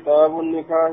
كتاب 0.00 0.40
النكاح. 0.40 0.92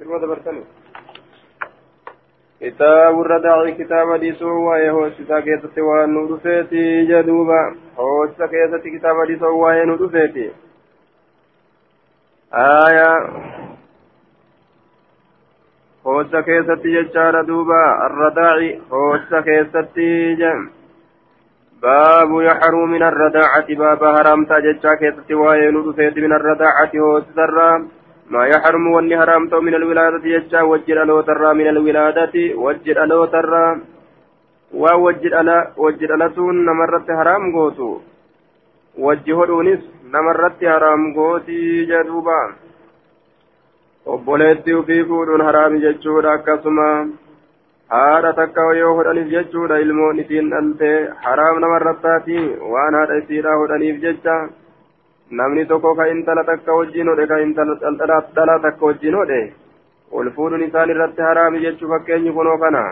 irma 0.00 0.18
dabartani 0.18 0.62
كتاب 2.60 3.20
الرداع 3.20 3.70
كتاب 3.70 4.20
ديسو 4.20 4.48
وهي 4.48 4.90
هوستا 4.90 5.40
كيستي 5.40 5.80
وانو 5.80 6.36
دفيتي 6.36 7.04
جدوبا. 7.04 7.76
هوستا 7.98 8.46
كيستي 8.46 8.98
كتاب 8.98 9.26
ديسو 9.26 9.58
وهي 9.58 9.84
نو 9.84 9.96
دفيتي 9.96 10.52
آية 12.54 13.10
هوستا 16.07 16.41
كيستي 16.41 16.89
ججار 16.95 17.41
دوبا 17.41 17.83
الرداع 18.05 18.57
هوستا 18.93 19.41
كيستي 19.41 20.35
جم 20.35 20.59
باب 21.83 22.41
يحرم 22.41 22.91
من 22.91 23.03
الرداعة 23.03 23.67
باب 23.69 24.01
حرام 24.15 24.45
تاججا 24.45 24.93
كيستي 24.99 25.33
وهي 25.33 25.71
نو 25.71 25.91
دفيتي 25.91 26.21
من 26.21 26.33
الرداعة 26.33 26.91
هوستا 26.95 27.45
ما 28.29 28.45
يحرم 28.47 28.87
واني 28.87 29.17
حرامته 29.17 29.59
من 29.59 29.75
الولادة 29.75 30.25
يجا 30.25 30.61
وجد 30.61 30.97
ألو 31.03 31.21
ترى 31.21 31.53
من 31.53 31.67
الولادة 31.67 32.35
وجد 32.55 32.97
ألو 32.97 33.25
ترى 33.25 33.65
ووجد 34.73 35.33
ألا 35.33 35.71
وجد 35.77 36.11
ألتون 36.11 36.55
نمرت 36.65 37.07
حرام 37.19 37.43
قوتو 37.55 37.91
وجهدونس 39.05 39.83
نمرت 40.13 40.59
حرام 40.65 41.01
قوتي 41.15 41.85
جدوبا 41.89 42.41
obboleetti 44.06 44.74
ufii 44.74 45.04
fuudhuun 45.10 45.40
haraami 45.46 45.80
jechuudha 45.84 46.32
akkasuma 46.38 46.88
haadha 47.94 48.32
takka 48.40 48.64
yoo 48.78 48.94
hodhaniif 48.98 49.30
jechuudha 49.34 49.78
ilmoon 49.84 50.18
isiin 50.22 50.50
dhalte 50.50 50.90
haraam 51.24 51.60
namarrattaati 51.64 52.36
waan 52.72 52.94
haadha 52.98 53.16
isiidhaa 53.22 53.56
hodhaniif 53.62 54.00
jecha 54.04 54.36
namni 55.40 55.64
tokko 55.70 55.94
ka 56.00 56.08
intala 56.14 56.44
takka 56.50 56.76
wajjin 56.80 57.08
hodhe 57.12 57.26
ka 57.32 57.40
intala 57.46 58.20
dhalaa 58.36 58.58
takka 58.66 58.86
wajjin 58.90 59.16
hodhe 59.20 59.40
ol 60.12 60.30
fuudhuun 60.36 60.66
isaan 60.68 60.94
irratti 60.96 61.22
haraami 61.28 61.64
jechuu 61.66 61.92
fakkeenyi 61.94 62.32
kunoo 62.38 62.58
kana 62.58 62.84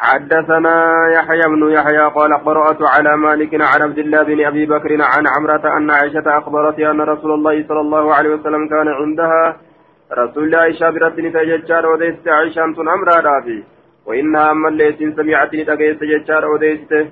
حدثنا 0.00 1.08
يحيى 1.16 1.42
بن 1.48 1.70
يحيى 1.70 2.04
قال 2.18 2.32
قرأت 2.34 2.82
على 2.82 3.16
مالك 3.16 3.54
عن 3.54 3.82
عبد 3.82 3.98
الله 3.98 4.22
بن 4.22 4.44
أبي 4.44 4.66
بكر 4.66 5.02
عن 5.02 5.24
عمرة 5.34 5.76
أن 5.76 5.90
عائشة 5.90 6.38
أخبرت 6.38 6.78
أن 6.80 7.00
رسول 7.00 7.32
الله 7.32 7.64
صلى 7.68 7.80
الله 7.80 8.14
عليه 8.14 8.30
وسلم 8.34 8.68
كان 8.68 8.88
عندها 8.88 9.56
رسول 10.12 10.44
الله 10.44 10.58
عائشة 10.58 10.90
برتني 10.90 11.30
تججار 11.30 11.86
وديست 11.86 12.28
عائشة 12.28 12.64
أنتن 12.64 12.88
أمرا 12.88 13.20
رافي 13.20 13.62
وإنها 14.06 14.50
أما 14.50 14.68
الليتين 14.68 15.16
سمعتني 15.16 15.64
تجيست 15.64 16.04
ججار 16.04 16.44
وديسته 16.52 17.06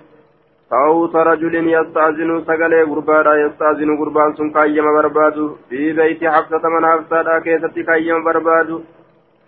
صوت 0.70 1.16
رجل 1.16 1.54
يستأذن 1.76 2.44
سقلي 2.48 2.82
غربادا 2.82 3.32
يستأذن 3.44 3.90
غربان 3.98 4.34
سن 4.36 4.50
كايما 4.50 4.90
بربادو. 4.96 5.56
في 5.70 5.92
بيت 5.92 6.24
حفصة 6.24 6.64
من 6.74 6.86
حفصة 6.86 7.38
كيستي 7.38 7.82
كايما 7.82 8.24
بربادو. 8.26 8.80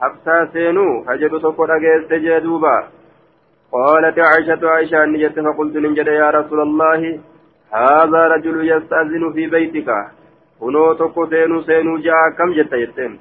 حفصة 0.01 0.45
سينو 0.53 1.05
هجد 1.09 1.33
تقول 1.41 1.71
أجيست 1.71 2.13
جدوبا 2.13 2.98
قالت 3.73 4.19
عائشة 4.19 4.71
عائشة 4.71 5.05
نجت 5.05 5.41
فقلت 5.41 5.77
ننجد 5.77 6.07
يا 6.07 6.31
رسول 6.31 6.61
الله 6.61 7.21
هذا 7.73 8.27
رجل 8.35 8.57
يستأذن 8.73 9.33
في 9.33 9.47
بيتك 9.47 9.91
ja'a 12.07 12.27
akkam 12.29 12.55
jetta 12.55 12.77
jetteen 12.77 13.21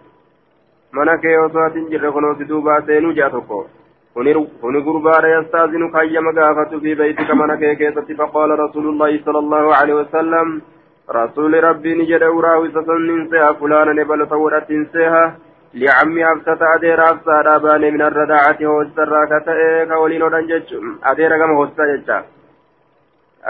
mana 0.91 1.17
kee 1.17 1.37
osoo 1.37 1.65
atin 1.65 1.89
jirre 1.89 2.11
kunoo 2.11 2.35
si 2.37 2.47
duubaa 2.49 2.81
seenuu 2.81 3.13
ja'a 3.13 3.29
tokko 3.29 3.69
kuni 4.13 4.81
gurbaadha 4.81 5.27
yastaazinu 5.27 5.91
kayyama 5.91 6.31
gaafatu 6.33 6.81
fi 6.81 6.95
baytika 6.95 7.35
mana 7.35 7.57
kee 7.57 7.75
keessatti 7.75 8.15
faqaala 8.15 8.55
rasuulullaahi 8.55 9.21
sala 9.25 9.39
allahu 9.39 9.69
alaihi 9.79 9.99
wasalam 9.99 10.61
rasuuli 11.17 11.61
rabbiin 11.61 12.05
jedhe 12.07 12.29
uraawisa 12.39 12.83
sannin 12.85 13.29
seha 13.29 13.53
fulaana 13.59 13.93
nebala 13.93 14.25
ta'uudhatin 14.25 14.89
seha 14.93 15.23
لعمي 15.81 16.31
أفسة 16.31 16.59
أدير 16.75 17.03
أفسة 17.11 17.55
أباني 17.55 17.91
من 17.91 18.01
الرداعة 18.01 18.57
هوسة 18.63 19.03
راكتة 19.03 19.85
كولين 19.89 20.23
ودن 20.23 20.47
جج 20.47 20.69
أدير 21.03 21.29
كما 21.29 21.57
هوسة 21.57 21.83
جج. 21.95 22.09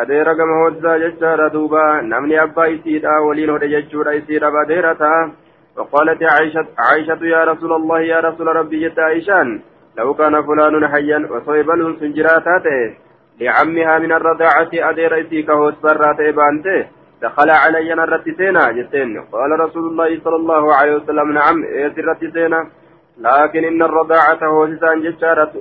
أدير 0.01 0.33
كما 0.33 0.53
هوسة 0.61 0.97
جج 0.97 1.23
ردوبا 1.23 2.01
نمني 2.01 2.43
أبا 2.43 2.75
إسيدا 2.75 3.17
ولين 3.19 3.49
ودن 3.49 3.69
جج 3.69 3.93
إسيدا 4.07 4.49
بديرتا 4.49 5.31
وقالت 5.77 6.23
عائشة 6.23 6.67
عائشة 6.77 7.21
يا 7.35 7.43
رسول 7.43 7.71
الله 7.73 7.99
يا 8.01 8.19
رسول 8.19 8.47
ربي 8.47 8.89
جت 8.89 8.99
عائشان. 8.99 9.61
لو 9.97 10.13
كان 10.13 10.43
فلان 10.43 10.87
حيا 10.87 11.27
وصيبل 11.31 11.97
سنجراته 11.99 12.95
لعمها 13.41 13.99
من 13.99 14.11
الرضاعة 14.11 14.69
أدير 14.73 15.21
إسيك 15.21 15.49
هوسرات 15.49 16.17
بانته 16.17 16.96
دخل 17.21 17.49
علي 17.49 17.89
نرت 17.95 18.25
سينا 18.37 18.71
جتين. 18.71 19.21
قال 19.33 19.51
رسول 19.59 19.85
الله 19.91 20.09
صلى 20.23 20.35
الله 20.35 20.75
عليه 20.75 20.93
وسلم 20.95 21.31
نعم 21.31 21.63
يسرت 21.63 22.21
سينا. 22.33 22.61
لكن 23.17 23.63
إن 23.63 23.81
الرضاعة 23.81 24.41
هوسسان 24.43 25.01
جتشارة 25.01 25.53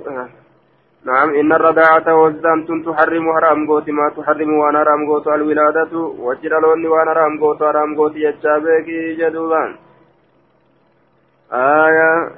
نعم 1.05 1.29
إن 1.39 1.51
الرضاعة 1.53 2.07
هوسسان 2.09 2.57
تحرم 2.85 3.25
حرام 3.35 3.67
قوتي 3.67 3.91
ما 3.91 4.09
تحرم 4.17 4.53
وأنا 4.59 4.79
حرام 4.79 5.01
قوت 5.09 5.27
الولادة 5.27 5.93
وجلالون 5.97 6.85
وأنا 6.85 7.11
حرام 7.13 7.39
قوت 7.39 7.63
حرام 7.63 7.95
قوت 7.97 8.15
يتشابك 8.15 8.87
جدوبان. 9.19 9.75
آية 11.53 12.31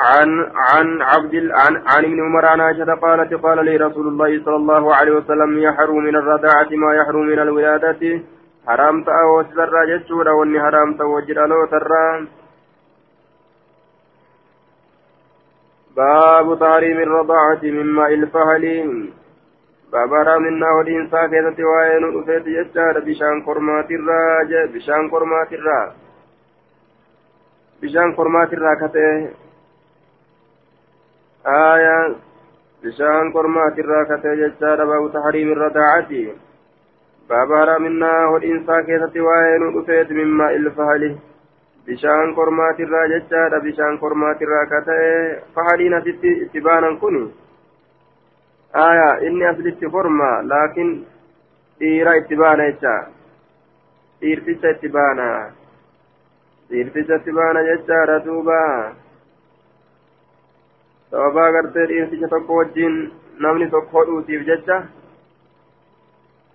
عن 0.00 0.30
عن 0.54 1.02
عبد 1.02 1.34
عن 1.34 1.72
عن 1.86 2.04
ابن 2.04 2.20
عمر 2.20 2.46
عن 2.46 2.60
عائشة 2.60 2.94
قالت 2.94 3.34
قال 3.34 3.64
لي 3.64 3.76
رسول 3.76 4.06
الله 4.08 4.44
صلى 4.44 4.56
الله 4.56 4.94
عليه 4.94 5.12
وسلم 5.12 5.58
يحرم 5.58 5.96
من 5.96 6.16
الرضاعة 6.16 6.70
ما 6.82 6.94
يحرم 6.94 7.22
من 7.32 7.38
الولادة. 7.38 8.22
حرام 8.66 9.04
تأوى 9.04 9.44
سرى 9.54 9.82
جتشورا 9.90 10.32
وأني 10.32 10.60
حرام 10.60 10.94
توجد 10.94 11.38
له 11.50 11.66
ترى 11.66 12.26
باب 15.96 16.58
تحريم 16.60 16.98
الرضاعة 16.98 17.62
مما 17.62 18.06
الفهل. 18.06 18.64
باب 19.92 20.10
حرام 20.14 20.44
النار 20.46 20.80
الإنسان 20.80 21.30
كيسة 21.30 21.58
وين 21.70 22.02
أفيت 22.18 22.46
جتشار 22.56 23.00
بشان 23.00 23.42
قرمات 23.46 23.90
الراج 23.90 24.50
بشان 24.74 25.10
قرمات 25.10 25.52
الراج 25.52 25.90
بشان 27.82 28.08
قرمات 28.18 28.52
الراج 28.52 28.78
آية 31.46 32.14
بشان 32.84 33.32
قرمات 33.32 33.78
الراكة 33.78 34.34
ججار 34.34 34.84
باب 34.84 35.12
تحريم 35.12 35.52
الرضاعة 35.52 36.12
باب 37.28 37.52
هرمنا 37.52 38.26
والإنسان 38.26 38.82
كيسة 38.86 39.20
وين 39.20 39.62
أفيت 39.78 41.18
bishaan 41.86 42.34
kormaatirraa 42.34 43.06
jechaadha 43.12 43.60
bishaan 43.60 43.98
kormaatirraa 43.98 44.66
ka 44.66 44.80
ta'e 44.88 45.12
fahaliin 45.54 45.94
asitti 45.94 46.32
itti 46.42 46.60
baanan 46.66 46.98
kun 46.98 47.16
aya 48.82 49.08
inni 49.28 49.46
aslitti 49.46 49.90
korma 49.94 50.28
laakiin 50.50 50.90
dhiira 51.80 52.14
itti 52.20 52.36
baana 52.42 52.66
jecha 52.70 52.94
dhiirticha 54.20 54.70
itti 54.76 54.92
baana 54.96 55.26
dhiirticha 56.70 57.18
itti 57.22 57.36
baana 57.38 57.64
jechaadha 57.70 58.18
duuba 58.26 58.60
sababaa 61.10 61.52
gartee 61.56 61.86
dhiirticha 61.90 62.28
tokko 62.34 62.56
wajjiin 62.60 62.96
namni 63.44 63.70
tokko 63.74 63.98
hodhuutiif 63.98 64.42
jecha 64.48 64.76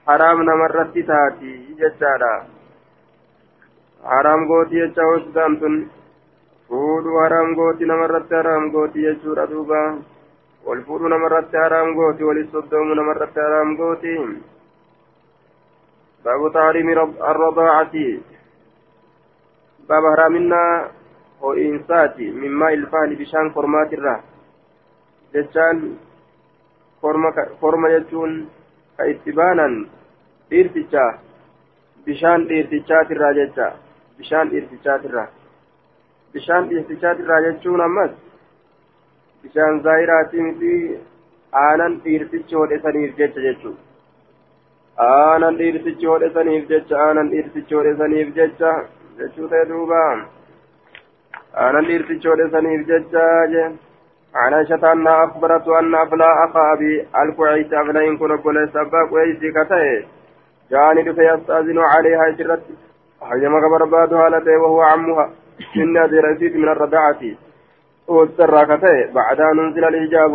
haraam 0.07 0.43
namarratti 0.49 1.03
taati 1.11 1.51
jechaadha 1.81 2.31
haraam 4.11 4.47
gootii 4.51 4.81
jecha 4.83 5.07
hojjetaan 5.11 5.57
tun 5.61 5.77
fuudhuu 6.67 7.17
haraam 7.23 7.55
gootii 7.59 7.87
namarratti 7.93 8.35
haraam 8.39 8.69
gootii 8.75 9.05
jechuudha 9.07 9.47
duuba 9.53 9.79
wal 10.67 10.81
fuudhuu 10.89 11.09
namarratti 11.15 11.57
haraam 11.63 11.93
gootii 11.99 12.27
walis 12.29 12.51
soddoomuu 12.51 12.95
namarratti 13.01 13.39
haraam 13.45 13.75
gootii 13.81 14.19
baabu 16.23 16.49
taariimi 16.59 16.95
arrodaacati 17.31 18.05
baaba 19.87 20.09
haraaminaa 20.13 20.69
ho'iinsaati 21.41 22.31
mimmaa 22.43 22.71
ilfaani 22.77 23.15
bishaan 23.15 23.51
kormaatirraa 23.57 24.19
jechaan 25.35 25.77
korma 27.61 27.87
jechuun 27.95 28.33
ka 28.97 29.03
itti 29.13 29.31
baanan 29.39 29.73
dhiirticha 30.51 31.05
bishaan 32.05 32.45
dhiirtichaatirraa 32.49 33.33
jecha 33.39 33.67
bishaan 34.19 34.51
dhiirtichaatirraa 34.51 35.27
bishaan 36.33 36.69
dhiirtichaatirraa 36.69 37.41
jechuun 37.47 37.81
ammas 37.87 38.13
bishaan 39.43 39.81
zaayiraatii 39.87 40.45
miti 40.47 40.73
aanan 41.63 41.93
dhiirtichi 42.05 42.55
hodhesaniif 42.61 43.17
jecha 43.19 43.41
jechuudha. 43.47 43.81
aanan 45.07 45.57
dhiirtichi 45.59 46.11
hodhesaniif 46.11 46.69
jecha 46.69 47.01
aanan 47.05 47.31
dhiirtichi 47.33 47.75
hodhesaniif 47.79 48.29
jecha 48.37 48.71
jechuu 49.17 49.49
ta'e 49.53 49.65
duuba 49.71 50.01
aanan 51.63 51.85
dhiirtichi 51.89 52.27
hodhesaniif 52.31 52.87
jecha 52.91 53.25
jee. 53.55 53.67
عن 54.35 54.53
عائشة 54.53 54.91
أنها 54.91 55.23
أخبرت 55.23 55.67
أن 55.67 55.95
أفلا 55.95 56.45
أخا 56.45 56.73
أبي 56.73 57.07
الكويس 57.23 57.73
أفلا 57.73 58.17
كن 58.17 58.31
أبو 58.31 58.51
سبا 58.73 59.05
كويس 59.09 59.39
كتئ. 59.39 60.05
جاني 60.71 61.01
دفي 61.03 61.21
يستأذن 61.21 61.79
عليها 61.79 62.29
جرت. 62.29 62.63
حيما 63.21 63.59
بربادها 63.71 64.29
لتي 64.29 64.55
وهو 64.55 64.81
عمها. 64.81 65.29
إن 65.77 65.97
أدرسيت 65.97 66.55
من 66.55 66.69
الرضاعة. 66.69 67.21
والسرى 68.07 68.65
كتئ. 68.65 69.13
بعد 69.13 69.41
أن 69.41 69.59
أنزل 69.59 69.83
الحجاب 69.85 70.31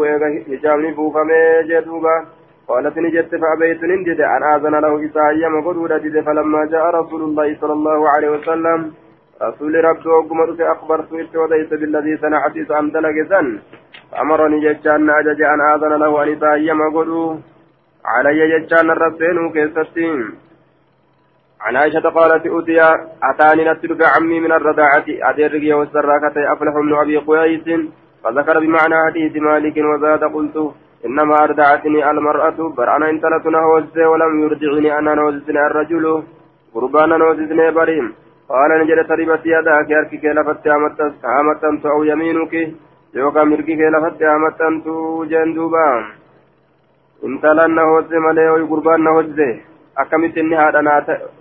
حجاب 0.48 0.78
نبوفا 0.78 1.22
ميجدوبا 1.22 2.16
قالت 2.68 2.98
نجت 2.98 3.34
فأبيت 3.42 3.82
نندد. 3.84 4.20
أن 4.20 4.42
آذن 4.42 4.74
له 4.84 5.06
إساء 5.06 5.32
يما 5.42 5.60
قدود 5.66 5.92
فلما 6.26 6.64
جاء 6.64 6.84
رسول 7.00 7.22
الله 7.22 7.56
صلى 7.60 7.72
الله 7.72 8.08
عليه 8.08 8.30
وسلم 8.30 8.92
رسول 9.42 9.74
ربي 9.84 10.08
وقمت 10.08 10.60
أخبرت 10.60 11.12
وديت 11.12 11.74
بالذي 11.80 12.16
صنعت 12.16 12.56
أن 12.56 12.90
دلقزا 12.90 13.42
فأمرني 14.10 14.58
جتشان 14.64 15.10
أجج 15.10 15.40
أن 15.42 15.60
آذن 15.72 15.92
له 16.02 16.22
أن 16.22 16.28
يتأيم 16.28 16.80
قدو. 16.96 17.38
علي 18.04 18.40
جتشان 18.52 18.90
الرسين 18.90 19.36
كيستين 19.54 20.20
عن 21.60 21.76
عائشة 21.76 22.06
قالت 22.16 22.44
أتي 22.46 22.78
أتاني 23.28 23.64
نتلك 23.70 24.00
عمي 24.14 24.40
من 24.40 24.52
الرضاعة. 24.52 25.06
أدرقي 25.08 25.72
والسراكة 25.72 26.36
أفلح 26.52 26.74
من 26.86 26.94
أبي 27.02 27.16
قيس. 27.28 27.66
فذكر 28.24 28.56
بمعنى 28.60 28.96
حديث 29.06 29.36
مالك 29.36 29.76
وزاد 29.76 30.24
قلت 30.34 30.56
إنما 31.06 31.34
أردعتني 31.44 32.10
المرأة. 32.10 32.58
برأنا 32.76 33.10
انتلت 33.10 33.46
نهوز 33.46 33.98
ولم 34.10 34.32
يرجعني 34.42 34.98
أنا 34.98 35.14
نهوزني 35.14 35.66
الرجل. 35.66 36.22
قربانا 36.74 37.16
نهوزني 37.16 37.70
بريم. 37.70 38.06
قال 38.50 38.70
نجد 38.80 39.00
تربت 39.08 39.44
يداك 39.46 39.90
أركك 39.92 40.24
لفت 40.36 40.66
أمتنت 41.40 41.86
أو 41.86 42.02
يمينك 42.10 42.54
يوكا 43.14 43.42
مركك 43.44 43.80
لفت 43.94 44.22
أمتنت 44.22 44.86
جندوبا 45.30 45.86
انتلا 47.26 47.66
نهوز 47.66 48.12
ملي 48.24 48.50
ويقربان 48.50 49.00
نهوز 49.04 49.40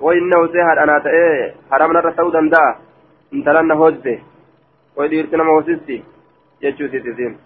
wayi 0.01 0.19
inni 0.19 0.35
hosee 0.35 0.63
haadhanaa 0.67 0.99
ta'ee 1.05 1.53
haramna 1.71 1.99
irra 1.99 2.11
ta'uu 2.17 2.31
danda'a 2.37 2.71
intalan 3.31 3.67
na 3.67 3.75
hojje 3.81 4.13
wayi 4.97 5.09
dhiirti 5.11 5.37
nama 5.37 5.55
hosisti 5.57 6.03
jechuu 6.61 6.89
sitisiin 6.91 7.37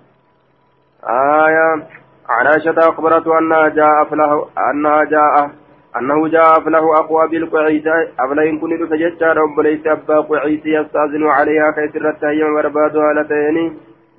آية 1.04 1.88
عن 2.30 2.48
عائشة 2.48 2.76
أخبرته 2.80 3.40
أنها 3.40 3.68
جاء 3.68 4.02
أفله 4.02 4.48
أنها 4.72 5.04
جاء 5.04 5.52
أنه 5.98 6.28
جاء 6.28 6.58
أفله 6.58 7.00
أقوى 7.00 7.28
بالقعيد 7.28 7.88
أفلين 8.20 8.60
كن 8.60 8.90
تججى 8.90 9.26
رب 9.26 9.60
ليس 9.60 9.88
أبا 9.88 10.20
قعيد 10.20 10.66
يستأذن 10.66 11.24
عليها 11.28 11.72
كيسرت 11.72 12.24
هي 12.24 12.44
مربادها 12.44 13.14
لتيني 13.14 13.66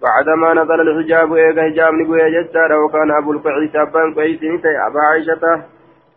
بعدما 0.03 0.55
نزل 0.55 0.81
الحجاب 0.81 1.33
إيجا 1.35 1.63
حجاب 1.63 1.95
نقوي 1.95 2.31
ججى 2.31 2.75
وكان 2.85 3.11
أبو 3.11 3.33
القعيد 3.33 3.77
أبا 3.77 4.15
قعيد 4.17 4.41
أبا 4.89 5.01
عائشة 5.11 5.65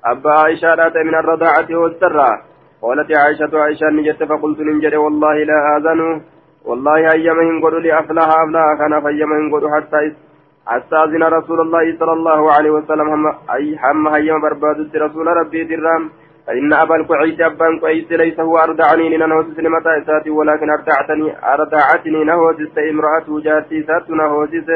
أبا 0.05 0.31
عائشة 0.31 1.03
من 1.03 1.15
الرضاعة 1.15 1.69
والسرة. 1.71 2.41
قالت 2.81 3.17
عائشة 3.17 3.59
عائشة 3.59 3.89
نجت 3.89 4.23
فقلت 4.23 4.59
ننجد 4.59 4.95
والله 4.95 5.35
لا 5.43 5.77
آذن. 5.77 6.21
والله 6.65 7.11
أيما 7.11 7.43
ينقل 7.43 7.81
لي 7.81 7.99
أفلها 7.99 8.43
أفلها 8.43 8.75
كان 8.79 9.01
فيما 9.01 9.35
ينقل 9.39 9.63
حتى 9.75 10.26
أستاذن 10.67 11.23
رسول 11.23 11.59
الله 11.61 11.97
صلى 11.99 12.13
الله 12.13 12.53
عليه 12.53 12.71
وسلم 12.71 13.09
هم 13.09 13.25
أي 13.55 13.79
هم 13.83 14.07
هيا 14.07 14.37
برباد 14.43 14.95
رسول 14.95 15.27
ربي 15.27 15.63
درام. 15.63 16.09
فإن 16.47 16.73
أبا 16.73 16.95
القعيس 16.95 17.41
أبان 17.41 17.79
قعيس 17.79 18.11
ليس 18.11 18.39
هو 18.39 18.57
أردعني 18.57 19.17
لنهوسس 19.17 19.59
لمتى 19.59 19.97
إساتي 19.97 20.29
ولكن 20.29 20.69
أردعتني 20.69 21.35
أردعتني 21.53 22.23
نهوسس 22.23 22.77
امرأة 22.77 23.27
جارتي 23.43 23.83
سات 23.83 24.09
نهوسس 24.09 24.69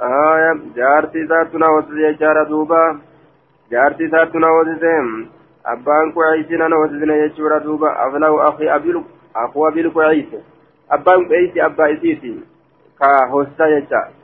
آية 0.00 0.52
جارتي 0.76 1.26
سات 1.26 1.54
نهوسس 1.54 2.18
جارة 2.20 2.44
دوبا. 2.44 2.98
جارتي 3.70 4.08
سات 4.08 4.34
نهوسس 4.34 4.84
أبان 5.66 6.12
قعيس 6.12 6.50
نهوسس 6.50 7.02
يجور 7.02 7.58
دوبا. 7.58 8.08
أفلو 8.08 8.40
أخي 8.40 8.74
أبي 8.74 9.02
أخو 9.36 9.68
أبي 9.68 9.80
القعيس 9.80 10.26
أبان 10.90 11.28
قعيس 11.28 11.58
أبا 11.58 11.92
إسيتي. 11.92 12.40
كهوستا 13.00 13.66
يجار 13.66 14.19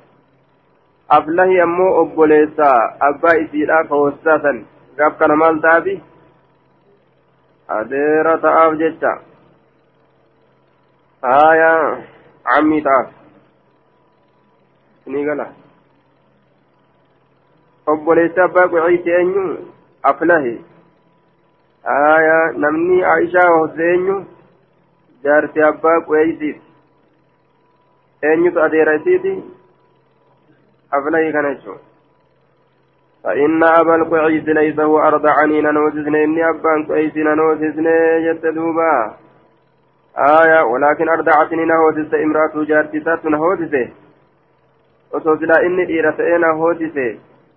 ka 3.89 3.95
hossaasan 4.03 4.67
gaaf 4.97 5.19
kana 5.19 5.37
maal 5.37 5.61
ta'afi 5.67 5.95
adeera 7.69 8.39
ta'aaf 8.47 8.73
jecha 8.81 9.13
haya 11.23 11.73
cammii 12.49 12.83
ta'aaf 12.89 13.09
ni 15.07 15.25
gala 15.25 15.47
obboleessa 17.95 18.45
abbaa 18.49 18.69
quciiti 18.69 19.11
eenyu 19.19 19.45
aflahi 20.13 20.55
haya 21.91 22.39
namni 22.65 23.05
aishaa 23.15 23.51
hosse 23.59 23.83
eenyu 23.93 24.17
jaarti 25.25 25.63
abbaa 25.71 26.01
quceeysiiti 26.09 26.63
eenyutu 28.31 28.59
adeera 28.67 28.95
isiiti 28.99 29.35
أفلي 30.99 31.33
كنجو 31.33 31.75
فإن 33.25 33.63
أبا 33.65 33.95
القعيس 33.95 34.45
ليس 34.49 34.81
هو 34.81 34.99
أرضعني 34.99 35.61
ننوسسني 35.61 36.25
إني 36.25 36.49
أبان 36.49 36.87
قعيس 36.89 37.17
ننوسسني 37.17 37.97
يتدوبا 38.27 39.15
آية 40.19 40.63
ولكن 40.63 41.09
أرضعتني 41.09 41.65
نهوسس 41.65 42.15
امرأة 42.15 42.65
جارتي 42.65 43.01
تات 43.01 43.21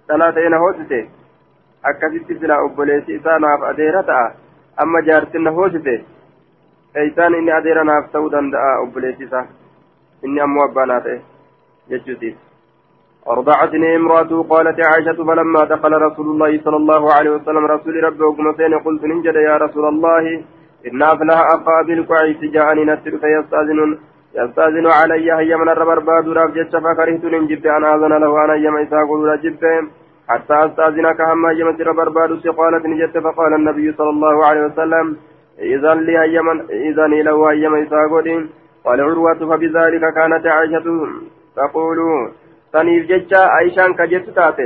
dhalaa 0.10 0.32
ta'ee 0.36 0.50
na 0.50 0.60
hoosise 0.62 1.00
akkasitti 1.90 2.38
silaa 2.40 2.62
obboleessi 2.68 3.16
isaa 3.16 3.40
naaf 3.44 3.66
adeera 3.72 4.02
ta'a 4.08 4.24
amma 4.84 5.02
jaartin 5.10 5.44
na 5.48 5.52
hoosise 5.58 5.96
eeysaan 7.02 7.38
inni 7.40 7.56
adeera 7.58 7.84
naaf 7.90 8.12
ta'uu 8.16 8.32
danda'a 8.36 8.72
obboleessi 8.86 9.28
isaa 9.30 9.46
inni 10.30 10.46
ammoo 10.46 10.64
abbaa 10.70 10.86
naa 10.92 11.02
ta'e 11.08 11.20
jechuutiif 11.94 12.49
أرضعتني 13.28 13.96
امرأته 13.96 14.44
قالت 14.44 14.78
عائشة 14.88 15.24
فلما 15.24 15.64
دخل 15.64 15.94
رسول 15.94 16.26
الله 16.26 16.62
صلى 16.64 16.78
الله 16.78 17.14
عليه 17.14 17.32
وسلم 17.32 17.66
رسول 17.66 18.04
ربي 18.04 18.24
وقمتين 18.24 18.74
قلت 18.86 19.04
ننجد 19.06 19.36
يا 19.36 19.58
رسول 19.58 19.86
الله 19.88 20.44
إن 20.88 21.04
أفلح 21.04 21.40
أخا 21.56 21.82
بالكويس 21.88 22.40
جاءني 22.54 22.84
نسر 22.86 23.14
فيستأذن 23.22 23.98
يستأذن 24.36 24.88
علي 24.88 25.32
هيا 25.40 25.58
من 25.58 25.70
الربر 25.70 26.00
باد 26.00 26.30
راف 26.30 26.52
جتش 26.52 26.76
فكرهت 26.76 27.26
ننجب 27.26 27.68
أن 27.68 27.84
آذن 27.84 28.14
له 28.24 28.46
أنا 28.46 28.56
يما 28.56 28.84
إساقل 28.84 29.20
رجب 29.32 29.64
حتى 30.30 30.56
أستأذنك 30.66 31.22
هم 31.22 31.46
هيا 31.46 31.66
من 31.66 31.82
الربر 31.82 32.10
باد 32.10 32.32
قالت 32.60 32.86
نجت 32.86 33.18
فقال 33.18 33.54
النبي 33.54 33.94
صلى 33.98 34.10
الله 34.10 34.46
عليه 34.46 34.62
وسلم 34.66 35.18
إذا 35.60 35.94
لي 35.94 36.42
من 36.42 36.58
إذا 36.90 37.08
له 37.08 37.52
هيا 37.52 37.70
من 37.70 37.80
إساقل 37.86 38.50
قال 38.86 39.02
عروة 39.02 39.40
فبذلك 39.50 40.14
كانت 40.14 40.46
عائشة 40.48 40.88
تقول 41.56 42.00
saniif 42.72 43.08
jecha 43.08 43.42
aishaan 43.58 43.96
ka 43.96 44.08
jettu 44.08 44.32
taate 44.32 44.66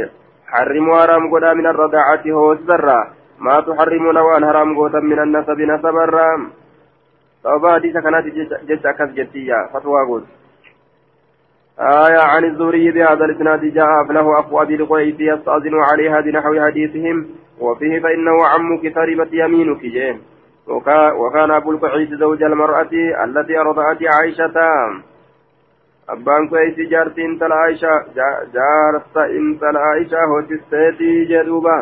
harrimuu 0.54 0.96
haraam 1.00 1.30
godhaa 1.30 1.56
min 1.56 1.66
arradaacati 1.72 2.36
hoosisarraa 2.38 3.04
maa 3.40 3.62
tuharrimuuna 3.62 4.24
waan 4.30 4.44
haraam 4.44 4.76
gootan 4.76 5.10
min 5.12 5.20
annasabi 5.26 5.66
nasabarraa 5.66 6.38
sababa 7.44 7.76
hadiisa 7.76 8.02
kanaati 8.02 8.32
jecha 8.72 8.90
akkas 8.90 9.14
jettiyya 9.20 9.68
fatwaa 9.74 10.06
gooti 10.06 10.44
آية 11.80 12.22
عن 12.22 12.46
الزهري 12.46 12.92
بهذا 12.92 13.26
الإسناد 13.26 13.66
جاء 13.66 14.02
أفله 14.02 14.40
أخو 14.40 14.62
أبي 14.62 14.76
القيس 14.76 15.16
يستأذن 15.20 15.76
عليها 15.76 16.22
بنحو 16.22 16.62
حديثهم 16.66 17.28
وفيه 17.60 18.00
فإنه 18.00 18.48
عمك 18.48 18.96
تربت 18.96 19.30
يمينك 19.34 19.82
جين 19.82 20.22
وكان 21.18 21.52
أبو 21.52 21.72
القيس 21.72 22.10
زوج 22.10 22.44
المرأة 22.44 22.94
التي 23.24 23.60
أرضعت 23.60 23.98
عائشة 24.04 24.54
abbaan 26.08 26.50
koo 26.50 26.58
eessi 26.58 26.88
jaarti 26.94 27.22
intala 27.22 27.56
aishaa 27.66 28.00
jaarsa 28.56 29.28
intala 29.40 29.80
aishaa 29.92 30.28
hoosisteetii 30.32 31.26
jedhuuba. 31.34 31.78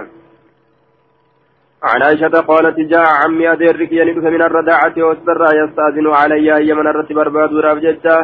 عن 1.83 2.01
عائشة 2.01 2.35
قالت 2.51 2.77
جاء 2.79 3.05
عمي 3.23 3.51
أديرك 3.51 3.91
يلد 3.91 4.17
من 4.35 4.41
الرداعة 4.41 4.93
والسرى 4.97 5.49
يستأذن 5.61 6.07
علي 6.07 6.51
هي 6.53 6.73
من 6.73 6.87
الرتب 6.87 7.15
برباد 7.15 7.53
ورابجته 7.53 8.17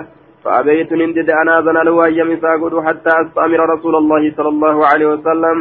فأبيت 0.44 0.92
نندد 0.94 1.30
أنا 1.30 1.60
أذن 1.60 1.78
له 1.88 2.06
هي 2.06 2.24
مساقود 2.24 2.74
حتى 2.88 3.12
أستأمر 3.22 3.60
رسول 3.74 3.96
الله 3.96 4.24
صلى 4.38 4.50
الله 4.56 4.78
عليه 4.88 5.08
وسلم 5.14 5.58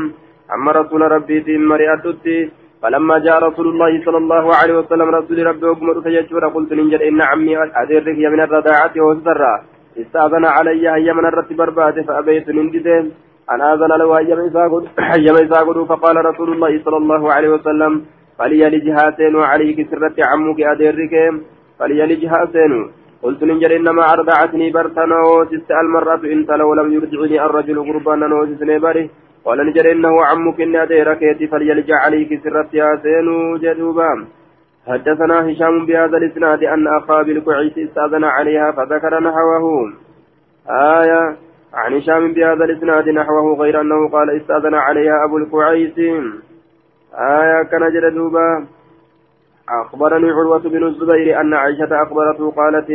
أما 0.55 0.71
رسول 0.73 1.02
ربي 1.14 1.40
في 1.47 1.59
مريأتتي 1.59 2.38
فلما 2.83 3.19
جاء 3.19 3.37
رسول 3.49 3.66
الله 3.73 3.93
صلى 4.05 4.19
الله 4.19 4.45
عليه 4.61 4.75
وسلم 4.81 5.09
رسول 5.19 5.47
ربي 5.47 5.66
وقمت 5.66 5.99
فيجور 6.05 6.49
قلت 6.55 6.71
ننجد 6.78 7.00
إن 7.09 7.21
عمي 7.31 7.55
أديرك 7.83 8.19
من 8.33 8.40
الرداعة 8.47 8.95
والسرى 9.07 9.55
استأذن 10.03 10.45
علي 10.45 10.85
هيما 10.97 11.29
الرت 11.29 11.53
برباد 11.53 11.97
فأبيت 12.07 12.47
ديدين 12.50 13.05
أن 13.53 13.61
آذن 13.73 13.93
له 14.00 14.09
هيما 14.19 14.47
إساقود 15.45 15.87
فقال 15.91 16.17
رسول 16.31 16.49
الله 16.53 16.73
صلى 16.85 16.97
الله 16.97 17.33
عليه 17.33 17.49
وسلم 17.49 17.93
فليلج 18.38 18.87
هاتين 18.99 19.35
وعليك 19.41 19.79
سرت 19.91 20.19
عمك 20.31 20.61
أديرك 20.73 21.15
فليلج 21.79 22.23
هاتين 22.35 22.73
قلت 23.23 23.41
ننجر 23.50 23.76
إنما 23.76 24.03
أرضعتني 24.15 24.71
برتنا 24.76 25.19
وسست 25.31 25.71
المرأة 25.83 26.23
إن 26.35 26.41
لو 26.61 26.75
لم 26.79 26.88
يرجعني 26.97 27.37
الرجل 27.47 27.76
قربانا 27.88 28.26
وسسني 28.38 28.79
بره. 28.85 29.07
قال 29.45 29.59
نجر 29.69 29.87
إنه 29.93 30.15
عمك 30.29 30.59
إن 30.61 30.76
أديرك 30.85 31.23
فليلجع 31.50 31.97
عليك 32.07 32.31
سرت 32.45 32.71
يا 32.81 32.88
سينو 33.03 33.57
جدوبا. 33.62 34.11
حدثنا 34.88 35.50
هشام 35.50 35.87
بهذا 35.87 36.16
الإسناد 36.16 36.64
أن 36.64 36.88
أخا 36.88 37.23
بالكعيس 37.23 37.78
استأذن 37.78 38.25
عليها 38.25 38.73
فذكر 38.73 39.21
نحوه. 39.21 39.93
آية 40.71 41.37
عن 41.75 41.95
هشام 41.95 42.33
بهذا 42.33 42.64
الإسناد 42.64 43.09
نحوه 43.09 43.57
غير 43.59 43.81
أنه 43.81 44.09
قال 44.09 44.37
استأذن 44.37 44.75
عليها 44.75 45.25
أبو 45.25 45.37
الكعيس 45.37 45.99
آية 47.14 47.62
كان 47.62 47.93
جدوبا 47.93 48.66
أخبرني 49.69 50.31
عروة 50.31 50.59
بن 50.59 50.87
الزبير 50.87 51.40
أن 51.40 51.55
عائشة 51.55 52.02
أخبرته 52.02 52.50
قالت 52.50 52.90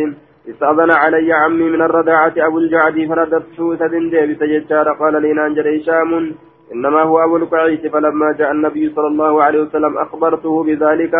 استأذن 0.49 0.91
علي 0.91 1.33
عمي 1.33 1.69
من 1.69 1.81
الرضاعة 1.81 2.33
أبو 2.37 2.57
الجعد 2.57 3.07
فرددت 3.09 3.77
سدن 3.79 4.09
ديبس 4.09 4.43
ججار 4.43 4.93
قال 4.93 5.21
لي 5.21 5.33
نانجر 5.33 5.77
هشام 5.77 6.35
إنما 6.73 7.01
هو 7.01 7.19
أبو 7.23 7.37
القعيس. 7.37 7.85
فلما 7.93 8.31
جاء 8.39 8.51
النبي 8.51 8.89
صلى 8.95 9.07
الله 9.07 9.43
عليه 9.43 9.61
وسلم 9.61 9.97
أخبرته 9.97 10.63
بذلك 10.63 11.13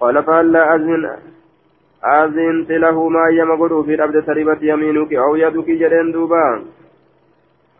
قال 0.00 0.22
فهلا 0.22 0.74
أذن 0.74 1.16
أذنت 2.04 2.70
له 2.70 3.08
ما 3.08 3.28
يمغدو 3.40 3.82
في 3.82 3.94
الأبد 3.94 4.26
تربت 4.26 4.62
يمينك 4.62 5.12
أو 5.14 5.36
يدك 5.36 5.66
جرين 5.66 6.12
دوبا 6.12 6.64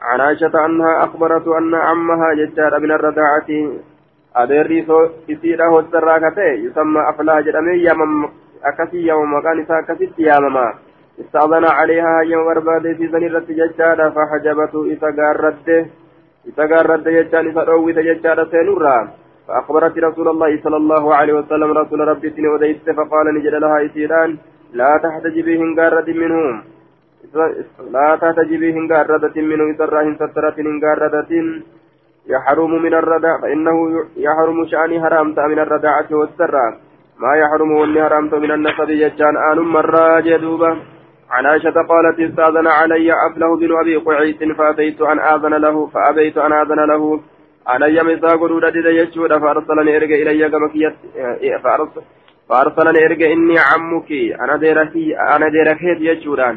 عن 0.02 0.20
عائشة 0.20 0.66
أنها 0.66 1.04
أخبرت 1.04 1.48
أن 1.48 1.74
عمها 1.74 2.34
ججار 2.34 2.80
من 2.80 2.92
hossarraa 5.72 6.20
ka 6.20 6.30
ta'e 6.36 6.56
yusamma 6.60 7.08
aflaa 7.08 7.42
jedhamee 7.42 7.76
yaamama 7.80 8.28
akkasii 8.70 9.06
yaamama 9.06 9.36
maqaan 9.36 9.62
isaa 9.62 9.78
akkasitti 9.82 10.26
yaamama 10.28 10.64
istaadana 11.22 11.70
caleehaa 11.78 12.16
hayyama 12.16 12.44
barbaade 12.48 12.94
siisan 12.98 13.24
irratti 13.28 13.56
jechaadha 13.60 14.10
fahajabatu 14.16 14.82
isa 14.94 15.12
gaarradde 15.20 15.78
isa 16.52 16.66
gaarradde 16.72 17.14
jechaan 17.16 17.48
isa 17.52 17.64
dhoowwite 17.70 18.04
jechaadha 18.08 18.44
seenurraa 18.50 19.00
فأخبرت 19.48 19.98
رسول 19.98 20.28
الله 20.28 20.60
صلى 20.64 20.76
الله 20.76 21.14
عليه 21.14 21.32
وسلم 21.32 21.70
رسول 21.72 22.00
ربي 22.08 22.30
سني 22.30 22.48
وديت 22.48 22.90
فقال 22.90 23.26
نجد 23.34 23.54
لها 23.54 23.86
إسيران 23.86 24.36
لا 24.72 25.00
تحتجبي 25.04 25.58
هنغارة 25.58 26.08
منهم. 26.22 26.62
لا 27.96 28.08
تحتجبي 28.22 28.72
هنغارة 28.72 29.34
منهم 29.36 29.68
إسراهن 29.74 30.14
سترة 30.14 30.56
هنغارة. 30.58 31.32
يحرم 32.28 32.82
من 32.82 32.94
الرداء 32.94 33.40
فإنه 33.42 33.76
يحرم 34.16 34.66
شأني 34.66 35.00
حرامت 35.00 35.38
من 35.38 35.58
الرداعة 35.58 36.06
والسراء 36.10 36.72
ما 37.18 37.36
يحرم 37.36 37.72
واللي 37.72 38.04
حرمت 38.04 38.34
من 38.34 38.50
النسب 38.50 38.90
يجان 38.90 39.36
آن 39.36 39.58
مرة 39.58 40.20
جدوبة 40.20 40.76
عن 41.30 41.46
عائشة 41.46 41.76
قالت 41.90 42.20
استأذن 42.20 42.66
علي 42.66 43.12
أفله 43.26 43.56
بن 43.56 43.70
أبي 43.80 43.96
قعيس 43.96 44.36
فأتيت 44.58 45.00
أن 45.02 45.18
آذن 45.18 45.54
له 45.54 45.86
فأبيت 45.86 46.38
أن 46.38 46.52
آذن 46.52 46.80
له. 46.92 47.20
علي 47.66 48.02
مساق 48.02 48.42
رودة 48.42 48.76
يجود 49.00 49.32
فأرسلني 49.42 49.96
إرجع 49.96 50.16
إلي 50.22 50.48
كمكيت 50.52 50.96
فأرسلني 52.48 53.00
إرجع 53.06 53.26
إني 53.32 53.56
عمك 53.68 54.10
أنا 54.42 54.56
ديركي 54.56 55.06
أنا 55.34 55.48
ديركيت 55.54 56.00
يجودان 56.00 56.56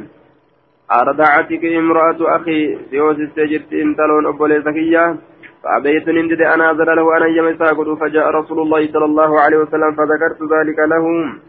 أرضعتك 1.01 1.63
امرأة 1.65 2.19
أخي 2.35 2.59
سيوس 2.89 3.19
السجد 3.27 3.63
إنتلون 3.73 4.25
أبولي 4.25 4.61
زكية 4.61 5.03
فأبيت 5.63 6.07
نندد 6.09 6.41
أنا 6.41 6.71
أذن 6.71 6.89
له 6.97 7.07
أن 7.17 7.23
يمسا 7.37 7.67
فجاء 8.01 8.25
رسول 8.39 8.59
الله 8.59 8.81
صلى 8.93 9.05
الله 9.05 9.31
عليه 9.43 9.57
وسلم 9.57 9.91
فذكرت 9.99 10.41
ذلك 10.53 10.79
لهم 10.93 11.39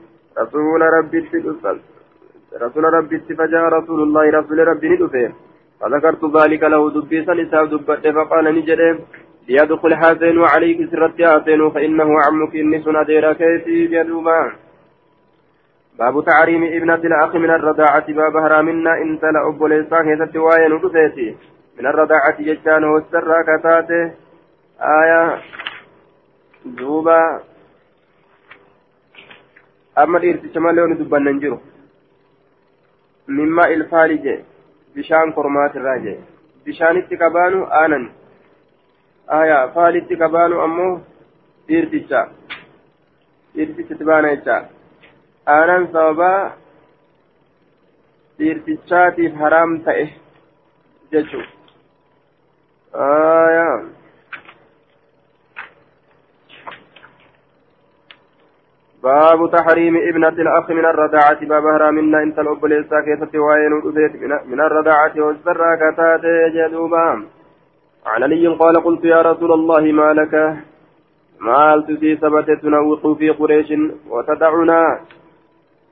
رسول 0.43 0.81
ربي 0.99 1.19
رسول 2.65 2.85
ربي 2.85 3.19
فجاء 3.41 3.65
رسول 3.79 4.01
الله 4.03 4.25
رسول 4.39 4.59
ربي 4.69 4.89
ندفه 4.89 5.33
فذكرت 5.81 6.23
ذلك 6.37 6.63
له 6.63 6.91
دبي 6.91 7.25
سنسا 7.27 7.65
دبت 7.73 8.05
فقال 8.17 8.45
نجد 8.57 8.81
ليدخل 9.49 9.95
حسين 9.95 10.39
وعليك 10.39 10.91
سرت 10.91 11.23
حسين 11.23 11.71
فإنه 11.71 12.09
عمك 12.23 12.55
إني 12.57 12.83
سندير 12.83 13.33
كيسي 13.33 13.87
بيدوما 13.87 14.53
باب 15.99 16.25
تعريم 16.25 16.65
ابنة 16.65 16.95
الأخ 16.95 17.37
من 17.37 17.51
الرضاعة. 17.51 18.07
باب 18.13 18.37
هرامنا 18.37 18.93
إن 19.03 19.21
تلا 19.21 19.49
أبو 19.49 19.67
ليسان 19.67 20.09
هي 20.09 20.27
ستوايا 20.27 20.69
ندفيتي 20.69 21.37
من 21.79 21.87
الرضاعة 21.87 22.43
جتان 22.43 22.85
والسرى 22.85 23.39
كتاته. 23.49 24.13
آية 24.81 25.43
دوبا. 26.65 27.41
أما 29.99 30.19
الإرتي 30.19 30.55
شمالون 30.55 30.97
دبان 30.99 31.25
ننجرو. 31.25 31.59
مما 33.29 33.65
الفالج 33.69 34.41
بشان 34.97 35.33
كرمات 35.33 35.77
الراجع 35.77 36.15
بشان 36.67 36.97
اتكبانو 36.97 37.65
آنن. 37.65 38.20
آية 39.31 39.67
فال 39.67 39.97
اتكبانو 39.97 40.65
أمو 40.65 41.01
إرتشا 41.71 42.29
إرتشا 43.59 43.95
تبانا 43.95 44.33
إتشا 44.33 44.57
آنن 45.49 45.87
سببا 45.93 46.53
إرتشاتي 48.41 49.37
حرام 49.39 49.79
تأه 49.79 50.11
جتشو 51.13 51.41
آية 52.95 53.85
باب 59.03 59.51
تحريم 59.53 59.97
ابنة 59.97 60.29
الأخ 60.29 60.71
من 60.71 60.85
الرضاعة 60.85 61.41
باب 61.41 61.65
هرامنا 61.67 62.23
انت 62.23 62.39
الأب 62.39 62.65
ليسا 62.67 63.01
كيست 63.01 63.35
وين 63.35 63.73
من 64.47 64.61
الرضاعة 64.61 65.15
والسرى 65.17 65.77
كتات 65.77 66.25
جدوبا. 66.55 67.40
عن 68.07 68.23
علي 68.23 68.47
قال 68.47 68.77
قلت 68.85 69.05
يا 69.05 69.23
رسول 69.23 69.53
الله 69.53 69.93
ما 69.93 70.13
لك 70.13 70.35
مال 71.41 71.87
تسي 71.87 72.17
ثبت 72.17 72.51
تنوق 72.63 73.19
في 73.19 73.31
قريش 73.31 73.73
وتدعنا 74.11 75.01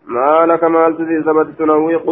ما 0.07 0.47
لك 0.47 0.65
مال 0.65 0.97
تسي 0.99 1.23
ثبت 1.23 1.49
تنوق 1.59 2.07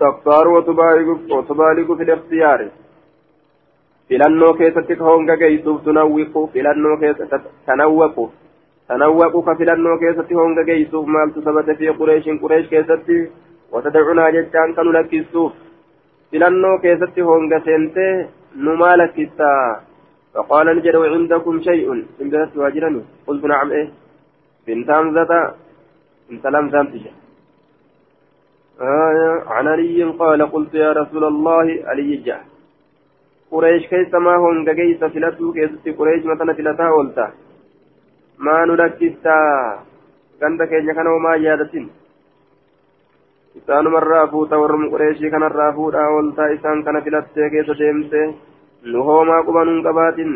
تختار 0.00 0.48
وتبالغ 0.48 1.96
في 1.96 2.02
الاختيار 2.02 2.68
filannoo 4.08 4.54
keessatti 4.58 4.96
ka 4.96 5.04
honga 5.04 5.34
geessuuf 5.40 5.80
tunawwiqu 5.84 6.42
filannoo 6.52 6.96
keessa 7.00 7.40
tanawwaqu 7.66 8.24
tanawwaqu 8.88 9.42
ka 9.48 9.54
filannoo 9.58 9.96
keessatti 10.02 10.38
honga 10.38 10.64
geessuuf 10.68 11.10
maaltu 11.16 11.42
sabate 11.48 11.74
fi 11.80 11.92
qureeshin 11.98 12.38
qureesh 12.44 12.70
keessatti 12.70 13.18
watadacunaa 13.72 14.30
jechaan 14.36 14.72
kanu 14.78 14.94
lakkisuuf 14.96 15.52
filannoo 16.30 16.78
keessatti 16.78 17.28
honga 17.28 17.60
seentee 17.68 18.14
numaa 18.66 18.96
lakkista 19.02 19.50
فقال 20.34 20.66
نجد 20.76 20.96
وعندكم 20.96 21.60
شيء 21.60 21.92
إن 21.92 22.30
بلدت 22.30 22.56
واجرني 22.56 23.02
قلت 23.26 23.44
نعم 23.44 23.70
إيه 23.70 23.88
بنت 24.66 24.90
همزة 24.90 25.32
انت 26.30 26.46
لم 26.46 26.70
تمتشي 26.70 27.10
آية 28.80 29.30
عن 29.46 29.66
علي 29.68 30.04
قال 30.04 30.40
قلت 30.52 30.74
يا 30.74 30.92
رسول 30.92 31.24
الله 31.24 31.66
علي 31.88 32.16
جاء 32.16 32.44
قريش 33.52 33.86
كيس 33.86 34.14
ما 34.14 34.34
هم 34.36 34.64
كيس 34.78 35.04
فلتو 35.04 35.52
كيس 35.52 35.96
قريش 35.98 36.24
مثلا 36.24 36.52
فلتا 36.52 36.88
ولتا 36.96 37.26
ما 38.38 38.64
نركزتا 38.68 39.38
كنت 40.40 40.62
كينيا 40.62 40.92
كانوا 40.92 41.18
ما 41.24 41.32
يادتين 41.36 41.86
isaanuma 43.58 44.00
irraa 44.02 44.26
fuuta 44.32 44.60
warrum 44.62 44.84
qureeshii 44.92 45.30
kanarraa 45.34 45.72
fuudhaa 45.78 46.08
ooltaa 46.14 46.48
isaan 46.56 46.84
kana 46.86 47.04
filattee 47.06 47.50
keessa 47.54 47.78
deemte 47.80 48.20
nu 48.90 49.04
hoomaa 49.08 49.42
qubanuun 49.48 49.82
qabaatin 49.86 50.32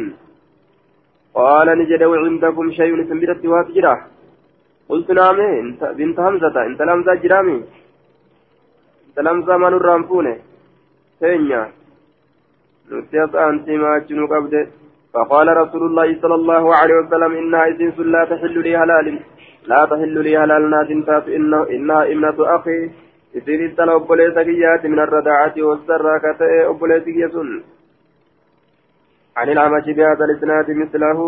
qaala 1.38 1.74
ni 1.76 1.88
jedhe 1.90 2.10
wacindakum 2.12 2.72
shayun 2.78 3.02
isin 3.04 3.22
biratti 3.22 3.52
waatu 3.54 3.76
jira 3.76 3.94
qultu 4.88 5.18
naame 5.18 5.48
binta 5.98 6.26
hamzata 6.26 6.66
intala 6.70 6.94
hamzaa 6.94 7.20
jiraami 7.24 7.56
salamsaa 9.14 9.62
manurraan 9.64 10.06
fuune 10.10 10.34
teenya 11.20 11.62
nuti 12.90 13.24
as 13.24 13.34
aantii 13.46 13.82
maachinuu 13.84 14.32
qabde 14.34 14.62
فقال 15.14 15.48
رسول 15.62 15.82
الله 15.88 16.08
صلى 16.22 16.34
الله 16.40 16.64
عليه 16.76 16.94
وسلم 16.94 17.32
إنها 17.40 17.66
إذن 17.66 18.12
لا 18.14 18.22
تحل 18.24 18.56
لي 18.66 18.72
هلال 18.76 19.06
لا 19.72 19.80
تحل 19.90 20.14
لي 20.26 20.32
هلال 20.42 20.70
ناس 20.70 20.88
تات 21.06 21.28
إنه 21.28 21.60
إنها 21.74 22.02
ابنة 22.12 22.38
أخي 22.56 22.78
إذن 23.36 23.66
إستلى 23.66 23.94
أبوليس 23.94 24.34
كيات 24.48 24.86
من 24.86 24.98
الرداعة 24.98 25.54
والسراكة 25.58 26.40
أبوليس 26.70 27.04
كيسن 27.04 27.62
عن 29.36 29.48
العمش 29.48 29.84
بهذا 29.96 30.24
الإسناد 30.24 30.70
مثله 30.70 31.18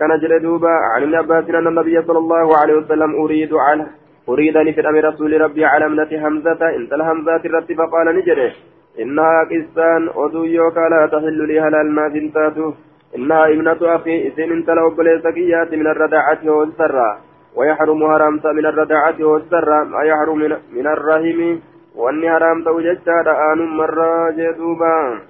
كان 0.00 0.18
جلدوبا 0.22 0.68
عن 0.94 1.02
ابن 1.02 1.14
عباس 1.14 1.44
أن 1.50 1.66
النبي 1.66 2.02
صلى 2.02 2.18
الله 2.18 2.58
عليه 2.58 2.74
وسلم 2.74 3.14
أريد 3.22 3.54
عنه 3.54 3.86
أريدني 4.28 4.72
في 4.72 4.80
الأمر 4.80 5.04
رسول 5.04 5.40
ربي 5.40 5.64
على 5.64 5.84
ابنة 5.86 6.10
حمزة 6.22 6.62
إن 6.76 7.00
همزة 7.00 7.42
الرب 7.44 7.72
فقال 7.78 8.06
نجري 8.16 8.52
إنها 9.00 9.44
قسان 9.50 10.02
أدو 10.24 10.44
يوكا 10.44 10.86
لا 10.92 11.06
تحل 11.12 11.38
لي 11.48 11.60
هلال 11.60 11.88
ما 11.92 12.08
تنتاتو 12.08 12.72
إنها 13.16 13.44
ابنة 13.54 13.80
أخي 13.96 14.16
إذن 14.28 14.52
انت 14.52 14.68
لو 14.70 14.90
بليسكيات 14.90 15.74
من 15.74 15.86
الرداعة 15.86 16.42
والسرة 16.44 17.08
ويحرم 17.56 18.12
حرامت 18.12 18.46
من 18.46 18.66
الرداعة 18.66 19.18
والسر 19.20 19.84
ما 19.84 20.02
يحرم 20.04 20.38
من, 20.72 20.86
الرحم. 20.86 21.58
وأني 21.96 22.30
حرامت 22.30 22.66
وجدت 22.66 23.08
آن 23.08 23.58
مرة 23.76 24.30
جدوبا. 24.30 25.20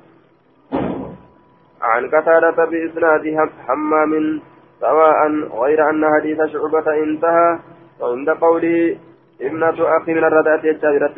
عن 1.82 2.06
قتادة 2.06 2.64
بإسناد 2.64 3.24
حمام 3.66 4.40
سواء 4.80 5.18
غير 5.62 5.90
أن 5.90 6.02
حديث 6.14 6.38
شعبة 6.52 7.02
انتهى. 7.02 7.58
وعند 8.00 8.30
قوله 8.30 8.96
ابنة 9.40 9.96
أخي 9.96 10.14
من 10.14 10.24
الرداعة 10.24 10.60
يجابرت 10.64 11.14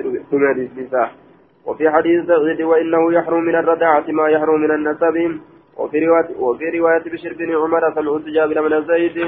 وفي 1.66 1.90
حديث 1.90 2.26
سعيد 2.26 2.62
وإنه 2.62 3.12
يحرم 3.12 3.44
من 3.44 3.54
الرداعة 3.54 4.04
ما 4.08 4.28
يحرم 4.28 4.60
من 4.60 4.70
النسب. 4.70 5.40
وفي 5.76 6.06
رواية 6.06 6.28
وفي 6.38 6.78
رواية 6.78 7.04
بشر 7.12 7.32
بن 7.38 7.56
عمر 7.56 7.94
سمعت 7.94 8.24
جابر 8.36 8.60
من 8.62 8.84
زيد. 8.84 9.18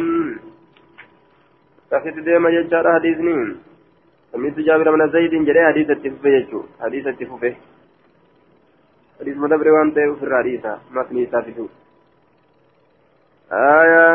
كفت 1.90 2.16
ديما 2.26 2.50
يجار 2.50 2.86
حديث 2.96 3.18
نين 3.26 3.48
سمعت 4.32 4.58
جابر 4.66 4.88
من 4.96 5.10
زيد 5.14 5.34
جري 5.48 5.60
حديث 5.70 5.90
التفوفه 5.90 6.28
يجو 6.36 6.60
حديث 6.84 7.06
التفوفه 7.06 7.54
حديث 9.20 9.36
مدبر 9.36 9.68
وان 9.74 9.94
تيو 9.94 10.14
في 10.16 10.22
الرئيسة 10.22 10.72
متني 10.94 11.26
سافدو 11.32 11.66
آية 13.52 14.08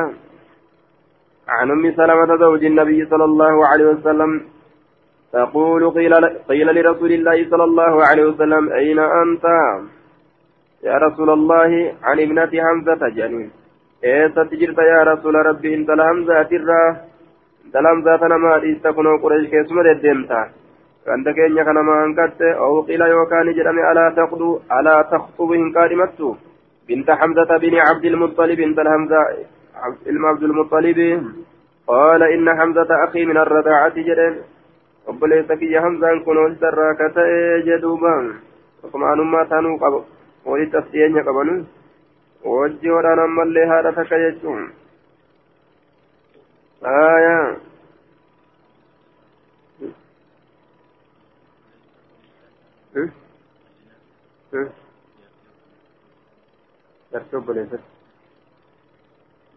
عن 1.55 1.71
أم 1.71 1.83
سلمة 1.99 2.31
زوج 2.43 2.63
النبي 2.65 3.05
صلى 3.11 3.25
الله 3.29 3.67
عليه 3.67 3.85
وسلم 3.85 4.31
تقول 5.33 5.89
قيل, 5.97 6.13
قيل 6.49 6.67
لرسول 6.75 7.11
الله 7.11 7.49
صلى 7.51 7.63
الله 7.63 7.93
عليه 8.07 8.25
وسلم 8.25 8.63
أين 8.79 8.99
أنت 8.99 9.45
يا 10.83 10.95
رسول 11.05 11.29
الله 11.29 11.71
عن 12.03 12.19
ابنة 12.19 12.51
حمزة 12.65 13.01
جنين 13.17 13.51
إيه 14.03 14.27
تجرت 14.27 14.79
يا 14.93 15.03
رسول 15.11 15.35
ربي 15.35 15.75
انت 15.75 15.89
لهمزة 15.89 16.43
ترى 16.43 17.10
انت 17.71 17.83
لهمزة 17.83 18.27
نما 18.27 18.79
تكون 18.83 19.07
قريش 19.23 19.49
كيسمة 19.49 19.81
الدمتا 19.81 20.41
كانت 21.05 21.29
كينيا 21.29 21.63
كان 21.63 21.79
ما 21.87 22.05
انكت 22.05 22.41
أو 22.41 22.81
قيل 22.81 23.01
يوكان 23.01 23.53
جرمي 23.53 23.91
ألا 23.91 24.05
تخطو 24.17 24.59
ألا 24.79 25.01
تخطبهم 25.11 25.71
كارمتو 25.71 26.35
بنت 26.87 27.11
حمزة 27.11 27.57
بن 27.57 27.75
عبد 27.75 28.05
المطلب 28.05 28.59
لهمزة 28.59 29.21
علم 30.07 30.25
عبد 30.25 30.43
المطلب 30.43 30.99
قال 31.87 32.23
إن 32.23 32.47
حمزة 32.59 32.89
أخي 33.05 33.25
من 33.25 33.37
الرضاعة 33.37 33.95
جرين 33.95 34.35
obboleessa 35.07 35.57
kiyya 35.57 35.81
hamzaan 35.81 36.21
kun 36.23 36.37
walitti 36.37 36.65
irraa 36.65 36.93
ka 36.95 37.09
ta'e 37.09 37.63
jedhuuba. 37.65 38.11
Akkuma 38.85 39.11
anummaa 39.11 39.45
taanuu 39.45 39.77
qaba. 39.81 40.05
Walitti 40.45 40.77
as 40.77 40.85
dhiyeenya 40.91 41.23
qabanu. 41.23 41.65
Wajji 42.45 42.89
hodhaan 42.89 43.19
ammallee 43.19 43.65
haadha 43.65 43.91
takka 43.97 44.19
jechuun. 44.23 44.69
Narayan 46.81 47.55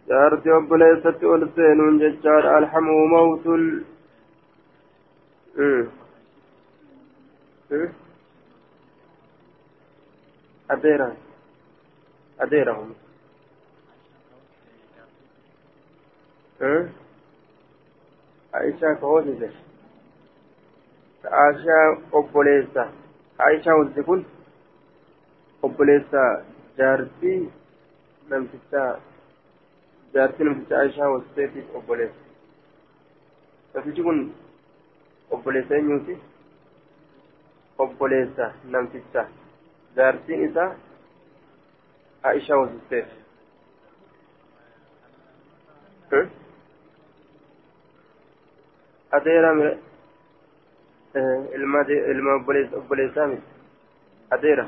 jaartii 0.09 0.53
obboleessatti 0.57 1.27
ol 1.35 1.47
seenuun 1.57 1.97
jechaadha 2.03 2.57
alhamuu 2.57 3.05
mawtul 3.13 3.65
adeera 10.77 11.09
adeera 12.47 12.77
hum 12.81 12.91
ka 18.81 19.07
hoosise 19.07 19.51
aishaa 21.31 21.87
obboleessa 22.13 22.83
aishaa 23.47 23.75
hoosise 23.75 24.03
kun 24.03 24.27
obboleessa 25.63 26.21
jaartii 26.79 27.53
namticha 28.29 28.83
jaartii 30.15 30.45
namticha 30.45 30.79
aishaa 30.81 31.09
hoosiseetiif 31.09 31.75
obboleessa 31.77 32.21
namtichi 33.75 34.03
kun 34.03 34.21
obboleessa 35.31 35.75
eenyuuti 35.75 36.19
obboleessa 37.79 38.53
namticha 38.65 39.27
jaartiin 39.97 40.45
isaa 40.51 40.71
aisha 42.23 42.55
wasisteef 49.15 49.19
adeera 49.19 49.51
ilma 52.13 52.35
obboleessaa 52.79 53.27
miti 53.27 53.49
adeera 54.31 54.67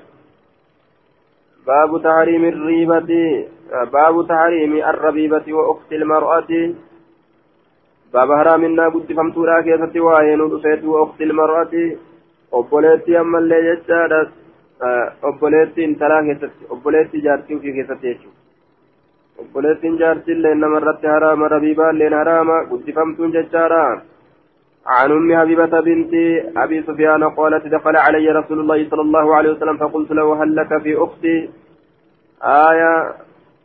باب 1.67 2.03
تحريم 2.03 2.45
الريبة 2.45 3.11
باب 3.93 4.27
تحريم 4.29 4.73
الربيبة 4.77 5.47
وأخت 5.55 5.93
المرأة 5.93 6.53
باب 8.15 8.29
حرامنا 8.39 8.89
قد 8.89 9.13
فمتورا 9.13 9.61
كيستي 9.61 10.01
وآيين 10.01 10.41
ودفيت 10.41 10.85
وأخت 10.85 11.21
المرأة 11.23 11.75
obboleetti 12.53 13.17
ammallee 13.17 13.63
jechaadha 13.63 14.19
obboleetti 15.23 15.83
intalaa 15.83 16.23
keessatti 16.23 16.67
obboleetti 16.71 17.23
jaartii 17.23 17.57
ofii 17.57 17.73
keessatti 17.73 18.09
jechuudha 18.09 18.47
obboleettiin 19.39 19.99
jaartiillee 19.99 20.55
namarratti 20.55 21.07
haraama 21.07 21.49
rabiibaalleen 21.49 22.15
haraama 22.15 22.65
guddifamtuun 22.71 23.33
jechaadha 23.33 24.01
عن 24.87 25.13
أم 25.13 25.37
حبيبة 25.41 25.81
بنت 25.81 26.13
أبي 26.57 26.83
سفيان 26.83 27.25
قالت 27.25 27.67
دخل 27.67 27.97
علي 27.97 28.29
رسول 28.29 28.61
الله 28.61 28.89
صلى 28.91 29.01
الله 29.01 29.35
عليه 29.35 29.51
وسلم 29.51 29.77
فقلت 29.77 30.11
له 30.11 30.43
هل 30.43 30.57
لك 30.57 30.83
في 30.83 30.97
أختي؟ 30.97 31.51
آية 32.43 33.15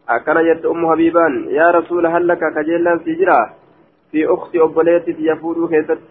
أكن 0.09 0.37
جت 0.47 0.65
أم 0.65 0.91
حبيبان 0.91 1.33
يا 1.49 1.71
رسول 1.71 2.05
هل 2.05 2.27
لك 2.27 2.39
كجيلا 2.55 2.99
سجرا 3.05 3.49
في 4.11 4.25
أخت 4.25 4.55
أبوليتي 4.55 5.15
يفودو 5.19 5.67
كيست. 5.67 6.01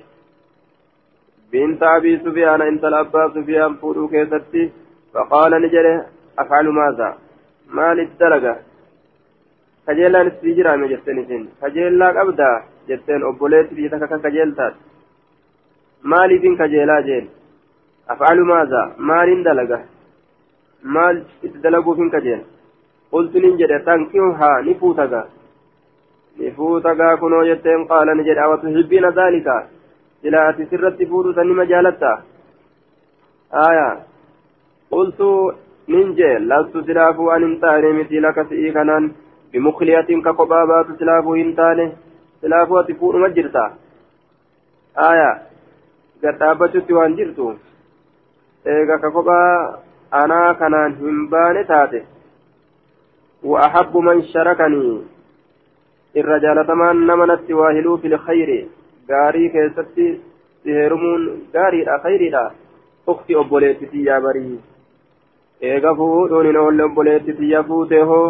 بنت 1.52 1.82
أبي 1.82 2.18
سفيان 2.24 2.62
أنت 2.62 2.84
الأبا 2.84 3.28
سفيان 3.34 3.74
فودو 3.74 4.08
كيستي 4.08 4.72
فقال 5.14 5.52
نجري 5.62 6.02
أفعل 6.38 6.68
ماذا؟ 6.68 7.08
ما 7.74 7.94
للدرجة؟ 7.94 8.56
kajeellaan 9.86 10.28
itti 10.30 10.54
jiraame 10.56 10.86
jetteen 10.92 11.18
isin 11.18 11.42
kajeellaa 11.60 12.12
qabdaa 12.14 12.56
jetteen 12.88 13.24
obboleetti 13.28 13.74
biyya 13.74 13.90
takka 13.90 14.08
kan 14.08 14.20
kajeeltaat 14.26 14.74
maaliifin 16.02 16.56
kajeelaa 16.56 17.02
jeen 17.08 17.28
afcalu 18.14 18.44
maaza 18.52 18.90
maaliin 19.10 19.44
dalaga 19.44 19.80
maal 20.82 21.20
itti 21.42 21.62
dalaguufin 21.62 22.10
kajeela 22.10 22.44
qultuniin 23.10 23.58
jedhe 23.58 23.78
tankihuhaa 23.88 24.56
ni 24.62 24.74
fuutaga 24.74 25.22
nifuuta 26.38 26.94
gaa 27.00 27.16
kunoo 27.16 27.44
jetteen 27.44 27.86
qaala 27.88 28.14
ni 28.14 28.24
jedha 28.28 28.48
watuhibbiina 28.52 29.10
dhaalika 29.18 29.56
silaa 30.22 30.46
ati 30.52 30.66
sirratti 30.70 31.06
fuudhuta 31.06 31.44
nima 31.44 31.66
jaalatta 31.72 32.12
aya 33.64 33.88
qultu 34.94 35.28
nin 35.94 36.14
jee 36.20 36.38
lastu 36.38 36.84
silaafuu 36.88 37.28
an 37.34 37.42
hin 37.48 37.60
taane 37.60 37.92
miti 37.98 38.20
laka 38.26 38.44
si'ii 38.50 38.72
kanaan 38.78 39.10
bimukliyatin 39.52 40.22
ka 40.22 40.32
kophaa 40.40 40.66
baatu 40.72 40.96
silaafuu 40.98 41.34
hin 41.42 41.54
taane 41.60 41.86
silaafuu 42.40 42.78
ati 42.82 42.94
fuudhuma 43.00 43.28
jirta 43.38 43.64
aya 45.10 45.30
gad 46.22 46.38
dhaabbachutti 46.38 46.92
waan 46.92 47.16
jirtu 47.16 47.52
eega 48.74 48.98
ka 48.98 49.10
kophaa 49.10 49.78
anaa 50.22 50.54
kanaan 50.54 50.96
hin 51.00 51.28
baane 51.34 51.64
taate 51.64 52.00
wa 53.52 53.62
ahabbu 53.66 54.02
man 54.08 54.22
sharakanii 54.32 54.94
irra 56.22 56.38
jaalatamaan 56.46 57.06
nama 57.06 57.26
natti 57.32 57.54
waa 57.60 57.72
hiluu 57.78 57.98
fil 57.98 58.18
khayri 58.26 58.58
gaarii 59.12 59.48
keessatti 59.56 60.08
si 60.62 60.70
heerumuun 60.78 61.26
gaariidha 61.52 61.98
khayriidha 62.06 62.44
ukti 63.14 63.36
obboleetti 63.42 63.86
tiyyaa 63.92 64.20
barii 64.28 64.60
eega 65.72 65.94
fuudhuun 66.00 66.46
hin 66.46 66.62
oolle 66.64 66.88
obboleetti 66.88 67.32
tiyya 67.42 67.62
fuutee 67.70 68.02
hoo 68.12 68.26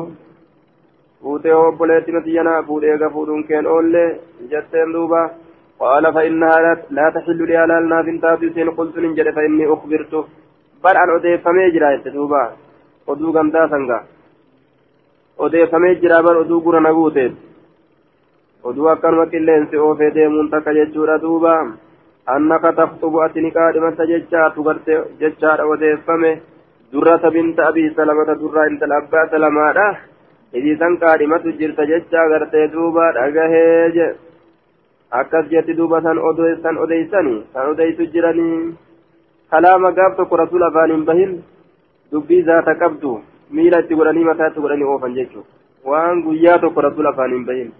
fuutee 1.22 1.52
hoo 1.52 1.68
obboleetti 1.68 2.12
natiyya 2.12 2.44
naa 2.44 2.62
fuudhe 2.62 2.98
قال 5.80 6.04
فإنها 6.14 6.56
لا 6.96 7.06
تحل 7.14 7.40
لي 7.48 7.56
على 7.56 7.78
الناس 7.78 8.06
تاتي 8.22 8.48
سين 8.54 8.70
قلت 8.78 8.96
نجد 8.98 9.28
فإني 9.36 9.64
أخبرت 9.74 10.12
بل 10.84 10.96
أن 11.02 11.10
أديفمي 11.16 11.70
جرا 11.74 11.90
يتدوبا 11.90 12.42
gamtaa 13.36 13.68
sangaa 13.68 14.04
odeeffamee 15.38 15.94
jira 16.02 16.22
bar 16.22 16.36
oduu 16.36 16.60
gura 16.60 16.80
naguuteet 16.80 17.32
oduu 18.64 18.88
akkanuma 18.92 19.26
qilleensi 19.32 19.76
oofee 19.86 20.14
deemuun 20.14 20.50
takka 20.50 20.74
jechuudha 20.78 21.18
duuba 21.24 21.52
annaka 22.34 22.72
taktubu 22.72 23.22
ati 23.24 23.40
ni 23.40 23.50
qaadhimata 23.50 24.06
jechaatu 24.12 24.62
garte 24.62 24.92
jechaadha 25.20 25.66
odeeffame 25.72 26.32
durrata 26.92 27.30
binta 27.30 27.66
abii 27.68 27.90
salamata 27.96 28.34
durraa 28.42 28.66
intala 28.70 29.00
abbaa 29.02 29.26
salamaadha 29.30 29.86
isiisan 30.58 30.98
qaadhimatu 31.02 31.56
jirta 31.58 31.86
jechaa 31.92 32.28
gartee 32.32 32.66
duuba 32.74 33.12
dhagahee 33.18 33.90
je 33.96 34.06
akkas 35.10 35.48
jetti 35.50 35.74
duuba 35.74 36.00
san 36.02 36.18
odeessan 36.18 36.78
odeeysani 36.78 37.34
san 37.52 37.68
odeysu 37.72 38.06
jiranii 38.12 38.74
kalaama 39.50 39.92
gaaf 39.92 40.16
tokko 40.16 40.36
rasuul 40.36 40.62
afaan 40.62 40.90
hin 40.94 41.04
bahin 41.04 41.32
dubbii 42.12 42.42
zaata 42.42 42.74
qabdu 42.82 43.20
miila 43.50 43.80
itti 43.82 43.94
godhanii 43.94 44.24
mataa 44.28 44.48
itti 44.50 44.60
godhanii 44.60 44.84
oofan 44.92 45.14
jechuu 45.14 45.44
waan 45.84 46.22
guyyaa 46.22 46.58
tokko 46.58 46.80
rasuul 46.86 47.06
afaan 47.12 47.32
hin 47.36 47.44
bahin 47.48 47.72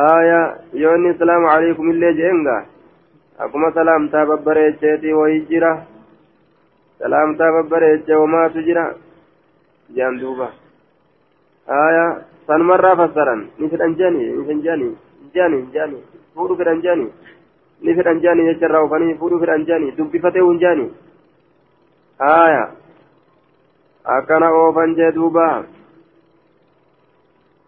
aya 0.00 0.40
yoo 0.82 0.94
inni 0.96 1.14
asalaamu 1.14 1.48
alaikum 1.54 1.90
illee 1.90 2.12
jeenga 2.20 2.56
akkuma 3.38 3.72
salaamtaa 3.72 4.26
babbareecheeti 4.26 5.12
wayi 5.20 5.40
jira 5.50 5.72
salaamtaa 6.98 7.52
babbareeche 7.56 8.14
homaatu 8.14 8.62
jira 8.68 8.84
jaan 9.96 10.18
duuba 10.20 10.50
aya 11.82 12.04
sanumarraa 12.46 12.96
fassaran 12.96 13.46
ni 13.58 13.68
fedhan 13.70 13.94
jani 14.00 14.24
ni 14.26 14.44
fedhan 14.44 14.62
jani 14.66 14.88
jani 15.34 15.58
jani 15.72 15.98
fedhan 16.58 18.20
jani 18.20 18.46
jecharraa 18.48 18.82
ufanii 18.82 19.14
fuudhu 19.14 19.40
fedhan 19.40 19.66
jani 19.66 19.96
dubbifatee 19.96 20.40
hun 20.40 20.58
jani 20.58 20.86
aya 22.18 22.62
akkana 24.04 24.50
oofan 24.50 24.94
jee 24.94 25.12
duuba. 25.12 25.64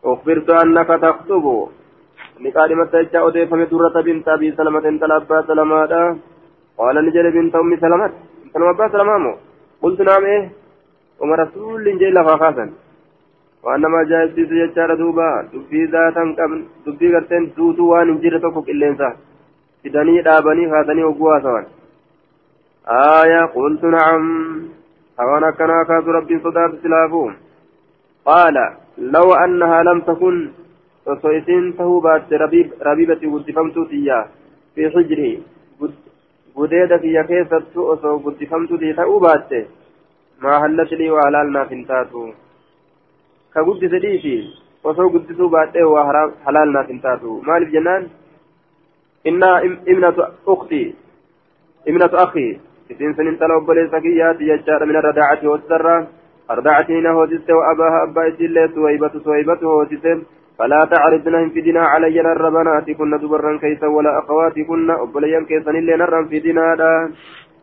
أخبرت 0.04 0.50
أنك 0.50 0.88
تخطب 0.88 1.68
لقادمة 2.40 2.92
جاء 3.12 3.28
أديفم 3.28 3.62
درة 3.64 4.00
بنت 4.00 4.28
أبي 4.28 4.52
سلمة 4.52 4.88
انت 4.88 5.02
الأبا 5.02 5.42
سلمة 5.48 6.18
قال 6.78 6.96
نجل 7.06 7.30
بنت 7.30 7.54
أم 7.56 7.76
سلمة 7.76 8.12
انت 8.44 8.56
الأبا 8.56 8.88
سلمة 8.92 9.36
قلت 9.82 10.00
نعم 10.00 10.24
إيه 10.24 10.50
وما 11.20 11.34
رسول 11.36 11.98
جيل 11.98 12.24
فخاسا 12.24 12.64
وأنما 12.64 12.89
جاء 13.64 14.24
إبليس 14.24 14.50
يجار 14.52 14.94
دوبا 14.94 15.48
دبي 15.52 15.84
ذاتا 15.84 16.24
قبل 16.38 16.64
دبي 16.86 17.14
قرتين 17.14 17.52
دوتو 17.56 17.84
وان 17.90 18.08
انجر 18.08 18.38
تفك 18.38 18.68
إلينسا 18.68 19.10
فدني 19.84 20.22
دابني 20.22 20.70
فاتني 20.70 21.04
وقوا 21.04 21.38
سوان. 21.44 21.66
آية 22.88 23.44
قلت 23.54 23.84
نعم. 23.84 24.24
أوانا 25.20 25.50
كان 25.50 25.70
أكاد 25.70 26.08
ربي 26.08 26.38
صدات 26.44 26.70
سلافو 26.82 27.30
قال 28.24 28.56
لو 28.98 29.32
أنها 29.44 29.82
لم 29.82 30.00
تكن 30.00 30.50
فصيتين 31.06 31.76
تهوبات 31.76 32.32
ربيب 32.32 32.68
ربيبتي 32.82 33.26
ودفمتو 33.26 33.84
تيا 33.84 34.18
في 34.74 34.90
حجري 34.90 35.42
gudeeda 36.54 36.98
kiyya 36.98 37.24
keessattu 37.24 37.88
osoo 37.92 38.18
guddifamtutii 38.24 38.94
ta'uu 38.94 39.20
baatte 39.24 39.60
maa 40.42 40.58
hallati 40.64 40.96
lii 41.00 41.10
waa 41.14 41.26
halaalnaaf 41.26 41.70
guddise 43.54 43.98
dhiisi 44.06 44.34
osoo 44.84 45.10
guddisuu 45.10 45.48
baadhee 45.48 45.86
waa 45.94 46.06
halaalnaaf 46.44 46.88
hin 46.88 47.00
taatu 47.00 47.42
maaliif 47.46 47.72
jennaan 47.72 48.08
innaa 49.24 49.56
imnatu 49.94 50.22
ukti 50.46 50.80
imnatu 51.86 52.22
akii 52.24 52.50
isiin 52.90 53.14
sun 53.16 53.28
intala 53.32 53.60
obboleessa 53.60 54.00
kiyyaati 54.00 54.50
jechaadha 54.52 54.86
min 54.86 54.96
arradaacati 55.02 55.46
hoosisarraa 55.46 56.00
أرضعتني 56.50 57.08
هوسست 57.08 57.50
وأباها 57.50 58.02
أبا 58.04 58.28
إسلي 58.28 58.68
سويبة 58.74 59.12
سويبة 59.24 59.60
هوسست 59.62 60.18
فلا 60.58 60.84
تعرضن 60.84 61.48
في 61.48 61.60
دنا 61.60 61.80
علي 61.80 62.20
الربنات 62.20 62.90
كن 62.90 63.10
دبرا 63.22 63.58
كيسا 63.58 63.86
ولا 63.86 64.18
أخواتي 64.18 64.64
كن 64.64 64.90
أبليا 64.90 65.40
كيسا 65.48 65.70
اللي 65.70 65.96
نرا 65.96 66.24
في 66.24 66.38
دنا 66.40 66.66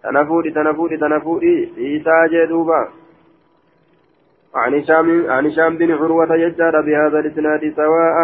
تنفودي 0.04 0.50
تنفودي 0.52 0.97
تنفودي 0.97 1.56
عيسى 1.78 2.17
جدوبا 2.32 2.88
عن 4.57 4.73
هشام 4.73 5.31
عن 5.31 5.45
هشام 5.45 5.77
بن 5.77 5.91
عروة 5.91 6.35
يجار 6.35 6.81
بهذا 6.81 7.19
الإسناد 7.19 7.73
سواء 7.75 8.17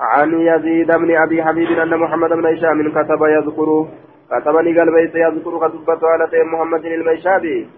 عن 0.00 0.40
يزيد 0.40 0.86
بن 0.86 1.16
أبي 1.16 1.42
حبيب 1.44 1.78
أن 1.78 1.98
محمد 1.98 2.30
بن 2.30 2.46
هشام 2.46 2.90
كتب 2.90 3.22
يذكر 3.22 3.86
كتبني 4.30 4.78
قال 4.78 4.92
بيت 4.92 5.14
يذكر 5.14 5.68
كتبت 5.68 6.04
على 6.04 6.44
محمد 6.52 6.84
الميشابي 6.84 7.68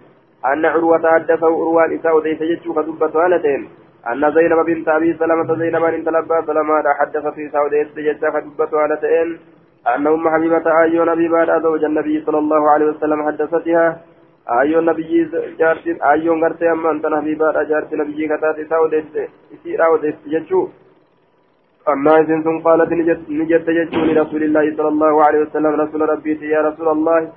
أن 0.53 0.65
عروة 0.67 1.11
حدثه 1.15 1.47
عروة 1.47 1.95
إساء 1.95 2.17
وديس 2.17 2.41
يجو 2.41 2.73
كتبت 2.75 3.17
على 3.17 3.37
أن 4.13 4.33
زينب 4.35 4.67
بنت 4.67 4.89
أبي 4.89 5.15
سلمة 5.21 5.55
زينب 5.59 5.83
بنت 5.83 6.09
لبا 6.09 6.47
سلمة 6.47 6.85
حدثت 7.01 7.39
إساء 7.39 7.65
وديس 7.65 7.89
يجو 7.97 8.31
كتبت 8.31 8.75
على 8.75 8.97
أن 9.89 10.07
أم 10.07 10.29
حبيبة 10.29 10.83
أيون 10.83 11.09
أبي 11.09 11.29
بعد 11.29 11.63
زوج 11.63 11.85
النبي 11.85 12.25
صلى 12.27 12.39
الله 12.39 12.71
عليه 12.71 12.87
وسلم 12.87 13.27
حدثتها 13.27 14.01
ayyoon 14.59 14.87
nabiyyi 14.91 15.25
jaartiin 15.59 15.99
ayyoon 16.13 16.41
gartee 16.45 16.71
amma 16.75 16.91
antana 16.91 17.17
habiibaadha 17.23 17.65
jaartii 17.73 18.01
nabiyyi 18.03 18.29
kataate 18.29 18.63
isaa 18.67 18.85
odeesse 18.87 19.29
isiidha 19.55 19.91
odeesse 19.97 20.31
jechuu? 20.37 20.67
أما 21.89 22.21
إذن 22.21 22.43
ثم 22.43 22.59
قالت 22.59 22.93
نجت 22.93 23.71
جتون 23.71 24.09
لرسول 24.09 24.43
الله 24.43 24.77
صلى 24.77 24.89
الله 24.89 25.25
عليه 25.27 25.41
وسلم 25.41 25.81
رسول 25.81 26.01
ربي 26.09 26.33
يا 26.55 26.61
رسول 26.69 26.89
الله 26.89 27.33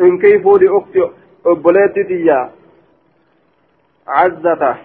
إن 0.00 0.18
كيف 0.18 0.46
ودي 0.46 0.68
أختي 0.68 1.10
أبليتي 1.46 2.14
يا 2.28 2.50
عزته 4.08 4.76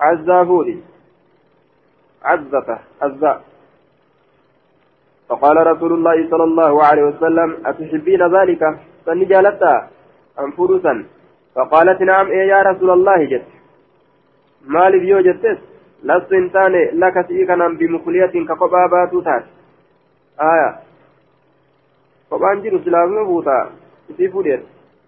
عزة 0.00 0.44
فودي 0.44 0.78
عزته 2.24 2.78
عزة 3.02 3.40
فقال 5.28 5.56
رسول 5.66 5.92
الله 5.92 6.30
صلى 6.30 6.44
الله 6.44 6.84
عليه 6.84 7.02
وسلم 7.02 7.48
أتحبين 7.66 8.22
ذلك 8.36 8.62
فنجالتها 9.06 9.90
أنفرسا 10.40 11.04
فقالت 11.54 12.02
نعم 12.02 12.26
إيه 12.26 12.48
يا 12.48 12.62
رسول 12.62 12.90
الله 12.90 13.24
جت. 13.24 13.46
مالي 14.66 14.98
بيو 14.98 15.20
جتس. 15.20 15.58
لست 16.04 16.32
انتاني 16.32 16.90
لك 16.90 17.26
سيكنا 17.28 17.68
بمخلية 17.68 18.34
كقبا 18.48 18.86
باتو 18.86 19.20
تات 19.20 19.44
آية. 20.40 20.70
قبان 22.30 22.62
جيرو 22.62 22.78
سلام 22.78 23.24
بوتا. 23.24 23.70
سيفو 24.16 24.42
دير 24.42 24.60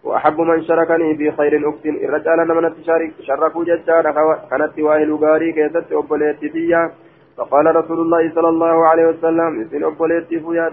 وأحب 0.04 0.40
من 0.40 0.62
شاركني 0.64 1.16
في 1.16 1.32
خير 1.32 1.68
أكت 1.68 1.86
الرجال 1.86 2.38
لمن 2.48 2.74
تشارك 2.74 3.12
شركوا 3.20 3.64
ججارا 3.64 4.10
كانت 4.50 4.78
واهل 4.78 5.14
غاري 5.14 5.52
كيست 5.52 5.92
أبوليتي 5.92 6.48
فيها 6.48 6.90
فقال 7.36 7.76
رسول 7.76 8.00
الله 8.00 8.34
صلى 8.34 8.48
الله 8.48 8.86
عليه 8.88 9.06
وسلم 9.06 9.60
إذن 9.60 9.84
أبوليتي 9.84 10.40
فيها 10.40 10.70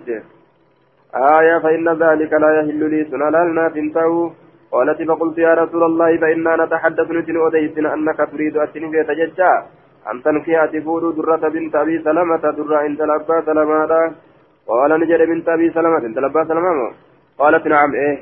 آية 1.15 1.59
فإن 1.63 1.89
ذلك 1.89 2.33
لا 2.33 2.59
يحل 2.59 2.89
لي. 2.89 3.05
سنالنا 3.11 3.69
تنتهو. 3.69 4.31
قالت 4.73 4.99
فقلت 5.09 5.37
يا 5.37 5.53
رسول 5.61 5.83
الله 5.89 6.09
فإنا 6.21 6.53
نتحدث 6.61 7.07
نتن 7.17 7.37
أديسنا 7.47 7.93
أنك 7.95 8.19
تريد 8.31 8.57
أن 8.57 8.67
تججا 9.09 9.53
أن 10.11 10.23
تنكي 10.23 10.63
أتفور 10.63 11.03
درة 11.17 11.43
بنت 11.53 11.75
أبي 11.75 11.95
سلمة 12.05 12.43
درة 12.57 12.85
إن 12.87 12.97
تلبى 12.97 13.37
سلمة. 13.47 13.91
قال 14.69 14.91
نجد 15.01 15.21
بنت 15.29 15.47
أبي 15.49 15.67
سلمة 15.75 15.97
إن 16.07 16.13
تلبى 16.15 16.41
سلمة. 16.49 16.91
قالت 17.39 17.67
نعم 17.67 17.91
إيه. 17.93 18.17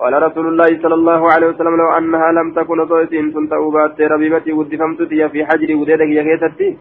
قال 0.00 0.22
رسول 0.26 0.46
الله 0.48 0.70
صلى 0.82 0.94
الله 1.00 1.32
عليه 1.32 1.46
وسلم 1.46 1.76
لو 1.76 1.88
أنها 1.98 2.32
لم 2.32 2.48
تكن 2.58 2.86
صوتين 2.88 3.32
كنت 3.32 3.52
أوبات 3.52 4.00
ربيبتي 4.00 4.52
ودفمت 4.52 5.00
في 5.32 5.44
حجري 5.48 5.74
وديدك 5.74 6.10
يا 6.18 6.22
كيستي 6.28 6.78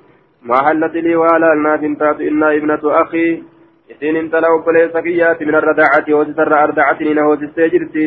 ما 0.47 0.57
حلت 0.65 0.95
لي 1.05 1.15
ولا 1.15 1.53
الناس 1.53 1.81
تات 1.99 2.19
إنا 2.21 2.47
ابنة 2.57 2.83
أخي. 3.01 3.43
إذن 3.91 4.15
انت 4.15 4.35
لو 4.35 4.53
بليس 4.65 4.95
من 5.41 5.55
الرداعة 5.55 6.07
وتسر 6.17 6.63
أردعتني 6.63 7.13
نهو 7.13 7.35
تستيجرتي 7.35 8.05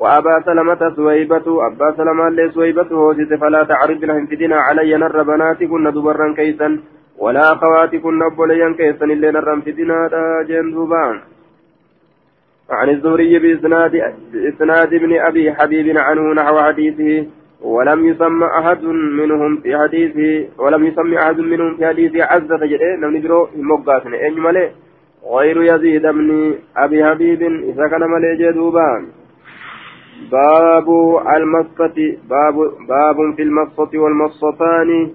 وأبا 0.00 0.40
سلمة 0.46 0.94
سويبة 0.96 1.66
أبا 1.66 1.94
سلمة 1.96 2.28
اللي 2.28 2.50
سويبة 2.54 2.88
هوجت 2.92 3.34
فلا 3.40 3.64
تعرضن 3.64 4.10
انفدنا 4.10 4.56
علي 4.56 4.96
نر 4.96 5.22
بنات 5.22 5.64
كن 5.64 5.84
دبرا 5.94 6.34
كيسا 6.34 6.78
ولا 7.18 7.52
أخوات 7.52 7.96
كن 7.96 8.22
أبوليا 8.22 8.74
كيسا 8.78 9.04
اللي 9.04 9.30
نر 9.30 9.52
انفدنا 9.52 9.96
جن 10.48 10.70
دوبان. 10.72 11.20
عن 12.70 12.88
الزهري 12.88 13.38
بإسناد 13.38 13.92
بإسناد 14.32 14.94
ابن 14.94 15.20
أبي 15.20 15.52
حبيب 15.52 15.98
عنه 15.98 16.32
نحو 16.32 16.58
حديثه 16.60 17.26
ولم 17.62 18.06
يسمى 18.06 18.46
أحد 18.46 18.84
منهم 19.20 19.56
في 19.56 19.78
حديثه 19.78 20.48
ولم 20.58 20.86
يسمى 20.86 21.18
أحد 21.18 21.40
منهم 21.40 21.76
في 21.76 21.86
حديثه 21.86 22.24
عزة 22.24 22.66
جده 22.66 22.96
لم 23.02 23.16
ندرو 23.16 23.48
مقاسن 23.56 24.14
أي 24.14 24.30
ملي 24.30 24.70
غير 25.34 25.62
يزيد 25.62 26.02
بن 26.02 26.54
أبي 26.76 27.04
حبيب 27.04 27.42
إذا 27.42 27.88
كان 27.88 28.00
ملي 28.00 28.36
جدوبان. 28.40 29.06
باب 30.32 30.88
المصة 31.36 31.96
باب 32.30 32.56
باب 32.88 33.34
في 33.36 33.42
المصة 33.42 33.90
والمصتان 33.94 35.10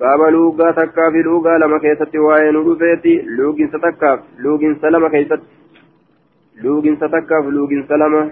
باب 0.00 0.20
لوغا 0.32 0.70
تكا 0.70 1.10
في 1.10 1.22
لوغا 1.22 1.58
لما 1.58 1.78
كيست 1.78 2.16
وين 2.16 2.56
رفيتي 2.56 3.22
لوغين 3.38 3.68
ستكا 3.68 4.22
لوغين 4.38 4.74
سلمة 4.82 5.08
كيست 5.08 5.40
لوغين 6.62 6.96
ستكا 6.96 7.34
لوغين 7.56 7.86
سلمة 7.88 8.30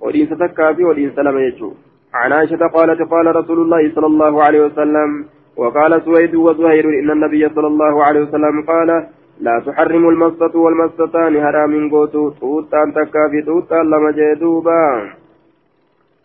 ودين 0.00 0.26
ستكا 0.26 0.72
في 0.72 0.84
ودين 0.84 1.10
سلمة 1.16 1.40
يجو. 1.40 1.72
عن 2.14 2.32
عائشة 2.32 2.66
قالت 2.66 3.02
قال 3.02 3.36
رسول 3.36 3.58
الله 3.62 3.94
صلى 3.94 4.06
الله 4.06 4.42
عليه 4.42 4.60
وسلم 4.66 5.24
وقال 5.56 6.02
سويد 6.04 6.34
وزهير 6.34 6.84
إن 7.00 7.10
النبي 7.10 7.48
صلى 7.48 7.66
الله 7.66 8.04
عليه 8.04 8.20
وسلم 8.20 8.62
قال 8.62 9.06
لا 9.46 9.54
تحرم 9.66 10.04
المصة 10.08 10.54
والمصتان 10.64 11.32
حرام 11.44 11.72
قوتو 11.90 12.30
توتان 12.40 12.88
تكا 12.94 13.22
في 13.30 13.42
توتان 13.42 13.84
لما 13.90 14.10
جدوبا 14.18 14.82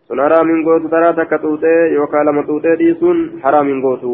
sun 0.08 0.20
haraamin 0.24 0.64
gootu 0.64 0.88
taraa 0.94 1.16
takka 1.20 1.38
xuuxee 1.44 1.94
yookaan 1.98 2.26
lama 2.28 2.44
xuuxee 2.50 2.76
dhiisuun 2.82 3.18
haraamin 3.44 3.82
gootu 3.86 4.14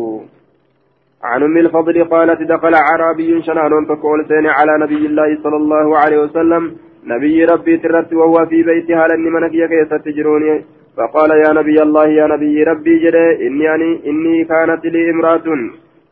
عن 1.24 1.44
أم 1.44 1.58
الفضل 1.58 2.04
قالت 2.04 2.42
دخل 2.42 2.76
عربي 2.76 3.42
شنان 3.42 3.88
تقول 3.88 4.26
سين 4.28 4.48
على 4.48 4.74
نبي 4.84 5.06
الله 5.06 5.38
صلى 5.44 5.56
الله 5.56 5.98
عليه 5.98 6.20
وسلم. 6.24 6.64
نبي 7.06 7.46
ربي 7.46 7.78
ترت 7.78 8.14
وهو 8.14 8.46
في 8.46 8.64
بيتها 8.64 9.08
لأني 9.08 9.30
منك 9.30 9.54
يكيس 9.54 9.90
تجروني. 10.06 10.66
فقال 10.98 11.32
يا 11.32 11.52
نبي 11.60 11.78
الله 11.84 12.08
يا 12.08 12.28
نبي 12.28 12.64
ربي 12.64 12.94
جري 13.04 13.48
إني 13.48 13.76
أني 13.76 13.92
إني 14.10 14.46
كانت 14.52 14.86
لي 14.86 15.10
امرأة. 15.12 15.48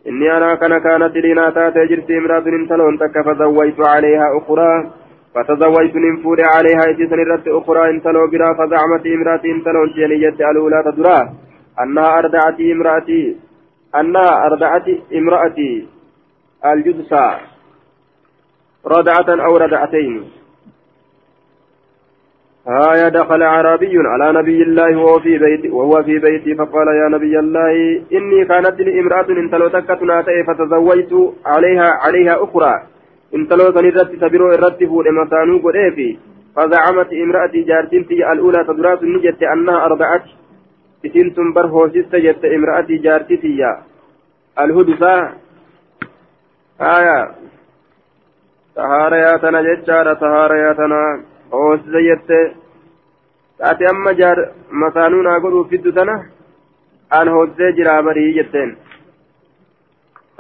إني 0.08 0.38
أنا 0.38 0.56
كان 0.56 0.74
كانت 0.80 1.16
لي 1.16 1.34
ناتات 1.34 1.78
جرت 1.90 2.12
إمرأة 2.12 2.46
انتلون 2.48 2.98
تك 3.00 3.16
فزويت 3.26 3.80
عليها 3.80 4.28
أخرى 4.38 4.92
فتزوجت 5.36 5.96
ننفور 5.96 6.38
عليها 6.56 6.84
إتسن 6.92 7.20
رت 7.32 7.48
أخرى 7.48 7.90
انتلو 7.90 8.28
برا 8.32 8.54
فزعمت 8.54 9.06
إمرأة 9.16 9.44
انتلون 9.46 9.90
جنية 9.98 10.40
الأولى 10.52 10.84
تدرا 10.86 11.20
أنها 11.84 12.20
أردعت 12.20 12.60
إمرأتي 12.74 13.38
أنها 13.96 14.46
أردعت 14.46 14.88
إمرأتي 15.14 15.88
الجدسى. 16.66 17.38
ردعة 18.86 19.46
أو 19.46 19.58
ردعتين 19.58 20.24
آية 22.68 23.08
دخل 23.10 23.44
عربي 23.44 23.94
على 23.98 24.40
نبي 24.40 24.64
الله 24.64 24.98
وهو 24.98 25.20
في 25.20 25.38
بيتي 25.38 25.70
وهو 25.70 26.04
في 26.04 26.20
بيتي 26.20 26.56
فقال 26.56 26.88
يا 26.88 27.08
نبي 27.10 27.40
الله 27.40 28.02
إني 28.14 28.46
كانت 28.46 28.82
لي 28.82 29.00
امرأة 29.00 29.30
إن 29.30 29.50
لو 29.50 29.68
تكتنا 29.68 30.24
فتزوجت 30.48 31.34
عليها 31.46 31.90
عليها 31.90 32.44
أخرى. 32.44 32.84
إن 33.36 33.48
لو 33.52 33.72
سنرت 33.72 34.12
تبرو 34.22 34.52
الرتف 34.52 34.92
لمسانو 35.08 35.58
قريفي 35.58 36.18
فزعمت 36.56 37.14
امرأتي 37.14 37.62
جارتنتي 37.62 38.32
الأولى 38.32 38.64
تدرات 38.64 39.04
نجت 39.04 39.44
أنها 39.44 39.86
أرضعت 39.86 40.24
إسنت 41.06 41.40
برهو 41.56 41.88
جت 41.88 42.46
امرأتي 42.46 42.98
جارتتي 42.98 43.76
الهدفة 44.60 45.30
آية 46.82 47.32
طهارياتنا 48.76 49.62
جتشارة 49.62 50.14
طهارياتنا 50.14 51.31
hoosise 51.52 52.04
jette 52.10 52.38
taate 53.58 53.84
amma 53.94 54.14
jaar 54.22 54.38
masaanuu 54.84 55.22
naa 55.28 55.40
godhuuf 55.40 55.70
fiddu 55.74 55.92
tana 56.00 56.16
an 57.20 57.36
hoosisee 57.36 57.76
jiraa 57.80 58.02
barii 58.08 58.34
jetteen. 58.40 58.78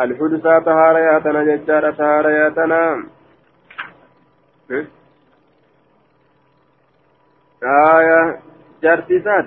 يا 0.01 1.19
تنا 1.19 1.43
ججارة 1.43 1.91
طهارة 1.91 2.29
يا 2.29 2.49
تنا 2.49 3.05
آية 7.63 8.39
جارتي 8.83 9.19
سات 9.21 9.45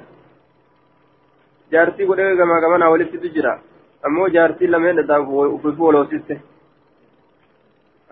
جارتي 1.73 2.05
قد 2.05 2.17
كما 2.17 2.61
كما 2.61 2.89
ولفت 2.89 3.17
تجرا 3.17 3.61
أمو 4.07 4.29
جارتي 4.29 4.67
لم 4.67 4.87
يدع 4.87 5.25
في 5.63 5.73
فولو 5.79 6.05
سيسته 6.05 6.41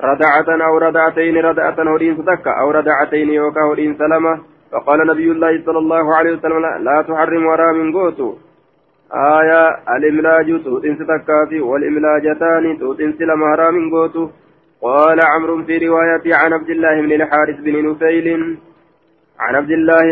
ردعة 0.01 0.67
أو 0.67 0.79
ردعتين 0.79 1.37
ردعة 1.37 1.77
هورين 1.79 2.25
تكا 2.25 2.51
أو 2.61 2.71
ردعتين 2.71 3.29
يوكا 3.29 3.61
هورين 3.61 3.95
سلمة 3.99 4.41
فقال 4.73 5.07
نبي 5.07 5.31
الله 5.31 5.63
صلى 5.67 5.79
الله 5.79 6.17
عليه 6.17 6.33
وسلم 6.33 6.67
لا 6.85 7.03
تحرم 7.03 7.47
ورا 7.47 7.73
من 7.73 7.93
قوتو 7.93 8.35
آية 9.15 9.63
الإملاج 9.97 10.63
تؤتن 10.65 10.95
ستكافي 10.95 11.61
والإملاجتان 11.61 12.79
تؤتن 12.79 13.13
سلم 13.19 13.43
هرا 13.43 13.71
من 13.71 13.91
قوتو 13.91 14.29
قال 14.83 15.19
عمرو 15.25 15.63
في 15.63 15.79
رواية 15.79 16.35
عن 16.35 16.53
عبد 16.53 16.71
الله 16.71 17.01
بن 17.01 17.13
الحارث 17.13 17.61
بن 17.61 17.91
نفيل. 17.91 18.59
عن 19.41 19.55
عبد 19.55 19.71
الله 19.71 20.05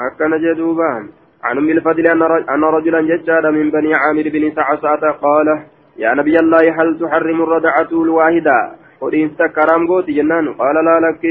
هكا 0.00 0.26
نجدوبا 0.26 1.08
عن 1.44 1.58
أم 1.58 1.70
الفضل 1.70 2.06
أن 2.54 2.64
رجلا 2.64 3.00
ججاد 3.00 3.46
من 3.46 3.70
بني 3.70 3.94
عامر 3.94 4.22
بن 4.22 4.52
سعسعة 4.54 5.12
قال 5.12 5.62
يا 5.96 6.14
نبي 6.14 6.36
الله 6.38 6.82
هل 6.82 6.98
تحرم 7.00 7.42
الردعة 7.42 7.90
الواحدة؟ 7.92 8.79
ودين 9.00 9.28
كرام 9.56 9.86
قوتي 9.88 10.12
جنان 10.12 10.46
قال 10.60 10.76
لا 10.84 10.96
لك 11.06 11.24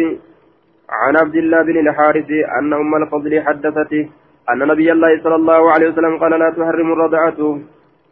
عن 0.89 1.13
عبد 1.17 1.35
الله 1.35 1.61
بن 1.63 1.77
الحارث 1.85 2.29
أن 2.59 2.73
أم 2.73 2.95
الفضل 2.95 3.41
حدثته 3.45 4.09
أن 4.51 4.59
نبي 4.71 4.91
الله 4.91 5.11
صلى 5.23 5.35
الله 5.35 5.71
عليه 5.71 5.89
وسلم 5.89 6.17
قال 6.17 6.31
لا 6.39 6.49
تحرم 6.49 6.91
الرضعة 6.93 7.39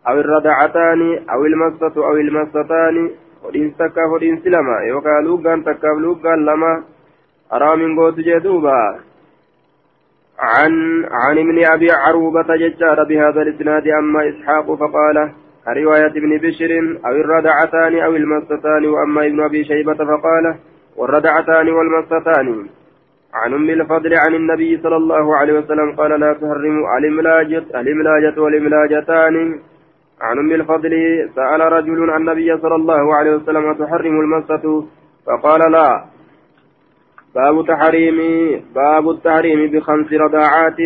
أو 0.08 0.16
الرضعتان 0.20 1.02
أو 1.34 1.46
المسة 1.46 1.96
أو 2.08 2.16
المستان 2.16 2.96
ودين 3.44 3.76
تكا 3.80 4.04
سلما 4.44 4.78
يوكا 4.90 5.22
لوغان 5.26 6.46
لما 6.46 6.84
حرام 7.52 8.00
قوت 8.00 8.20
جدوبا 8.20 9.00
عن 10.40 10.74
عن 11.12 11.38
ابن 11.38 11.66
أبي 11.66 11.92
عروبة 11.92 12.56
ججار 12.56 13.04
بهذا 13.04 13.42
الإسناد 13.42 13.88
أما 13.88 14.30
إسحاق 14.30 14.66
فقال 14.66 15.32
كرواية 15.68 16.14
ابن 16.22 16.38
بشر 16.38 16.72
أو 17.06 17.12
الردعتان 17.12 18.00
أو 18.00 18.16
المستان 18.16 18.86
وأما 18.86 19.26
ابن 19.26 19.44
أبي 19.44 19.64
شيبة 19.64 19.94
فقال 19.94 20.56
والردعتان 20.98 21.70
والمستان 21.70 22.68
عن 23.34 23.54
أم 23.54 23.70
الفضل 23.70 24.14
عن 24.14 24.36
النبي 24.36 24.78
صلى 24.78 24.96
الله 24.96 25.36
عليه 25.36 25.54
وسلم 25.54 25.92
قال 25.92 26.20
لا 26.20 26.34
تحرموا 26.34 26.98
الإملاجة 26.98 27.66
الإملاجة 27.82 28.42
والإملاجتان. 28.42 29.60
عن 30.22 30.38
أم 30.40 30.52
الفضل 30.52 30.92
سأل 31.36 31.60
رجل 31.60 32.10
عن 32.10 32.22
النبي 32.22 32.58
صلى 32.58 32.76
الله 32.76 33.16
عليه 33.16 33.32
وسلم 33.32 33.74
تحرم 33.74 34.20
المسة 34.20 34.86
فقال 35.28 35.72
لا. 35.72 36.06
باب 37.36 37.66
تحريم 37.68 38.18
باب 38.76 39.10
التحريم 39.10 39.72
بخمس 39.72 40.14
رضاعات 40.14 40.80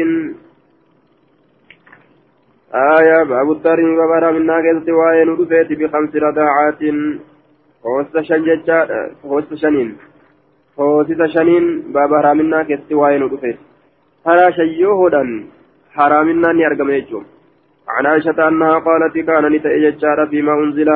آية 2.74 3.22
باب 3.22 3.50
التحريم 3.52 3.96
بابا 3.96 4.30
من 4.30 4.46
ناقص 4.46 4.88
وآية 4.88 5.24
ندفت 5.24 5.72
بخمس 5.80 6.16
رضاعات 6.16 6.82
هوست 7.86 8.20
شنجة 8.20 8.88
هوست 9.24 9.54
شنين 9.54 9.96
هوست 10.78 11.26
شنين 11.26 11.64
بابا 11.92 12.16
رامنا 12.16 12.62
كست 12.62 12.92
وآية 12.92 13.18
ندفت 13.18 13.58
هلا 14.26 14.50
شيوهدا 14.50 15.22
حرامنا 15.94 16.52
نيرقم 16.52 16.90
يجوم 16.90 17.24
عن 17.88 18.06
عائشة 18.06 18.48
أنها 18.48 18.78
قالت 18.78 19.18
كان 19.18 19.44
نتأججار 19.52 20.26
فيما 20.30 20.52
أنزل 20.52 20.90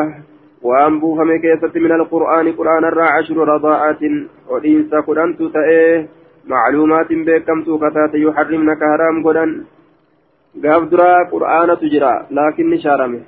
وأنبوه 0.63 1.25
مكيسة 1.25 1.75
من 1.75 1.93
القرآن 1.93 2.53
قرآن 2.53 2.85
الرا 2.85 3.05
عشر 3.05 3.37
رضاعات 3.37 4.03
ودينسا 4.51 5.01
قرآن 5.01 5.37
تتأيه 5.37 6.09
معلومات 6.47 7.07
بكم 7.13 7.63
توكتات 7.63 8.15
يحرمنك 8.15 8.79
حرام 8.79 9.25
قرآن 9.25 9.65
gaaf 10.64 10.90
duraa 10.92 11.28
qur'aanatu 11.34 11.92
jira 11.94 12.12
laakiin 12.32 12.70
ni 12.70 12.84
shaarame. 12.86 13.20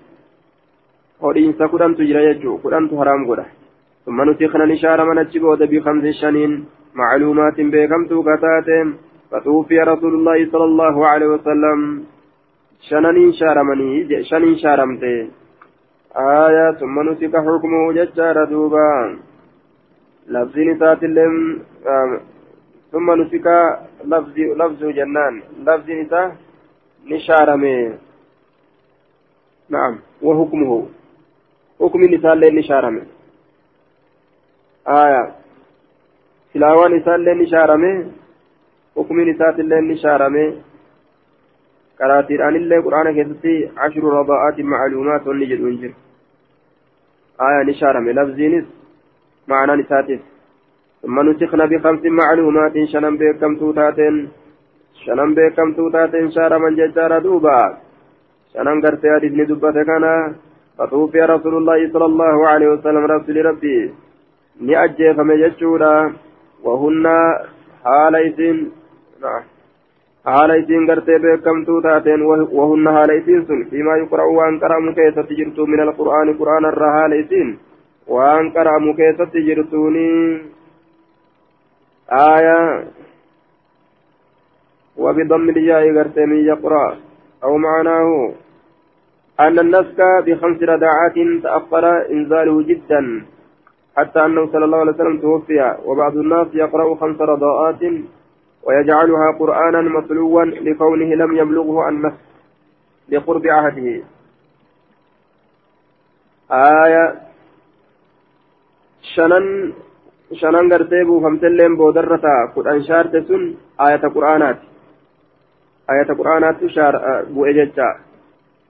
Hodhiinsa 1.22 1.72
kudhantu 1.72 2.10
jira 2.10 2.28
jechuu 2.28 2.58
kudhantu 2.63 3.00
haraam 3.02 3.26
godha. 3.30 3.48
ثم 4.08 4.22
نسخنا 4.30 4.66
نشار 4.66 5.00
من 5.10 5.20
الجبود 5.20 5.62
بخمس 5.72 6.06
شنين 6.22 6.66
معلومات 6.96 7.58
بكمت 7.74 8.12
كتات 8.28 8.70
فتوفي 9.32 9.80
رسول 9.80 10.13
الله 10.13 10.52
صلى 10.52 10.63
الله 10.63 11.08
عليه 11.08 11.28
وسلم 11.28 11.80
شننين 12.90 13.32
شارمني 13.40 14.24
شنين 14.30 14.56
شارمته 14.63 15.28
آية 16.16 16.72
ثم 16.80 16.96
نسك 17.10 17.36
حكمه 17.46 17.92
ججار 17.98 18.38
دوبا 18.52 19.18
لفظ 20.34 20.58
نسات 20.70 21.04
اللم 21.04 21.36
ثم 22.92 23.08
نسك 23.22 23.48
لفظ 24.12 24.38
لفظ 24.60 24.82
جنان 24.98 25.34
لفظ 25.68 25.90
نسات 26.00 26.32
نشارمي 27.12 27.93
نعم. 29.70 30.00
وحكمه. 30.22 30.88
حكم 31.80 32.04
النساء 32.04 32.36
نشارمي 32.36 33.04
آية. 34.88 35.36
تلاوة 36.54 36.88
نساء 36.88 37.17
نشارمي 37.17 38.12
حكم 38.96 39.20
النساء 39.20 39.62
نشارمي 39.91 40.46
قراتيران 42.00 42.56
الله 42.56 42.82
قرآن 42.86 43.08
كيستي 43.17 43.70
عشر 43.78 44.04
رضاءات 44.04 44.60
معلومات 44.60 45.28
ونجد 45.28 45.62
ونجر 45.62 45.91
آية 47.48 47.63
نشارمي 47.70 48.12
لفظينس 48.13 48.65
معنى 49.48 49.74
نساتس 49.82 50.22
ثم 51.02 51.20
نسخنا 51.30 51.65
بخمس 51.65 52.04
معلومات 52.06 52.76
شنم 52.91 53.17
بكم 53.17 53.56
توتاتين. 53.60 54.15
Shanan 55.04 55.36
beekamtuu 55.38 55.90
taateen 55.96 56.32
shaaraman 56.36 56.78
jechaadha 56.80 57.24
duuba 57.26 57.58
shanan 58.54 58.82
gartee 58.86 59.12
hadiisni 59.16 59.50
dubbate 59.52 59.84
kana 59.92 60.14
fatuufiya 60.78 61.28
rasuulullaahi 61.34 61.92
sala 61.92 62.10
allahu 62.12 62.48
aleyhi 62.54 62.74
wasalam 62.76 63.06
rasuli 63.14 63.46
rabbi 63.50 63.76
ni 64.60 64.76
ajjeefame 64.86 65.38
jechuudha 65.44 65.94
wahunna 66.66 67.16
haala 67.84 68.20
isiin 68.30 68.60
haala 70.26 70.56
isiin 70.62 70.86
gartee 70.90 71.20
beekamtuu 71.20 71.82
taateen 71.82 72.26
wahunna 72.60 72.92
haala 72.98 73.14
isiin 73.22 73.46
sun 73.48 73.66
fiimaa 73.72 73.98
yuqra'u 74.04 74.36
waan 74.40 74.60
qara'amu 74.64 74.94
keessatti 75.00 75.40
jirtu 75.40 75.68
min 75.74 75.80
alqur'aani 75.86 76.38
qur'aana 76.42 76.74
irraa 76.76 76.94
haala 76.98 77.16
isiin 77.24 77.52
waan 78.16 78.52
qara'amu 78.58 78.94
keessatti 79.02 79.46
jirtuuni 79.50 80.08
aayaa 82.22 82.66
وبضم 84.98 85.50
الياء 85.50 85.84
غرتمي 85.98 86.40
يقرأ. 86.52 86.98
أو 87.44 87.58
معناه 87.58 88.34
أن 89.40 89.60
النسك 89.60 90.00
بخمس 90.26 90.60
رداعات 90.64 91.18
تأخر 91.44 91.86
إنزاله 92.12 92.62
جدا 92.62 93.02
حتى 93.98 94.20
أنه 94.26 94.44
صلى 94.52 94.66
الله 94.66 94.78
عليه 94.78 94.92
وسلم 94.92 95.18
توفي. 95.20 95.78
وبعض 95.86 96.18
الناس 96.18 96.48
يقرأ 96.54 96.96
خمس 96.96 97.22
رضاءات 97.22 97.82
ويجعلها 98.66 99.28
قرآنا 99.40 99.82
متلوا 99.82 100.46
لكونه 100.46 101.10
لم 101.22 101.38
يبلغه 101.38 101.90
النسك 101.90 102.26
لقرب 103.10 103.48
عهده. 103.48 104.04
آية 106.52 107.16
شنن 109.16 109.74
shanan 110.36 110.68
gartee 110.70 111.06
buufamtelleen 111.08 111.78
boodarrataa 111.80 112.48
kudhan 112.56 112.84
shaarte 112.88 113.22
sun 113.28 113.44
ayata 113.86 114.10
qur'aanaati 114.16 114.66
ayata 115.88 116.17
qur'aanaattu 116.19 116.67
bu'e 117.34 117.54
jecha 117.54 117.88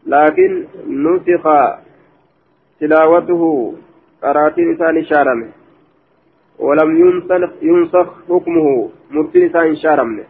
laakiin 0.06 0.68
nusika 1.06 1.80
tilaawatuhu 2.80 3.78
qaraatiin 4.22 4.74
isaan 4.74 4.98
ishaarame 4.98 5.48
ولم 6.60 6.90
ينسخ 7.62 8.08
حكمه 8.30 8.90
مرتين 9.12 9.46
إسان 9.46 9.76
شارمنه 9.76 10.26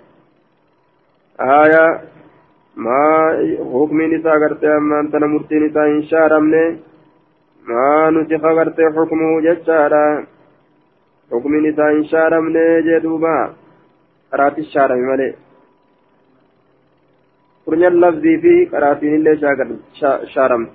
آية 1.40 1.86
ما 2.76 3.02
حكم 3.74 4.02
نساء 4.02 4.36
قرتي 4.42 4.68
أما 4.78 5.00
أنت 5.00 5.16
مرتين 5.16 5.66
إسان 5.66 6.04
شارمنه 6.04 6.78
ما 7.68 8.10
نسخ 8.10 8.44
قرتي 8.58 8.84
حكمه 8.96 9.42
ججارا 9.46 10.26
حكم 11.32 11.52
نساء 11.66 12.02
شارمنه 12.12 12.80
جدوبا. 12.88 13.54
قراتي 14.32 14.62
الشارم 14.62 15.00
ملئ. 15.10 15.47
Furnyan 17.68 17.96
lafzii 18.02 18.38
fi 18.44 18.54
qaraatiin 18.72 19.16
illee 19.16 19.36
shaaramte 20.34 20.72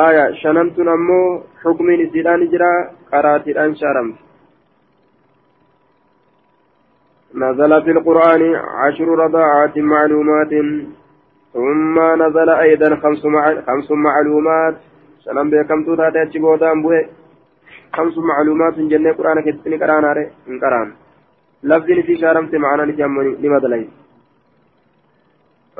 aya 0.00 0.24
shanantun 0.40 0.88
ammoo 0.96 1.28
xukmiin 1.62 2.02
isiidhaan 2.06 2.42
jira 2.52 2.72
qaraatiidhaan 3.12 3.78
shaaramte 3.80 4.20
نزل 7.34 7.82
في 7.82 7.90
القرآن 7.90 8.42
عشر 8.54 9.08
رضاعات 9.24 9.78
معلومات 9.78 10.52
ثم 11.54 11.96
نزل 12.22 12.48
أيضا 12.50 12.96
خمس, 12.96 13.24
مع... 13.24 13.60
خمس 13.66 13.90
معلومات 13.90 14.76
سلام 15.24 15.50
بكم 15.50 15.84
توتا 15.84 16.10
تأتي 16.10 16.38
بودان 16.38 16.82
بوه 16.82 17.06
خمس 17.96 18.18
معلومات 18.18 18.74
جنة 18.92 19.12
قرآن 19.12 19.40
كتني 19.46 19.76
قرآن 19.76 20.04
هاري 20.04 20.24
قرآن 20.62 20.88
لفظ 21.62 21.88
في 22.06 22.16
شارمت 22.20 22.54
معنا 22.54 22.84
نتيامني 22.84 23.30
لماذا 23.42 23.68
ليس 23.68 23.99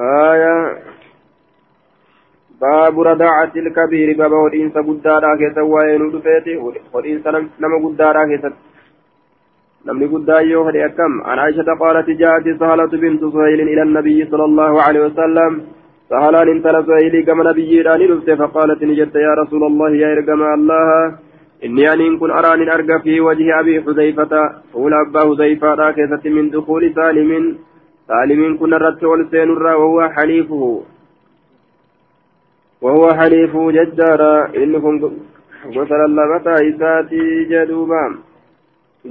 آية. 0.01 0.79
باب 2.61 3.01
رداعة 3.01 3.53
الكبير. 3.57 4.17
باب 4.19 4.33
ودين 4.33 4.71
سبدارا 4.71 5.37
كيسا 5.37 5.63
وين 5.63 6.03
ودفيتي 6.03 6.57
ودين 6.95 7.23
سلم 7.25 7.49
نما 7.61 7.89
قدارا 7.89 8.25
كيسا. 8.25 8.53
نمني 9.87 10.07
قدار 10.07 10.43
يوهد 10.47 10.77
أكم. 10.77 11.13
عن 11.25 11.39
عائشة 11.39 11.69
قالت 11.81 12.11
جاءت 12.11 12.47
سهلة 12.61 12.93
بنت 13.03 13.23
سهيل 13.35 13.61
إلى 13.61 13.83
النبي 13.83 14.19
صلى 14.31 14.45
الله 14.45 14.83
عليه 14.83 15.01
وسلم. 15.07 15.53
سهلان 16.11 16.49
انتل 16.49 16.87
سهيل 16.87 17.25
كما 17.27 17.45
نبي 17.51 17.83
راني 17.83 18.07
لفت. 18.07 18.31
فقالت 18.31 18.83
نجدت 18.83 19.15
يا 19.15 19.35
رسول 19.43 19.63
الله 19.71 19.91
يا 20.03 20.13
إرقم 20.13 20.43
الله. 20.43 21.19
إني 21.65 21.93
أن 21.93 22.19
كن 22.19 22.31
أراني 22.31 22.75
أرقى 22.75 23.01
في 23.05 23.21
وجه 23.21 23.61
أبي 23.61 23.83
حذيفة. 23.83 24.33
قول 24.75 24.93
أبا 24.95 25.21
حذيفة 25.21 25.75
راكزة 25.75 26.25
من 26.37 26.51
دخول 26.51 26.83
سالم. 26.95 27.31
سالمين 28.11 28.59
كن 28.59 28.75
الرت 28.75 29.03
والسين 29.05 29.51
وهو 29.51 29.99
حليفه 30.17 30.63
وهو 32.83 33.05
حليفه 33.19 33.71
جدارا 33.77 34.33
إنكم 34.63 34.95
غسل 35.77 36.01
اللبتا 36.09 36.55
إساتي 36.71 37.45
جدوبا 37.51 38.05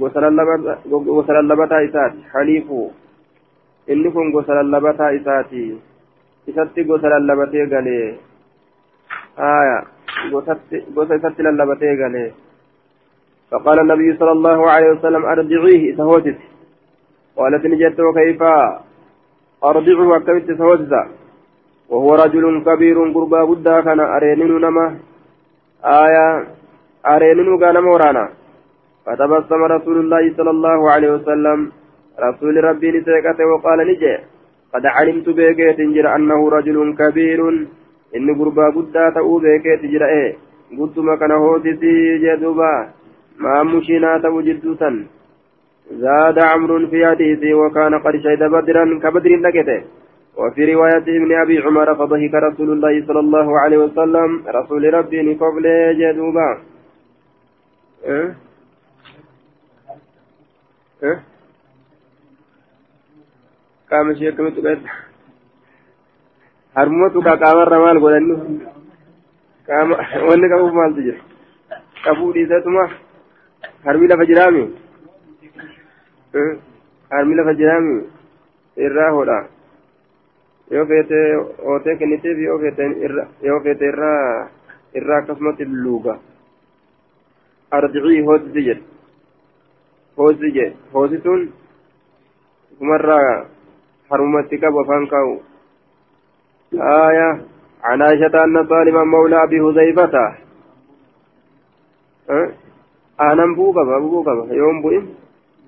غسل 0.02 1.34
اللبتا 1.42 1.76
إساتي 1.84 2.20
حليفه 2.32 2.90
إنكم 3.92 4.24
غسل 4.36 4.56
اللبتا 4.66 5.06
إساتي 5.16 5.64
إساتي 6.48 6.80
غسل 6.90 7.12
اللبتا 7.20 7.62
قالي 7.72 7.98
آية 9.56 9.78
غسل 10.96 11.16
إساتي 11.18 11.42
للبتا 11.42 11.90
قالي 12.00 12.26
فقال 13.50 13.78
النبي 13.80 14.08
صلى 14.20 14.32
الله 14.32 14.70
عليه 14.70 14.90
وسلم 14.90 15.22
أرجعيه 15.24 15.96
تهوتت 15.96 16.38
قالت 17.36 17.66
نجت 17.66 18.00
وكيف 18.00 18.42
أرضعه 19.64 20.16
أكملت 20.16 20.58
سوزا 20.58 21.02
وهو 21.88 22.14
رجل 22.14 22.44
كبير 22.66 22.96
قربا 23.14 23.44
بدا 23.44 23.80
كان 23.80 24.00
أرينين 24.00 24.60
نما. 24.60 24.86
آية 25.84 26.46
أرينين 27.06 27.58
كان 27.60 27.76
مورانا. 27.82 28.28
فتبسم 29.06 29.62
رسول 29.74 29.96
الله 30.00 30.34
صلى 30.36 30.50
الله 30.50 30.90
عليه 30.90 31.10
وسلم. 31.14 31.72
رسول 32.20 32.64
ربي 32.64 32.88
نسيكته 32.90 33.46
وقال 33.52 33.78
نجي. 33.88 34.14
قد 34.74 34.86
علمت 34.86 35.28
بيكيت 35.28 35.80
جرى 35.80 36.14
أنه 36.16 36.48
رجل 36.48 36.94
كبير. 37.00 37.40
إن 38.16 38.28
قربا 38.38 38.66
بدا 38.76 39.10
تأو 39.10 39.38
بيكيت 39.38 39.82
جرى. 39.92 40.06
إيه. 40.06 40.36
قلت 40.78 40.98
ما 40.98 41.16
كان 41.16 41.30
هوتتي 41.30 42.18
جدوبا 42.18 42.72
ما 43.38 43.62
مشينا 43.62 44.18
توجدوتا 44.18 44.90
زاد 45.90 46.38
عمرو 46.38 46.86
في 46.86 47.06
حديثه 47.06 47.54
وكان 47.54 47.94
قد 47.98 48.16
شهد 48.16 48.42
بدرا 48.42 48.84
كبدر 49.02 49.30
لكته 49.36 49.82
وفي 50.36 50.74
رواية 50.74 51.06
ابن 51.18 51.30
أبي 51.42 51.58
عمر 51.58 51.94
فضحك 51.94 52.34
رسول 52.34 52.72
الله 52.72 53.06
صلى 53.06 53.20
الله 53.20 53.60
عليه 53.60 53.78
وسلم 53.78 54.42
رسول 54.48 54.94
ربي 54.94 55.34
قبل 55.34 55.64
جدوبا. 55.98 56.58
أه؟ 58.06 58.34
أه؟ 61.02 61.18
قام 63.90 64.14
شيء 64.14 64.30
كم 64.30 64.48
تقول؟ 64.48 64.78
harmootu 66.74 67.22
qaaqaamarra 67.26 67.78
maal 67.82 67.98
godhannu 67.98 68.34
qaama 69.66 69.94
wanni 70.28 70.46
qabuuf 70.52 70.72
maaltu 70.78 71.02
jira 71.06 71.20
qabuu 72.04 72.32
dhiisatuma 72.34 72.84
harmi 73.86 74.06
lafa 74.10 74.24
jiraami 74.30 74.62
harmi 77.10 77.34
lafa 77.34 77.54
jiraami 77.60 77.94
irraa 78.76 79.10
hodha 79.16 79.38
yoo 80.70 80.86
feete 80.86 81.18
ootee 81.72 81.96
kenniteef 81.96 82.38
yoo 82.38 83.60
feete 83.64 83.84
irraa 83.92 84.48
irraa 84.94 85.18
akkasumatti 85.22 85.64
luuga 85.64 86.18
arjicii 87.70 88.22
hoosisi 88.30 88.66
jedhe 88.68 88.82
hoosisi 90.16 90.52
jedhe 90.56 90.76
hoosisuun 90.94 91.52
kumarraa 92.78 93.46
harmumatti 94.10 94.58
qabu 94.58 94.80
afaan 94.80 95.06
kaa'u 95.14 95.50
آية 96.74 97.42
عن 97.82 98.02
عائشة 98.02 98.44
أن 98.44 98.66
سالما 98.68 99.04
مولى 99.04 99.42
أبي 99.42 99.60
حذيفة 99.60 100.34
أه؟ 102.30 102.50
أنا 103.20 103.54
بوكا 103.56 103.98
بوكا 103.98 104.54
يوم 104.54 104.82
بوئم 104.82 105.14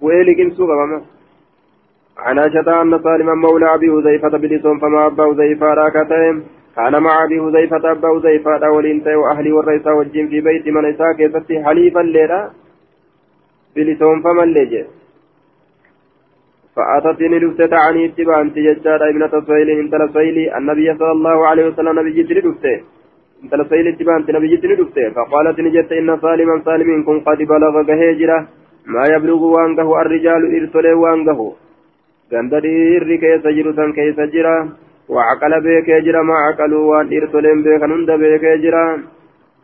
bu'ee 0.02 0.22
liqimsuu 0.30 0.70
qabama 0.72 1.00
عن 2.16 2.38
عائشة 2.38 2.82
أن 2.82 2.94
سالما 3.04 3.34
مولى 3.34 3.74
أبي 3.74 3.88
حذيفة 3.90 4.38
بلسون 4.38 4.78
فما 4.78 5.06
أبا 5.06 5.24
حذيفة 5.28 5.66
راكتهم 5.74 6.36
كان 6.76 6.94
مع 7.02 7.24
أبي 7.24 7.36
حذيفة 7.44 7.84
أبا 7.92 8.08
حذيفة 8.14 8.70
ولينتي 8.70 9.14
وأهلي 9.14 9.52
والرئيس 9.52 9.86
والجن 9.86 10.26
في 10.28 10.40
بيت 10.40 10.66
من 10.68 10.84
إساء 10.84 11.12
كيستي 11.18 11.64
حليفا 11.64 12.02
ليرا. 12.14 12.40
بلسون 13.76 14.22
فما 14.24 14.42
الليجي 14.48 14.82
فأتتني 16.76 17.38
لفت 17.42 17.60
تعني 17.72 18.02
اتباعا 18.06 18.44
تججار 18.54 19.00
ابنة 19.10 19.34
سهيل 19.46 19.68
انت 19.82 19.94
لسهيل 20.02 20.36
النبي 20.58 20.88
صلى 20.98 21.12
الله 21.18 21.38
عليه 21.48 21.64
وسلم 21.68 21.98
نبي 21.98 22.10
جتني 22.16 22.40
لفته 22.46 22.76
انت 23.42 23.52
لسهيل 23.60 23.86
اتباعا 23.88 24.18
نبي 24.36 24.48
جتني 24.52 24.74
لفته 24.80 25.04
فقالت 25.16 25.56
نجت 25.66 25.92
إن 26.00 26.10
سالما 26.22 26.56
سالم 26.66 26.88
كن 27.06 27.18
قد 27.26 27.38
بلغ 27.52 27.74
هجرة 28.02 28.38
ما 28.86 29.04
يبلغ 29.14 29.42
وانقه 29.44 30.00
الرجال 30.00 30.42
إرسله 30.56 30.94
وانقه 30.94 31.52
غندري 32.32 32.96
إري 32.96 33.16
كيس 33.18 33.44
جرسا 33.56 33.92
كيس 33.96 34.18
جرا. 34.34 34.68
وعقل 35.08 35.52
بيك 35.60 35.88
جرا 36.06 36.22
ما 36.22 36.34
عقلوا 36.34 36.84
وان 36.90 37.06
إرسلهم 37.16 37.62
بيك 37.62 37.82
نند 37.82 38.10
بيك 38.10 38.44
جرا. 38.62 38.86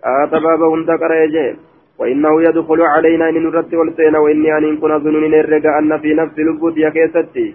آتباب 0.04 0.62
هند 0.62 0.90
قريجه 1.02 1.56
وإنه 1.98 2.42
يدخل 2.42 2.80
علينا 2.82 3.28
إن 3.28 3.42
نرد 3.42 3.74
والسينا 3.74 4.18
وإني 4.18 4.58
أن 4.58 4.76
كن 4.76 4.98
ظنون 5.04 5.30
نرجع 5.30 5.78
أن 5.78 5.98
في 5.98 6.14
نفس 6.14 6.38
لبوت 6.38 6.76
يا 6.76 6.90
كيستي. 6.90 7.54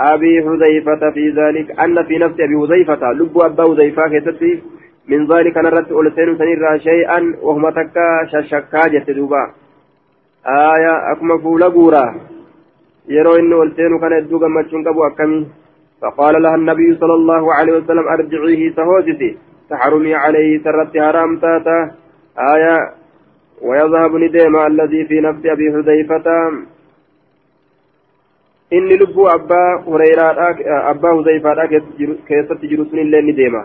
أبي 0.00 0.32
حذيفة 0.44 1.10
في 1.14 1.24
ذلك. 1.30 1.80
أن 1.80 1.96
في 2.08 2.18
نفس 2.18 2.36
أبي 2.40 2.56
حذيفة. 2.60 3.12
لب 3.12 3.38
أبا 3.38 3.64
حذيفة 3.70 4.02
كيستي. 4.12 4.52
من 5.08 5.20
ذلك 5.32 5.56
نرد 5.56 5.92
والسين 5.92 6.38
سنرى 6.38 6.78
شيئا. 6.78 7.20
وهم 7.42 7.70
تكا 7.70 8.08
ششكا 8.32 8.88
جتدوبا. 8.92 9.61
آية 10.46 11.12
أكما 11.12 11.38
فولا 11.38 11.68
بورا 11.68 12.14
يرو 13.08 13.34
إنه 13.36 13.56
والسين 13.56 13.98
كان 14.00 14.12
يدو 14.12 14.38
قمتشون 14.38 14.88
قبو 14.88 15.06
أكمي 15.06 15.46
فقال 16.02 16.42
لها 16.42 16.54
النبي 16.54 16.96
صلى 17.00 17.14
الله 17.14 17.54
عليه 17.54 17.72
وسلم 17.72 18.08
أرجعيه 18.08 18.72
سهوجتي 18.76 19.38
تحرمي 19.70 20.14
عليه 20.14 20.62
سرت 20.64 20.98
حرام 20.98 21.38
تاتا 21.38 21.78
آية 22.54 22.76
ويذهب 23.62 24.12
نديم 24.16 24.56
الذي 24.56 25.04
في 25.04 25.20
نفس 25.20 25.46
أبي 25.46 25.66
حذيفة 25.72 26.26
inni 28.72 28.96
abbaa 29.34 29.84
hureyraadha 29.84 30.46
abbaa 30.90 31.12
huzayfaadha 31.16 31.68
keessatti 32.28 32.68
jiru 32.68 32.84
sun 32.84 32.98
illee 32.98 33.22
ni 33.22 33.36
deema. 33.36 33.64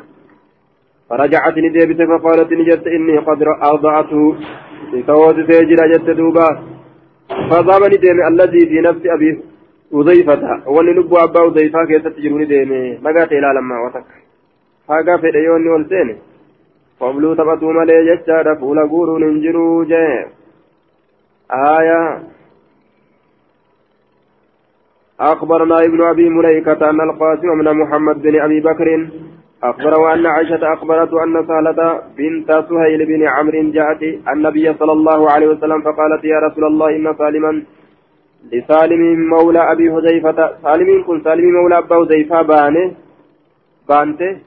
فرجعت 1.10 1.58
نديبت 1.58 2.02
فقالت 2.02 2.52
نجت 2.54 2.88
إني 2.88 3.18
قد 3.18 3.44
أرضعته 3.44 4.36
سواد 5.08 5.52
سيجرى 5.52 5.90
جت 5.92 6.10
دوبا 6.10 6.48
فضام 7.50 7.84
نديم 7.94 8.18
الذي 8.28 8.62
في 8.70 8.82
نفس 8.88 9.02
أبي 9.06 9.30
حذيفة 9.94 10.70
وأن 10.74 10.86
لب 10.86 11.14
أبا 11.14 11.40
حذيفة 11.46 11.86
كيف 11.86 12.08
تجر 12.08 12.32
نديم 12.42 12.72
نقات 13.04 13.32
إلى 13.32 13.50
لما 13.58 13.76
وتك 13.86 14.10
هاقا 14.90 15.18
في 15.18 15.32
ديون 15.32 15.68
والسين 15.68 16.18
قبلوا 17.00 17.36
تبتوا 17.36 17.74
ملي 17.74 17.98
جتشار 18.08 18.56
فولا 18.56 18.84
قورون 18.92 19.24
انجروا 19.24 19.86
جي 19.92 20.26
آية 21.52 22.24
أخبرنا 25.20 25.78
ابن 25.86 26.02
أبي 26.04 26.30
مليكة 26.30 26.90
أن 26.90 27.02
القاسم 27.02 27.48
من 27.48 27.74
محمد 27.74 28.22
بن 28.22 28.42
أبي 28.42 28.60
بكر 28.60 28.88
أخبره 29.64 30.14
أن 30.14 30.26
عائشة 30.26 30.74
أخبرته 30.74 31.24
أن 31.24 31.46
سهلة 31.48 32.02
بنت 32.18 32.50
سهيل 32.70 33.06
بن 33.06 33.28
عمرو 33.28 33.72
جاءت 33.72 34.04
النبي 34.34 34.74
صلى 34.74 34.92
الله 34.92 35.32
عليه 35.32 35.48
وسلم 35.48 35.82
فقالت 35.82 36.24
يا 36.24 36.40
رسول 36.40 36.66
الله 36.66 36.90
إن 36.96 37.16
سالما 37.18 37.64
لسالم 38.54 39.02
مولى 39.30 39.72
أبي 39.72 39.92
حذيفة 39.92 40.40
سالم 40.64 41.04
كن 41.08 41.22
سالم 41.24 41.46
مولى 41.54 41.78
أبا 41.78 41.96
حذيفة 41.96 42.42
بانه 42.42 42.92
بانته 43.90 44.38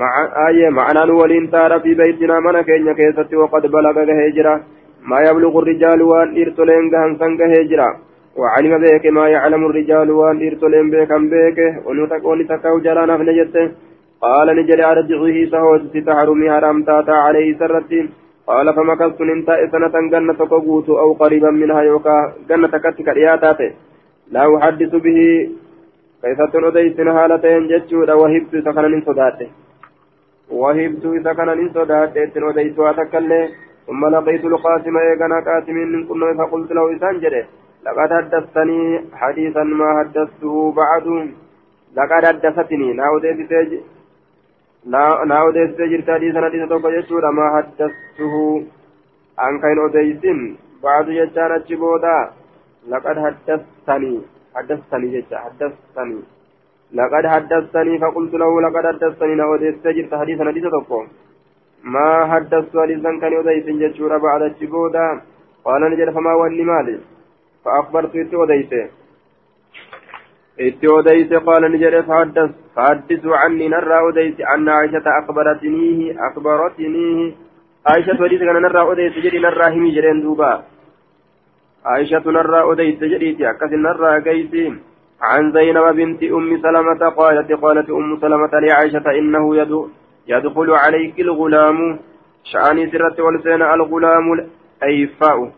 مع 0.00 0.10
آية 0.48 0.68
معنا 0.68 1.12
ولين 1.12 1.50
تار 1.50 1.80
في 1.80 1.94
بيتنا 1.94 2.40
من 2.40 2.60
كين 2.62 2.92
كيست 2.92 3.34
وقد 3.34 3.62
بلغ 3.76 3.96
هجرة 4.22 4.54
ما 5.10 5.18
يبلغ 5.28 5.58
الرجال 5.58 6.02
وأن 6.02 6.28
إرسلين 6.42 6.84
جهن 6.92 7.10
سنگ 7.20 7.40
هجرة 7.54 7.88
وعلم 8.40 8.72
بك 8.82 9.06
ما 9.06 9.28
يعلم 9.28 9.62
الرجال 9.66 10.10
وأن 10.10 10.36
إرسلين 10.48 10.86
بك 10.90 11.12
بك 11.32 11.58
ونتكون 11.86 12.38
تكاو 12.48 12.78
جرانا 12.84 13.16
في 13.18 13.24
نجته 13.28 13.64
قال 14.22 14.48
نجري 14.56 14.84
أرجعه 14.84 15.50
سهوت 15.50 15.82
ستحرمي 15.94 16.50
حرام 16.50 16.82
تاتا 16.82 17.10
عليه 17.10 17.58
سرتين 17.58 18.06
قال 18.48 18.74
فمكثت 18.74 19.20
ننتا 19.20 19.54
سنة 19.72 19.94
جنة 20.12 20.40
قوت 20.50 20.88
أو 20.88 21.12
قريبا 21.12 21.50
منها 21.50 21.82
يوكا. 21.82 22.32
جنة 22.48 22.68
كتك 22.68 23.08
الإياتات 23.08 23.60
لا 24.30 24.56
أحدث 24.56 24.92
به. 24.94 25.20
كيف 26.22 26.40
تنوديسن 26.52 27.08
هالتين 27.08 27.68
جتشودا 27.68 28.14
وهبت 28.14 28.52
سكنا 28.66 28.88
من 28.88 29.00
صداته. 29.08 29.48
وهبت 30.50 31.04
سكنا 31.24 31.54
من 31.54 31.68
صداته. 31.76 32.24
تنوديسوا 32.24 32.92
تكلي 32.92 33.48
ثم 33.86 34.02
لقيت 34.14 34.44
القاسم 34.44 34.96
إيقنا 34.96 35.38
قاسم 35.46 35.76
من 35.92 36.06
كنا 36.08 36.34
فقلت 36.38 36.72
له 36.72 36.96
إسان 36.96 37.20
جده. 37.20 37.44
لقد 37.86 38.10
حدثتني 38.18 39.00
حديثا 39.20 39.62
ما 39.62 39.88
حدثته 39.98 40.72
بعد. 40.72 41.06
لقد 41.96 42.24
حدثتني. 42.26 42.92
ناوديت 42.92 43.40
ناوديت 44.84 45.80
جرت 45.80 46.10
حديثا 46.10 46.40
حديثا 46.44 46.66
توقع 46.66 46.90
يجور 46.98 47.30
ما 47.30 47.46
حدثته 47.56 48.34
عن 49.38 49.60
كين 49.60 49.78
أديسين 49.84 50.56
بعد 50.82 51.08
يجان 51.08 51.52
أجبودا 51.52 52.30
لقد 52.88 53.16
حدثتني 53.24 54.20
حدثتني 54.56 55.20
جتا 55.20 55.38
حدثتني 55.38 56.20
لقد 56.92 57.26
حدثتني 57.26 57.98
فقلت 57.98 58.34
له 58.34 58.60
لقد 58.60 58.84
حدثتني 58.86 59.34
ناوديت 59.34 59.86
جرت 59.86 60.14
حديثا 60.14 60.44
حديثا 60.44 60.70
توقع 60.70 61.06
ما 61.84 62.08
حدثت 62.32 62.76
حديثا 62.76 63.10
كان 63.20 63.32
أديسين 63.40 63.78
جتشورا 63.78 64.18
بعد 64.18 64.42
أجبودا 64.42 65.06
قال 65.64 65.82
نجد 65.90 66.10
فما 66.10 66.32
ولي 66.40 66.64
مالي 66.70 66.98
فأخبرت 67.64 68.16
إتوديت 68.16 68.72
إتوديت 70.60 71.32
قال 71.48 71.62
نجد 71.72 71.94
فحدث 72.08 72.67
فحدثوا 72.78 73.36
عني 73.36 73.68
نرى 73.68 74.08
أديت 74.08 74.40
أن 74.40 74.68
عائشة 74.68 75.02
أخبرتنيه 75.06 76.16
أخبرتنيه 76.30 77.32
عائشة 77.86 78.22
وديت 78.22 78.40
كان 78.40 78.62
نرى 78.62 78.92
أديت 78.92 79.18
جري 79.18 79.38
نرى 79.38 79.66
همي 79.74 79.90
جرين 79.90 80.22
دوبا. 80.22 80.62
عائشة 81.84 82.22
نرى 82.26 82.72
أديت 82.72 83.04
جريتي 83.04 83.50
أكثر 83.50 83.76
نرى 83.76 84.20
قيسي 84.26 84.74
عن 85.22 85.52
زينب 85.52 85.86
بنت 85.96 86.22
أم 86.22 86.62
سلمة 86.62 87.02
قالت 87.18 87.52
قالت 87.52 87.90
أم 87.90 88.18
سلمة 88.20 88.52
لعائشة 88.52 89.06
إنه 89.18 89.56
يدخل 90.28 90.70
عليك 90.70 91.20
الغلام. 91.20 91.98
شأني 92.44 92.90
سرت 92.90 93.20
ولسان 93.20 93.62
الغلام 93.62 94.26
الأيفاء 94.32 95.52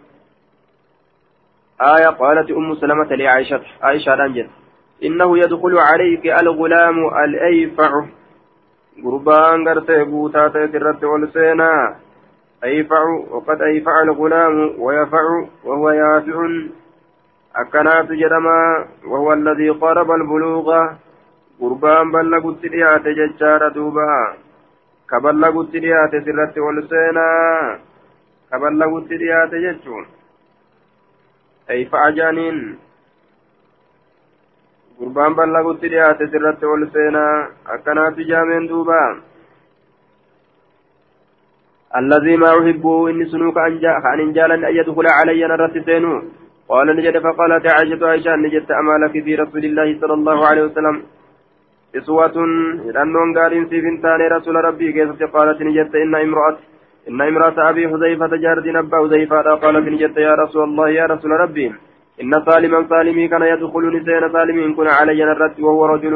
آية 1.80 2.08
قالت 2.08 2.50
أم 2.50 2.74
سلمة 2.74 3.10
لعائشة 3.14 3.62
عائشة 3.82 4.14
رنجت 4.14 4.59
إنه 5.04 5.38
يدخل 5.38 5.78
عليك 5.78 6.26
الغلام 6.26 6.98
الأيفع. 7.24 7.90
قربان 9.04 9.68
قرتي 9.68 10.04
بوتاتي 10.04 10.66
ترت 10.66 11.04
والسينا. 11.04 11.96
أيفع 12.64 13.02
وقد 13.30 13.62
أيفع 13.62 14.02
الغلام 14.02 14.54
ويفع 14.78 15.24
وهو 15.64 15.90
يافع. 15.90 16.38
أكنات 17.56 18.12
جرما 18.12 18.86
وهو 19.06 19.32
الذي 19.32 19.68
قرب 19.70 20.10
البلوغ. 20.10 20.68
قربان 21.60 22.10
بلغت 22.10 22.64
ريات 22.64 23.04
ججار 23.18 23.68
دوبا. 23.68 24.36
كبلغت 25.10 25.72
ريات 25.74 26.10
سرت 26.10 26.58
والسينا. 26.58 27.30
كبلغت 28.52 29.08
ريات 29.12 29.54
ججون 29.54 30.06
أي 31.70 31.84
فعجانين 31.84 32.78
gurbaan 35.00 35.34
ballagutti 35.34 35.90
dhiyaate 35.92 36.30
sirratti 36.32 36.66
ol 36.66 36.86
seenaa. 36.94 37.34
Akkanaatti 37.74 38.28
jaameen 38.30 38.68
duuba. 38.68 39.00
الذي 42.00 42.36
ما 42.36 42.50
أحبه 42.58 43.10
إني 43.10 43.24
سنوك 43.32 43.58
أن 43.58 44.20
إنجالا 44.20 44.54
أن 44.54 44.74
يدخل 44.78 45.06
علي 45.18 45.42
نرت 45.50 45.74
سينو 45.86 46.22
قال 46.68 46.86
نجد 46.96 47.16
فقالت 47.18 47.64
عائشة 47.74 48.02
عائشة 48.08 48.36
نجدت 48.36 48.70
أمالك 48.70 49.14
في 49.24 49.34
رسول 49.42 49.64
الله 49.64 49.88
صلى 50.00 50.14
الله 50.14 50.38
عليه 50.48 50.62
وسلم 50.68 50.96
إسوة 51.98 52.36
لأنهم 52.94 53.28
قال 53.38 53.52
في 53.70 53.78
فنتان 53.84 54.20
رسول 54.36 54.56
ربي 54.68 54.92
كيف 54.92 55.22
قالت 55.36 55.58
نجدت 55.62 55.94
إن 55.94 56.14
امرأة 56.14 56.56
إن 57.08 57.20
امرأة 57.20 57.56
أبي 57.70 57.82
حذيفة 57.88 58.32
جارد 58.44 58.66
أبا 58.76 58.96
حذيفة 59.02 59.54
قالت 59.62 59.84
نجت 59.94 60.16
يا 60.16 60.34
رسول 60.42 60.64
الله 60.68 60.88
يا 60.98 61.04
رسول 61.12 61.30
ربي 61.44 61.66
إن 62.22 62.32
سالما 62.46 62.88
سالمي 62.88 63.28
كان 63.28 63.42
يدخل 63.42 63.84
نسين 63.96 64.24
سالمين 64.32 64.74
كن 64.74 64.88
علي 64.98 65.24
نرت 65.24 65.60
وهو 65.60 65.86
رجل 65.86 66.14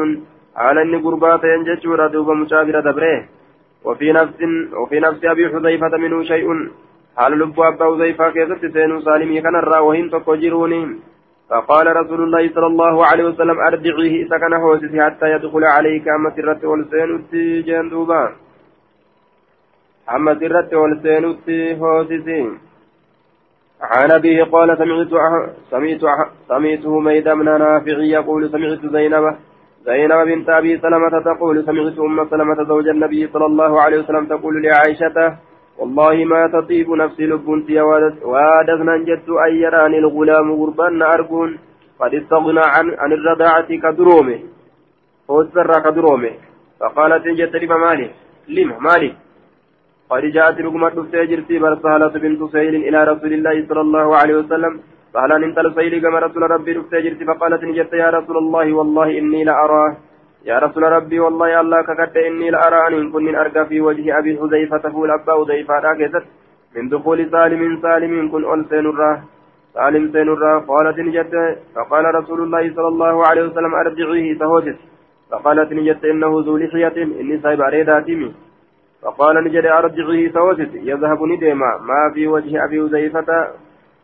على 0.55 0.81
أن 0.81 0.93
قربات 1.03 1.43
ينجج 1.43 1.87
ردوب 1.87 2.29
مشابرة 2.41 2.79
دبره. 2.87 3.17
وفي 3.85 4.11
نفس 4.11 4.39
وفي 4.81 4.99
نفس 4.99 5.25
أبي 5.25 5.49
حذيفة 5.49 5.97
منه 6.03 6.23
شيء. 6.23 6.47
حال 7.17 7.31
لب 7.39 7.59
أبا 7.59 7.85
حذيفة 7.91 8.29
كيست 8.29 8.65
سين 8.75 9.01
سالمي 9.01 9.41
كان 9.41 9.55
الراوهين 9.55 10.09
تقجروني 10.09 10.81
فقال 11.49 11.95
رسول 11.95 12.21
الله 12.23 12.43
صلى 12.55 12.67
الله 12.67 13.05
عليه 13.05 13.23
وسلم 13.29 13.57
أرجعيه 13.59 14.29
كان 14.41 14.53
حوسسي 14.61 15.01
حتى 15.05 15.25
يدخل 15.33 15.63
عليك. 15.75 16.07
أما 16.07 16.29
سرت 16.35 16.63
والسين 16.65 17.09
جندوبان 17.67 17.89
دوبان 17.89 18.31
أما 20.15 20.33
سرت 20.39 20.73
والسينوت 20.73 21.49
هوسسي 21.79 22.41
عن 23.81 24.11
أبيه 24.11 24.43
قال 24.43 24.77
سمعت 24.77 25.07
سمعت 25.71 26.01
سمعته 26.49 26.99
ميد 26.99 27.29
من 27.29 27.45
نافع 27.45 27.97
يقول 27.97 28.49
سمعت 28.49 28.85
زينب 28.85 29.35
زينب 29.85 30.27
بنت 30.27 30.49
أبي 30.49 30.77
سلمة 30.77 31.21
تقول 31.25 31.65
سمعت 31.65 31.99
أم 31.99 32.29
سلمة 32.29 32.63
زوج 32.67 32.87
النبي 32.87 33.27
صلى 33.33 33.45
الله 33.45 33.81
عليه 33.81 33.99
وسلم 33.99 34.25
تقول 34.25 34.63
لعائشة 34.63 35.37
والله 35.79 36.25
ما 36.25 36.47
تطيب 36.47 36.89
نفسي 36.89 37.25
لبنت 37.25 37.69
وادثنا 38.23 38.97
جدت 38.97 39.29
أن 39.29 39.55
يراني 39.55 39.97
الغلام 39.99 40.51
غربان 40.51 41.01
أرجون 41.01 41.59
قد 41.99 42.13
استغنى 42.15 42.61
عن 42.75 42.85
عن 43.01 43.11
الرضاعة 43.13 43.69
كدرومه 43.83 44.39
فوزر 45.27 45.71
كدرومه 45.85 46.31
فقالت 46.79 47.27
جدت 47.27 47.55
لما 47.55 47.77
مالي 47.77 48.09
لما 48.47 48.79
مالي 48.79 49.24
قد 50.09 50.23
جاءت 50.35 50.57
رقمة 50.65 50.89
دفتي 50.89 51.25
جرتي 51.31 51.59
بل 51.63 51.73
سهلة 51.83 52.13
بنت 52.23 52.41
سهيل 52.53 52.75
إلى 52.87 52.99
رسول 53.11 53.33
الله 53.37 53.55
صلى 53.69 53.81
الله 53.81 54.07
عليه 54.19 54.35
وسلم. 54.41 54.73
سهلا 55.13 55.35
انت 55.47 55.57
سهيل 55.75 55.93
كما 56.03 56.19
رسول 56.25 56.43
ربي 56.51 56.73
دفتي 56.77 57.01
جرتي 57.05 57.25
فقالت 57.29 57.61
نجت 57.69 57.93
يا 57.93 58.09
رسول 58.17 58.37
الله 58.37 58.73
والله 58.73 59.07
إني 59.19 59.43
لأراه 59.43 59.91
يا 60.49 60.57
رسول 60.65 60.83
ربي 60.97 61.19
والله 61.19 61.61
الله 61.61 61.81
ككت 61.87 62.17
إني 62.29 62.49
لأرى 62.53 62.79
أن 62.87 63.11
كن 63.13 63.35
أرقى 63.35 63.65
في 63.69 63.81
وجه 63.87 64.05
أبي 64.19 64.31
حذيفة 64.39 64.83
فول 64.93 65.11
أبا 65.11 65.33
حذيفة 65.39 65.73
راكزت 65.85 66.25
من 66.75 66.89
دخول 66.93 67.19
سالم 67.33 67.61
سالم 67.83 68.13
كن 68.31 68.43
أول 68.43 68.65
سينراه 68.69 69.17
سالم 69.75 70.03
سينراه 70.13 70.59
قالت 70.69 70.97
نجت 71.07 71.33
فقال 71.75 72.05
رسول 72.19 72.39
الله 72.45 72.63
صلى 72.75 72.89
الله 72.93 73.15
عليه 73.27 73.43
وسلم 73.47 73.73
أرجعيه 73.81 74.27
سهوجت 74.39 74.77
فقالت 75.31 75.69
نجت 75.77 76.05
إنه 76.05 76.31
ذو 76.45 76.57
لحية 76.57 76.97
إني 77.21 77.35
صاحب 77.43 77.61
عريضاتي 77.67 78.15
فقال 79.05 79.43
نجد 79.43 79.65
أرجعه 79.65 80.33
سوست 80.33 80.73
يذهب 80.73 81.23
نديما. 81.23 81.77
ما 81.89 82.13
في 82.13 82.27
وجه 82.27 82.65
أبي 82.65 82.79
وزيفة؟ 82.79 83.47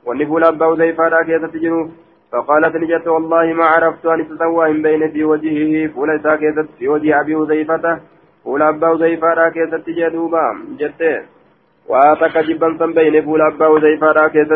ونفول 0.05 0.43
أبا 0.43 0.65
وزيفة 0.65 1.03
راكية 1.07 1.47
تجنوف 1.47 1.87
فقالت 2.31 2.75
نجت 2.75 3.07
والله 3.07 3.53
ما 3.53 3.65
عرفت 3.65 4.05
أن 4.05 4.27
تسوى 4.29 4.73
بين 4.73 5.11
في 5.11 5.23
وجهه 5.23 5.87
فول 5.93 6.19
ساكية 6.23 6.67
في 6.79 6.87
وجه 6.87 7.21
أبي 7.21 7.35
وزيفة. 7.35 7.99
فول 8.43 8.61
أبا 8.61 8.89
وزيفة 8.89 9.33
راكية 9.33 9.77
تجدوبا 9.85 10.43
جت 10.79 11.01
وآتك 11.89 12.37
جبا 12.37 12.85
بين 12.85 13.25
فول 13.25 13.41
أبا 13.41 13.67
وزيفة 13.67 14.11
راكية 14.11 14.51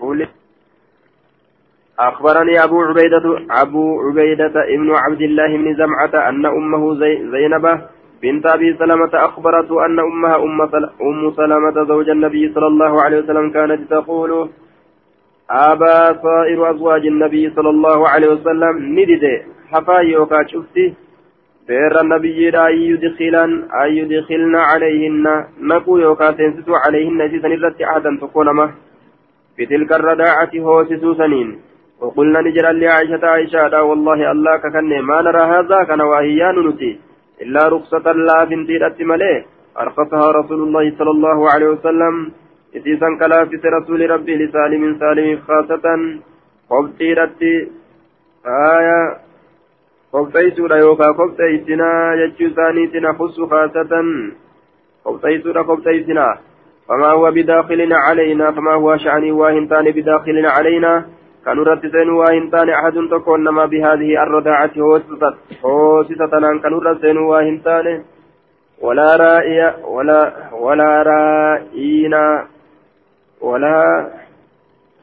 فول 0.00 0.28
أخبرني 1.98 2.64
أبو 2.64 2.82
عبيدة 2.82 3.46
أبو 3.50 4.00
عبيدة 4.00 4.54
ابن 4.74 4.94
عبد 4.94 5.22
الله 5.22 5.56
بن 5.56 5.74
زمعة 5.74 6.28
أن 6.28 6.46
أمه 6.46 6.94
زي 6.94 7.30
زينب 7.30 7.80
بنت 8.22 8.46
أبي 8.46 8.76
سلمة 8.78 9.10
أخبرته 9.14 9.86
أن 9.86 9.98
أمها 10.00 10.36
أم, 10.36 10.60
أم 11.08 11.32
سلمة 11.36 11.84
زوج 11.88 12.08
النبي 12.10 12.52
صلى 12.54 12.66
الله 12.66 13.02
عليه 13.02 13.18
وسلم 13.18 13.50
كانت 13.50 13.90
تقول 13.90 14.50
أبا 15.50 16.22
صائر 16.22 16.70
أزواج 16.70 17.06
النبي 17.06 17.50
صلى 17.50 17.70
الله 17.70 18.08
عليه 18.08 18.28
وسلم 18.28 18.74
ندد 18.98 19.24
حفا 19.72 19.98
يوكا 20.00 20.46
شفتي 20.46 20.94
بير 21.68 22.00
النبي 22.00 22.48
أن 22.48 22.72
يدخلن 22.90 23.50
أن 23.82 23.90
يدخلن 23.98 24.56
عليهن 24.56 25.44
نقو 25.60 25.98
يوكا 25.98 26.30
تنسسو 26.30 26.74
عليهن 26.74 27.30
سيسن 27.30 27.52
الرد 27.52 27.82
عهدا 27.82 28.18
تكون 28.20 28.50
ما 28.50 28.70
في 29.56 29.66
تلك 29.66 29.92
الرداعة 29.92 30.50
هو 30.56 30.84
سنين. 31.18 31.48
وقلنا 32.00 32.40
نجرا 32.40 32.72
لعائشة 32.72 33.26
عائشة 33.26 33.82
والله 33.82 34.32
الله 34.32 34.56
ككن 34.56 35.00
ما 35.00 35.22
نرى 35.22 35.42
هذا 35.54 35.78
كان 35.88 36.00
واهيان 36.00 36.68
نتي. 36.68 37.07
إلا 37.42 37.68
رخصة 37.68 38.12
لا 38.12 38.44
بنتي 38.44 39.04
ملي 39.04 39.44
أرخصها 39.80 40.30
رسول 40.30 40.60
الله 40.62 40.84
صلى 40.98 41.10
الله 41.10 41.50
عليه 41.52 41.68
وسلم. 41.68 42.32
إتيسان 42.76 43.18
كلافت 43.18 43.66
رسول 43.66 44.10
ربي 44.10 44.34
لسالم 44.36 44.98
سالم 45.00 45.38
خاصة. 45.46 45.86
قبطيرتي 46.70 47.54
آية 48.46 49.16
قبطيسورا 50.12 50.76
يوكا 50.76 51.08
قبطيسنا 51.18 51.90
يجو 52.14 52.54
ثانيتنا 52.54 53.12
خص 53.12 53.40
خاصة. 53.40 53.92
قبطيسورا 55.04 55.62
قبطيسنا 55.62 56.38
فما 56.88 57.06
هو 57.06 57.30
بداخل 57.30 57.92
علينا 57.92 58.50
فما 58.50 58.72
هو 58.72 58.96
شعني 58.96 59.32
واهنتان 59.32 59.90
بداخل 59.90 60.46
علينا. 60.46 61.06
كانوا 61.44 61.64
رتسين 61.64 62.10
واهنتان 62.10 62.68
أحد 62.70 62.96
تكون 63.10 63.44
نما 63.44 63.66
بهذه 63.66 64.22
الرداعة 64.22 64.70
هوسسة 65.64 66.28
كانوا 66.62 66.80
رتسين 66.84 67.18
واهنتان 67.18 68.04
ولا 68.80 69.16
رائي 69.16 69.74
ولا 69.84 70.32
ولا 70.52 71.02
رائينا 71.02 72.46
ولا 73.40 74.10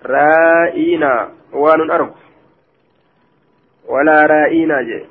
رائينا 0.05 1.29
وان 1.53 1.91
أرق 1.91 2.13
ولا 3.89 4.25
رائينا 4.25 4.81
جي 4.81 5.05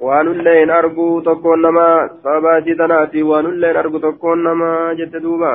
waan 0.00 0.28
illeen 0.28 0.70
argu 0.70 1.22
tokkoon 1.24 1.62
nama 1.64 2.08
sabaasii 2.22 2.76
tanaati 2.76 3.22
waan 3.22 3.46
illeen 3.50 3.76
argu 3.76 3.98
tokkoon 4.00 4.42
nama 4.44 4.92
jette 4.98 5.22
duuba 5.24 5.52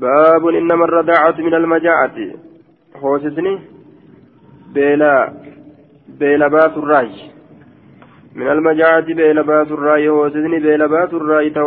baabun 0.00 0.56
innama 0.60 0.86
radaacatu 0.86 1.44
min 1.44 1.54
almajaa'ati 1.54 2.26
hoosisni 3.04 3.54
beela 4.76 5.10
beela 6.20 6.50
baaturraayi 6.56 7.30
min 8.38 8.48
almajaa'ati 8.54 9.18
beela 9.20 9.44
baaturraayi 9.50 10.06
hoosisni 10.16 10.60
beela 10.66 10.88
baaturraayi 10.94 11.54
ta 11.56 11.66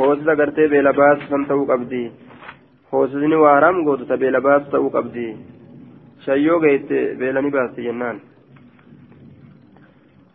hoosisa 0.00 0.38
gartee 0.40 0.68
beela 0.74 0.92
baasu 1.00 1.28
san 1.32 1.44
ta'uu 1.50 1.66
qabdi 1.72 2.04
hoosisni 2.92 3.42
waa 3.42 3.56
haraam 3.56 3.82
gootu 3.88 4.08
ta 4.12 4.22
beela 4.22 4.40
baasu 4.48 4.72
ta'uu 4.76 4.94
qabdi 4.96 5.26
shayyoo 6.26 6.62
geette 6.64 6.96
beelani 7.20 7.54
baasti 7.58 7.86
jennaan 7.88 8.18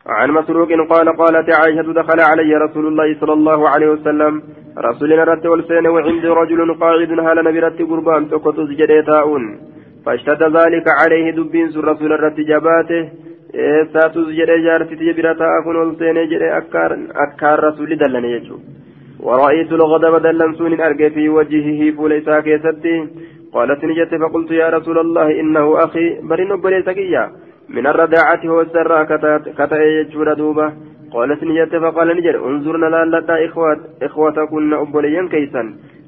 عن 0.05 0.31
مسروق 0.31 0.71
قال 0.89 1.07
قالت 1.17 1.47
عائشة 1.49 1.93
دخل 1.93 2.19
علي 2.19 2.51
رسول 2.65 2.85
الله 2.87 3.19
صلى 3.21 3.33
الله 3.33 3.69
عليه 3.69 3.89
وسلم 3.95 4.33
رسولنا 4.77 5.23
رت 5.23 5.45
والسين 5.45 5.87
وعندي 5.87 6.27
رجل 6.27 6.73
قاعد 6.73 7.11
هل 7.27 7.37
نبرت 7.47 7.81
قربان 7.81 8.29
تقطز 8.29 8.69
جديتاؤن 8.79 9.43
فاشتد 10.05 10.43
ذلك 10.43 10.85
عليه 11.01 11.31
دبين 11.31 11.69
سر 11.71 11.83
رسول 11.85 12.13
الرت 12.13 12.39
جباته. 12.39 13.09
ساتوز 13.93 14.29
جدي 14.39 14.57
جارتي 14.65 14.95
جبرتا 14.95 15.45
أكون 15.59 15.75
والسين 15.75 16.17
جدي 16.31 16.57
أكار 16.57 16.91
أكار 17.25 17.57
رسول 17.63 17.97
دلني 17.97 18.31
يجو. 18.31 18.57
ورأيت 19.19 19.71
الغضب 19.71 20.21
دلمسون 20.21 20.81
أرجع 20.81 21.09
في 21.09 21.29
وجهه 21.29 21.79
فليس 21.97 22.29
كيستي 22.45 22.95
قالت 23.53 23.81
نجت 23.85 24.11
فقلت 24.21 24.51
يا 24.51 24.69
رسول 24.69 24.97
الله 24.99 25.27
إنه 25.39 25.83
أخي 25.85 26.05
برين 26.29 26.51
بليسكيا 26.61 27.23
من 27.69 27.87
الرداعة 27.87 28.41
هو 28.45 28.61
السر 28.61 29.03
كتا 29.57 29.77
يجور 29.83 30.33
دوبا 30.33 30.67
قالت 31.13 31.43
نجت 31.43 31.75
فقال 31.75 32.07
نجر 32.17 32.35
انظرنا 32.49 32.85
لالتا 32.85 33.45
إخوات 33.45 33.79
إخوتكن 34.03 34.73
أبليا 34.73 35.27
كيسا. 35.31 35.63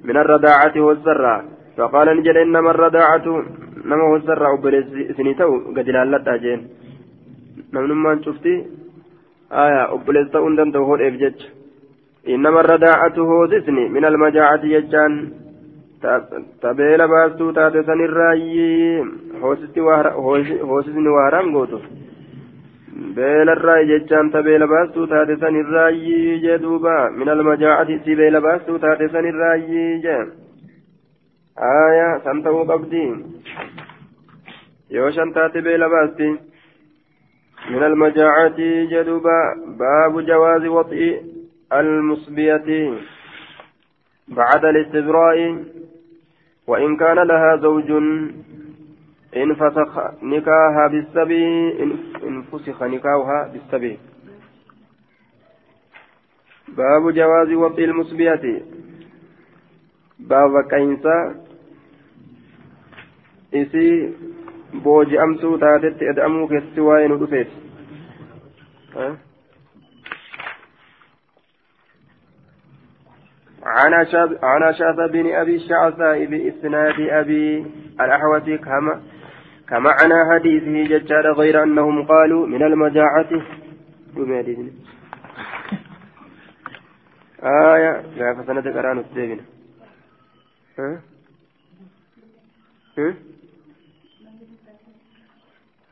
من 0.07 0.17
الرداعة 0.17 0.73
هو 0.77 0.91
السر. 0.91 1.41
فقال 1.77 2.07
نجر 2.17 2.41
إنما 2.41 2.71
الرداعة 2.71 3.25
نما 3.85 4.03
هو 4.03 4.15
السر 4.15 4.43
أبلي 4.53 4.79
سنيتو 5.17 5.51
قد 5.75 5.89
لالتا 5.89 6.35
جين 6.43 6.61
نمنما 7.73 8.21
شفتي 8.25 8.53
آية 9.51 9.93
أبلي 9.93 10.25
ستون 10.25 10.55
دمتو 10.55 10.83
هو 10.87 10.95
الإفجج 10.95 11.39
إنما 12.33 12.59
الرداعة 12.59 13.15
هوسسني 13.17 13.89
من 13.95 14.05
المجاعة 14.05 14.63
يجان 14.75 15.13
تبيل 16.61 17.07
باستو 17.07 17.51
تاتي 17.51 17.83
سن 17.83 18.01
الرأي 18.09 18.55
هوسسني 20.69 21.09
وهرام 21.15 21.55
قوتو 21.55 21.79
بيل 23.15 23.49
الرأي 23.49 23.89
يجان 23.89 24.31
تبيل 24.31 24.67
باستو 24.67 25.05
تاتي 25.05 25.35
سن 25.35 25.55
الرأي 25.63 26.37
جدوبا 26.43 27.09
من 27.19 27.29
المجاعة 27.29 27.89
تبيل 28.05 28.41
باستو 28.41 28.77
تاتي 28.77 29.07
سن 29.07 29.25
الرأي 29.33 29.99
جان 30.03 30.27
آية 31.59 32.09
سنتو 32.25 32.65
يوشن 34.93 35.33
تاتي 35.33 35.61
باستي 35.61 36.29
من 37.69 37.83
المجاعة 37.83 38.55
جدوبا 38.91 39.39
باب 39.79 40.25
جواز 40.25 40.65
وطئ 40.65 41.21
المصبية 41.73 42.93
بعد 44.27 44.65
الاستبراء 44.65 45.63
وإن 46.67 46.97
كان 46.97 47.19
لها 47.27 47.57
زوج 47.57 47.91
إن 49.37 49.55
فسخ 49.55 50.23
نكاها 50.23 50.87
بالسبي 50.91 51.83
إن 52.23 52.41
فسخ 52.41 52.83
نكاحها 52.83 53.51
بالسبي 53.53 53.99
باب 56.67 57.13
جواز 57.13 57.51
وطي 57.53 57.83
المصبية 57.85 58.61
باب 60.19 60.67
كينسا 60.69 61.35
إسي 63.53 64.13
بوجي 64.73 65.21
أمسو 65.21 65.57
تاتت 65.57 66.03
إدأمو 66.03 66.47
كسوائن 66.47 67.11
ودفت 67.11 67.47
أه؟ 68.95 69.17
عن 74.43 74.63
أشعث 74.63 75.11
بن 75.11 75.31
أبي 75.31 75.55
الشعثاء 75.55 76.25
بإسناد 76.25 76.99
أبي 76.99 77.65
الأحوث 78.01 78.49
كما 78.49 79.01
كمعنى 79.69 80.13
حديثه 80.31 80.97
ججال 80.97 81.33
غير 81.33 81.63
أنهم 81.63 82.07
قالوا 82.07 82.47
من 82.47 82.63
المجاعة. 82.63 83.29
آية. 87.43 88.01
لا 88.17 88.33
فسند 88.33 88.67
قرآن 88.67 88.99
السيبنا 88.99 89.43
ها؟ 90.79 91.01
ها؟ 92.97 93.13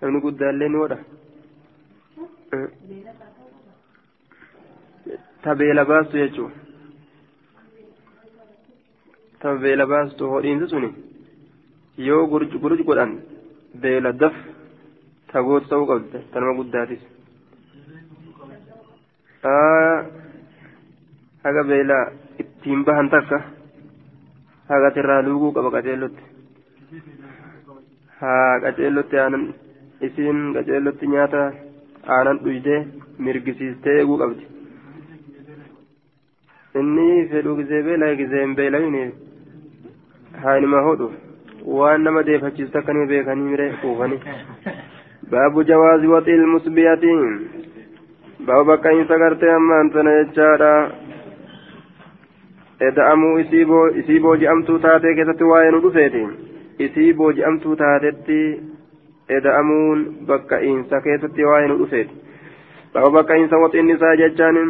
Namni 0.01 0.21
guddaallee 0.25 0.69
ni 0.69 0.77
godha 0.81 0.97
tabeela 5.43 5.85
baastu 5.91 6.17
jechuudha 6.21 6.57
tan 9.41 9.59
beela 9.63 9.85
baastu 9.93 10.31
hodhiinsi 10.31 10.67
suni 10.71 10.89
yoo 12.07 12.23
gurj 12.31 12.51
godhan 12.89 13.13
beela 13.83 14.11
daf 14.21 14.35
tagoota 15.31 15.69
ta'uu 15.69 15.89
qabdi 15.91 16.19
tanuma 16.31 16.57
guddaatis 16.59 17.03
haga 21.43 21.63
beela 21.71 21.97
ittiin 22.41 22.85
bahan 22.87 23.09
takka 23.13 23.37
haga 24.69 24.89
tirraa 24.95 25.21
luuguu 25.27 25.51
qaba 25.55 25.73
qaceellotti 25.75 26.23
haa 28.19 28.53
qaceellotti 28.63 29.21
aanan 29.23 29.43
isiin 30.07 30.39
gaceellatti 30.55 31.07
nyaata 31.13 31.41
aanan 32.15 32.39
dhuyde 32.45 32.77
mirgisiistee 33.25 33.95
eeguu 33.99 34.17
qabdi. 34.21 34.43
Inni 36.81 37.07
fedhu 37.33 37.55
gisee 37.59 37.81
beela 37.87 38.09
gisee 38.21 38.41
hin 38.45 38.55
beelamine 38.59 39.03
haanima 40.45 40.81
hodhu 40.87 41.09
waan 41.79 42.03
nama 42.07 42.23
deefachiistu 42.29 42.77
akkanima 42.81 43.05
beekanii 43.13 43.49
mire 43.51 43.67
kuufani 43.81 44.17
baabu 45.33 45.63
jawaazi 45.71 46.07
waxii 46.13 46.37
ilmusbiyati 46.41 47.13
baaba 48.45 48.63
bakka'iinsa 48.71 49.17
gartee 49.23 49.53
ammaan 49.59 49.91
sana 49.97 50.17
jechaadha. 50.19 50.71
Eda'amuu 52.89 53.37
isii 53.43 54.19
booji'amtuu 54.25 54.79
taatee 54.85 55.13
keessatti 55.17 55.49
waa'ee 55.51 55.71
nu 55.75 55.81
dhufeeti 55.83 56.21
isii 56.85 57.13
booji'amtuu 57.19 57.75
taatetti 57.81 58.37
eda'amuun 59.37 59.99
bakka 60.31 60.63
insa 60.71 61.01
keessatti 61.07 61.49
waa'ee 61.49 61.67
nu 61.71 61.77
dhufeeti 61.81 62.15
baaba 62.93 63.13
bakka 63.17 63.39
insa 63.43 63.63
waxiin 63.65 63.93
isaa 63.95 64.15
jechaan 64.23 64.63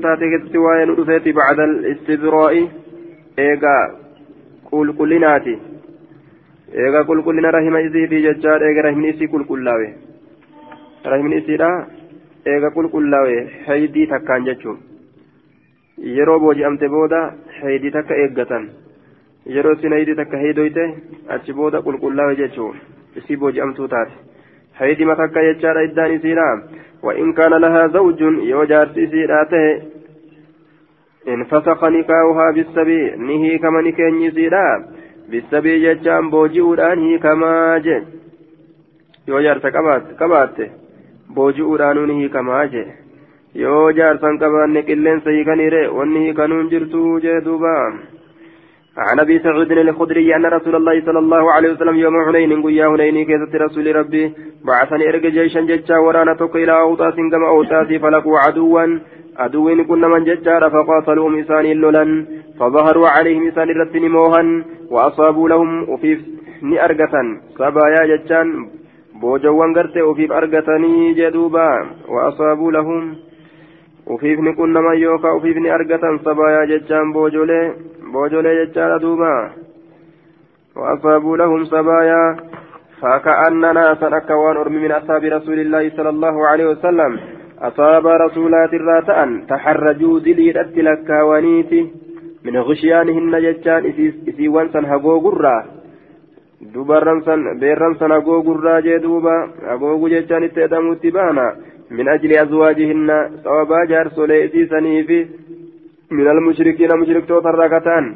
تاتي 0.00 0.38
كتتي 0.38 0.58
واين 0.58 0.90
رفيتي 0.90 1.32
بعد 1.32 1.60
الاستبراء 1.60 2.68
إيغا 3.38 3.78
قل 4.72 4.92
قلناتي 4.98 5.58
إيغا 6.74 7.02
قل 7.02 7.22
قلنا 7.22 7.50
رحم 7.50 7.76
إسي 7.76 8.06
في 8.08 8.18
ججار 8.22 8.60
إيغا 8.62 8.82
رحم 8.88 9.04
إسي 9.04 9.26
قل 9.26 9.44
قلاوي 9.44 9.88
رحم 11.06 11.32
إسي 11.32 11.56
لا 11.56 11.86
إيغا 12.46 12.68
قل 12.68 12.88
قلاوي 12.88 13.46
حيدي 13.66 14.06
تكان 14.06 14.44
ججو 14.44 14.76
yeroo 16.16 16.40
booji'amte 16.42 16.88
booda 16.90 17.18
heydii 17.62 17.90
takka 17.94 18.14
eeggatan. 18.22 18.64
Yeroo 19.56 19.74
sin 19.80 19.92
heydii 19.98 20.14
takka 20.20 20.38
heydoyte 20.44 20.84
achi 21.36 21.52
booda 21.58 21.82
qulqullaa'e 21.86 22.36
jechuun 22.42 22.76
isii 23.22 23.36
booji'amtuu 23.42 23.88
taate 23.88 24.14
heydima 24.80 25.16
takka 25.22 25.46
jechaadha 25.48 25.86
iddaan 25.90 26.16
isiidha 26.18 26.48
وإن 27.04 27.32
كان 27.32 27.52
لها 27.54 27.86
زوج 27.86 28.20
يوجار 28.20 28.88
سيسيراته 28.94 29.82
انفسخ 31.28 31.84
نكاحها 31.84 32.50
بالسبي 32.54 33.10
نهي 33.10 33.58
كما 33.58 33.80
نكين 33.80 34.22
يسيرا 34.22 34.66
بالسبي 35.30 35.72
ججان 35.84 36.30
بوجئودان 36.30 36.98
هي 36.98 37.18
كما 37.18 37.78
جي 37.78 38.02
يوجار 39.28 39.58
سكبات 39.58 40.02
كبات 40.20 40.56
بوجئودان 41.36 42.06
نهي 42.08 42.28
كما 42.28 42.64
جي 42.64 42.84
yoo 43.62 43.92
jaarsan 43.96 44.38
qabaanne 44.42 44.80
qilleensa 44.86 45.30
hiikaniire 45.30 45.82
wanni 45.96 46.20
hiikanuun 46.24 46.70
jirtu 46.70 47.02
jee 47.24 47.40
duuba 47.44 47.74
عن 48.98 49.20
أبي 49.20 49.38
سعود 49.38 49.72
الخدري 49.72 50.36
أن 50.36 50.46
رسول 50.46 50.74
الله 50.76 51.00
صلى 51.06 51.18
الله 51.18 51.52
عليه 51.52 51.70
وسلم 51.72 51.96
يوم 51.96 52.14
حنين 52.26 52.62
قيا 52.62 52.86
حنين 52.88 53.24
كيست 53.24 53.54
رسول 53.54 53.96
ربي 53.96 54.32
بعثني 54.64 55.08
ارجع 55.08 55.28
جيشا 55.28 55.60
ججا 55.60 55.96
ورانا 55.98 56.34
توك 56.34 56.56
إلى 56.56 56.72
اوطاس 56.80 57.14
كما 57.14 57.48
اوطاس 57.48 57.88
فلقوا 58.02 58.38
عدوا. 58.38 58.98
عدو 59.36 59.84
كنا 59.84 60.08
من 60.08 60.24
ججار 60.24 60.70
فقاتلوا 60.70 61.30
مسان 61.30 61.66
لولا 61.82 62.04
فظهروا 62.58 63.08
عليهم 63.08 63.46
مسان 63.46 63.68
رتن 63.80 64.04
موها 64.08 64.42
وأصابوا 64.90 65.48
لهم 65.48 65.88
وفي 65.90 66.10
argatan 66.86 67.26
sabaayaa 67.58 68.08
jechaan 68.08 68.48
boojawwan 69.20 69.74
gartee 69.76 70.06
ufiif 70.10 70.30
argatanii 70.30 71.14
jedhuuba 71.18 71.66
waasaabuu 72.14 72.70
lahum 72.76 73.02
ufiif 74.14 74.38
ni 74.40 74.54
qunnaman 74.60 74.96
yookaan 75.00 75.36
ufiif 75.36 75.56
ni 75.60 75.74
argatan 75.76 76.22
sabaayaa 76.24 76.70
jechaan 76.72 77.12
boojolee 78.12 78.56
jechaadha 78.60 78.98
duuba 79.04 79.32
وأصابوا 80.76 81.36
لهم 81.36 81.64
سبايا 81.64 82.36
فكأن 83.00 83.60
ناسا 83.60 84.16
أكوان 84.16 84.56
أرمي 84.56 84.78
من 84.78 84.92
أصحاب 84.92 85.24
رسول 85.24 85.58
الله 85.60 85.90
صلى 85.96 86.08
الله 86.08 86.46
عليه 86.46 86.66
وسلم 86.66 87.20
أصاب 87.60 88.06
رسولات 88.06 88.74
الراتأ 88.74 89.46
تحرجوا 89.48 90.20
دلي 90.20 90.60
التلكاوانيتي 90.60 91.90
من 92.44 92.56
غشيانهن 92.56 93.42
جتان 93.42 93.82
إسي 94.28 94.48
وانسان 94.48 94.84
هقو 94.84 95.18
قرى 95.18 95.64
san 97.24 97.58
beerran 97.60 97.94
san 97.98 98.10
hagoo 98.10 98.42
gurraa 98.42 98.80
jee 98.80 98.98
duuba 98.98 99.34
hagoogu 99.68 100.08
jechaan 100.08 100.44
itti 100.44 100.60
edhamuutti 100.66 101.10
baana 101.10 101.44
min 101.90 102.08
ajli 102.08 102.38
azwaajihinna 102.38 103.16
sababaa 103.44 103.84
jaarsolee 103.86 104.44
isiisaniifi 104.44 105.18
من 106.10 106.28
المشركين 106.28 106.96
مشركتوتا 107.00 107.50
الركتان 107.50 108.14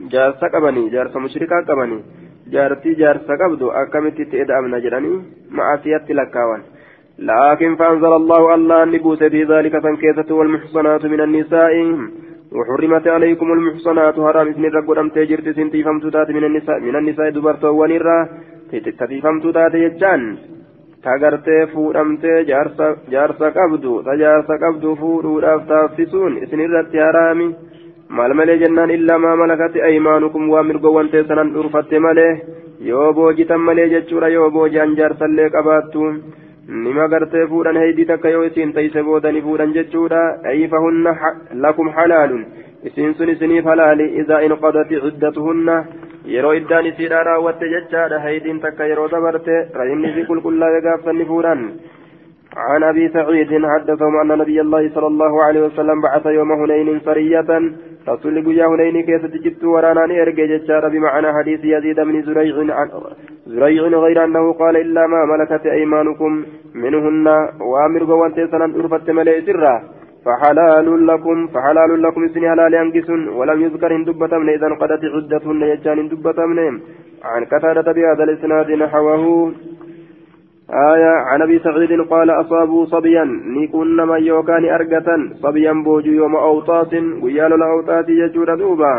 جارسا 0.00 0.46
قبني 0.46 0.88
جارسا 0.88 1.18
مشركا 1.18 1.56
قبني. 1.68 1.98
جارتي 2.52 2.94
جارسا 2.94 3.34
قبدو 3.40 3.70
أكمت 3.70 4.18
تئدأمنا 4.30 4.78
جراني. 4.78 5.22
معافية 5.50 6.06
لكاوان 6.08 6.60
لكن 7.18 7.76
فأنزل 7.76 8.12
الله 8.20 8.54
الله 8.54 8.82
النبوس 8.82 9.22
في 9.22 9.44
ذلك 9.44 9.78
فانكيسة 9.78 10.34
والمحصنات 10.34 11.06
من 11.06 11.20
النساء. 11.20 11.74
وحرمت 12.56 13.06
عليكم 13.08 13.52
المحصنات 13.52 14.18
اسم 14.18 14.64
الرب 14.64 14.90
أم 14.90 15.08
تجرت 15.08 15.48
سنتي 15.48 15.82
فمتوتات 15.82 16.30
من 16.30 16.44
النساء. 16.44 16.80
من 16.80 16.96
النساء 16.96 17.30
دبرتو 17.30 17.70
ونرى. 17.80 18.18
تتي 18.72 19.20
فمتوتات 19.20 19.74
يجان. 19.74 20.22
Tagartee 21.06 21.66
fuudhamtee 21.72 22.38
jaarsa 22.50 23.50
qabdu 23.58 23.92
ta 24.06 24.16
jaarsa 24.22 24.58
qabdu 24.64 24.94
fuudhuudhaaf 25.00 25.66
taassisuun 25.72 26.38
isin 26.44 26.64
irratti 26.66 26.98
haraami 27.06 27.48
maal 28.18 28.34
malee 28.40 28.58
jennaan 28.62 28.90
illaa 28.96 29.18
maa 29.24 29.36
malakatti 29.42 29.82
aymaanukum 29.88 30.48
waa 30.54 30.62
mirgowwan 30.70 31.10
teessanan 31.14 31.52
dhurfatte 31.54 31.98
malee 32.06 32.32
yoo 32.90 33.12
boojitan 33.18 33.60
malee 33.68 33.88
jechuudha 33.94 34.28
yoo 34.36 34.50
booji'an 34.56 34.96
jaarsallee 35.00 35.48
qabaattu 35.56 36.04
nima 36.84 37.08
gartee 37.14 37.46
fuudhan 37.52 37.80
heydii 37.82 38.08
takka 38.10 38.34
yoo 38.36 38.44
isiin 38.50 38.72
tayse 38.78 39.02
boodani 39.10 39.42
fuudhan 39.46 39.74
jechuudha 39.78 40.22
ayfahunna 40.52 41.14
lakum 41.64 41.88
halaalun 41.98 42.44
isiin 42.90 43.14
sun 43.18 43.30
isiniif 43.34 43.64
halaali 43.72 44.06
idaa 44.22 44.40
inqadati 44.48 45.00
ciddatuhunna 45.04 45.76
yeroo 46.34 46.54
iddaan 46.60 46.90
isiidhaa 46.90 47.22
raawwatte 47.30 47.70
jechaadha. 47.74 48.24
Haydiin 48.26 48.60
takka 48.64 48.90
yeroo 48.92 49.08
dabarte 49.14 49.54
ra'inni 49.80 50.10
isii 50.12 50.28
qulqullaa'e 50.32 50.82
gaafsanni 50.88 51.30
fuudhan. 51.32 51.62
عن 52.56 52.82
ابي 52.82 53.08
سعيد 53.08 53.66
حدثهم 53.66 54.16
ان 54.20 54.38
نبي 54.38 54.60
الله 54.60 54.90
صلى 54.94 55.06
الله 55.06 55.44
عليه 55.44 55.62
وسلم 55.66 56.00
بعث 56.00 56.26
يوم 56.26 56.52
هنين 56.52 57.00
سرية 57.00 57.50
رسول 58.08 58.44
قيا 58.46 58.66
هنين 58.66 59.02
كيف 59.02 59.26
تجدت 59.26 59.64
ورانا 59.64 60.04
ارجع 60.22 60.44
ججار 60.44 60.88
بمعنى 60.88 61.32
حديث 61.32 61.60
يزيد 61.64 62.00
بن 62.00 62.22
زريع 62.22 62.56
عن 62.78 62.88
زريع 63.46 63.82
غير 63.82 64.24
انه 64.24 64.52
قال 64.52 64.76
الا 64.76 65.06
ما 65.06 65.20
ملكت 65.24 65.66
ايمانكم 65.66 66.44
منهن 66.74 67.26
وامر 67.60 68.02
وانت 68.20 68.38
سنن 68.52 68.70
ارفت 68.80 69.10
ملئ 69.10 69.40
سرا 69.46 69.74
فحلال 70.28 71.06
لكم 71.06 71.46
فحلال 71.46 72.02
لكم 72.02 72.28
سن 72.28 72.44
حلال 72.50 72.74
أنكس 72.74 73.10
ولم 73.10 73.62
يذكر 73.62 73.90
إن 73.96 74.04
دبتمن 74.04 74.48
إذا 74.48 74.66
انقضت 74.66 75.02
عدتهن. 75.14 75.62
يجان 75.62 75.98
إن 75.98 76.08
دبتمن 76.08 76.58
عن 77.24 77.44
قتادة 77.44 77.92
بهذا 77.92 78.24
الإسناد 78.24 78.70
نحوه. 78.70 79.52
آية 80.70 81.12
عن 81.30 81.42
أبي 81.42 81.58
سعيد 81.58 82.00
قال 82.12 82.30
أصابوا 82.30 82.84
صبيا. 82.84 83.24
نيكون 83.24 84.08
من 84.08 84.22
يوكان 84.22 84.64
أرقة 84.64 85.08
صبيا 85.42 85.72
بوجو 85.72 86.12
يوم 86.12 86.36
أوطاس. 86.36 86.92
ويال 87.22 87.52
الأوطاس 87.52 88.08
يجور 88.08 88.54
دوبا. 88.54 88.94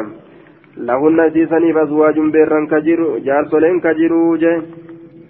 لهن 0.78 1.30
سيسني 1.34 1.74
فأزواج 1.74 2.20
بيرا 2.20 2.66
كجر 2.72 3.20
جارسلين 3.26 3.80
كجرو 3.80 4.36
جه 4.36 4.62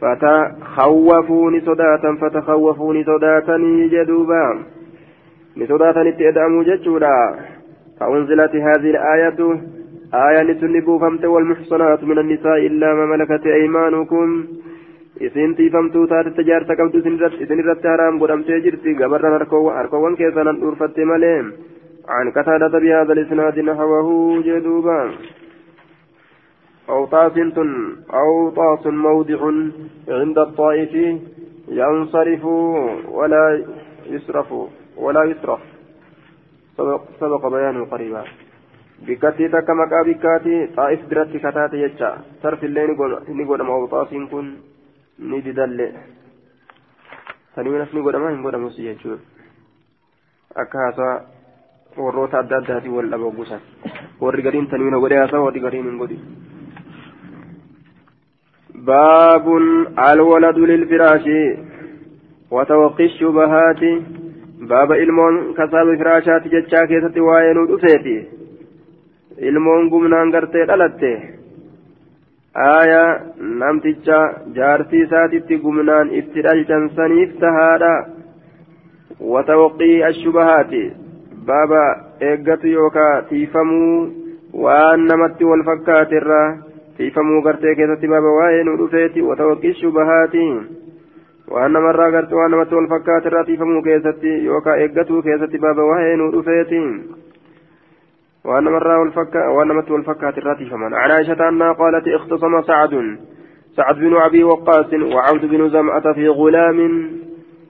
فتخوفوني 0.01 1.59
صداتا 1.61 2.15
فتخوفوني 2.21 3.03
صداتني 3.03 3.87
جدوبا 3.87 4.45
نسوداتنت 5.59 6.19
يدعموا 6.27 6.63
جتشورا. 6.63 7.17
فأنزلت 7.99 8.53
هذه 8.67 8.89
الآية 8.95 9.39
آية 10.27 10.41
نتنبوا 10.43 10.99
فمت 10.99 11.25
والمحصنات 11.25 12.03
من 12.03 12.17
النساء 12.23 12.59
إلا 12.69 12.89
ما 12.93 13.05
ملكت 13.05 13.45
أيمانكم. 13.45 14.27
isin 15.27 15.55
tiifamtuu 15.55 16.07
taate 16.07 16.31
tajaarsa 16.37 16.75
qabdu 16.79 16.97
isin 17.43 17.59
irratti 17.61 17.87
haraam 17.91 18.19
godhamtee 18.21 18.59
jirti 18.65 18.93
gabarran 18.99 19.33
harkoowwan 19.39 20.15
keessanan 20.19 20.61
dhuurfatte 20.61 21.03
malee 21.11 21.41
عن 22.09 22.31
قتادة 22.31 22.79
بهذا 22.79 23.13
الإسناد 23.13 23.59
نحوه 23.59 24.41
جدوبا. 24.41 25.11
أوطاس 26.89 27.37
أوطاس 28.13 28.87
موضع 28.87 29.41
عند 30.09 30.37
الطائف 30.39 30.93
ينصرف 31.67 32.45
ولا 33.17 33.45
يسرف. 34.09 34.53
ولا 35.03 35.23
يصرف 35.23 35.61
سبق, 36.77 37.01
سبق 37.19 37.43
بيانه 37.47 37.85
قريبا 37.85 38.23
بكاتي 39.07 39.47
تكا 39.47 39.73
مكا 39.73 40.01
بكاتي 40.07 40.55
طائف 40.77 41.01
براتي 41.09 41.39
كتاتي 41.39 41.77
يجا 41.83 42.09
صرف 42.43 42.63
اللي 42.63 42.87
نقول 43.39 43.63
موطاس 43.63 44.11
كن 44.31 44.45
ندي 45.19 45.51
دل 45.51 45.79
saniinas 47.55 47.91
ni 47.93 48.01
godhama 48.01 48.29
hin 48.31 48.43
godhamus 48.43 48.75
jechuudha 48.77 49.23
akka 50.55 50.83
haasaa 50.83 51.15
warroota 52.03 52.39
adda 52.41 52.59
addaatiin 52.61 52.93
wal 52.97 53.09
dhaba 53.13 53.31
guusan 53.39 53.63
warri 54.21 54.45
gariin 54.45 54.67
tanwiina 54.73 55.01
godhe 55.05 55.17
haasaa 55.21 55.41
warri 55.45 55.65
gariin 55.65 55.89
hin 55.91 55.99
godhi 56.03 56.19
باب 58.89 59.45
الولد 60.09 60.57
للفراش 60.57 61.25
وتوقي 62.51 63.05
الشبهات 63.05 63.81
baaba 64.71 64.97
ilmoon 65.03 65.37
kasaaba 65.59 65.97
firaashaati 66.01 66.53
jechaa 66.55 66.85
keessatti 66.91 67.25
waa'ee 67.27 67.53
nu 67.57 67.65
dhufeeti 67.71 68.15
ilmoon 69.49 69.89
gumnaan 69.93 70.31
gartee 70.35 70.65
dhalatte 70.71 71.11
aaya 72.67 73.03
namticha 73.63 74.19
jaarsii 74.57 75.03
isaatitti 75.07 75.59
gumnaan 75.65 76.13
itti 76.21 76.45
dhalchansaniif 76.47 77.35
tahaadha 77.43 77.93
watawaqii 79.33 79.95
ashubahaati 80.09 80.83
baaba 81.51 81.83
eeggatu 82.31 82.73
yookaa 82.77 83.13
tiifamuu 83.29 83.95
waan 84.65 85.07
namatti 85.11 85.49
wal 85.51 85.63
fakkaatirraa 85.69 86.47
tiifamuu 86.97 87.41
gartee 87.47 87.75
keessatti 87.79 88.11
baaba 88.13 88.35
waa'ee 88.39 88.63
nu 88.69 88.77
dhufeeti 88.83 89.25
watawaqii 89.29 89.73
shubahaati 89.81 90.45
waan 91.53 91.73
namarraa 91.73 92.11
gartee 92.11 92.39
waan 92.41 92.51
namatti 92.51 92.75
wal 92.75 92.91
fakkaatirraa 92.93 93.47
tiifamuu 93.49 93.81
keessatti 93.87 94.35
yookaa 94.45 94.77
eeggatuu 94.83 95.21
keessatti 95.29 95.63
baaba 95.65 95.89
waa'ee 95.91 96.15
nu 96.21 96.31
dhufeeti 96.35 96.83
وأن 98.43 98.63
مرة 98.63 98.99
والفكا 98.99 99.47
وأن 99.47 99.67
مت 99.67 99.91
والفكا 99.91 100.31
تراتي 100.31 100.65
فمن 100.65 100.93
عن 100.93 101.11
عائشة 101.11 101.49
أنها 101.49 101.71
قالت 101.71 102.07
اختصم 102.07 102.61
سعد 102.61 103.17
سعد 103.75 103.95
بن 103.95 104.15
أبي 104.15 104.43
وقاص 104.43 104.93
وعبد 104.93 105.45
بن 105.45 105.69
زمعة 105.69 106.13
في 106.13 106.27
غلام 106.27 107.09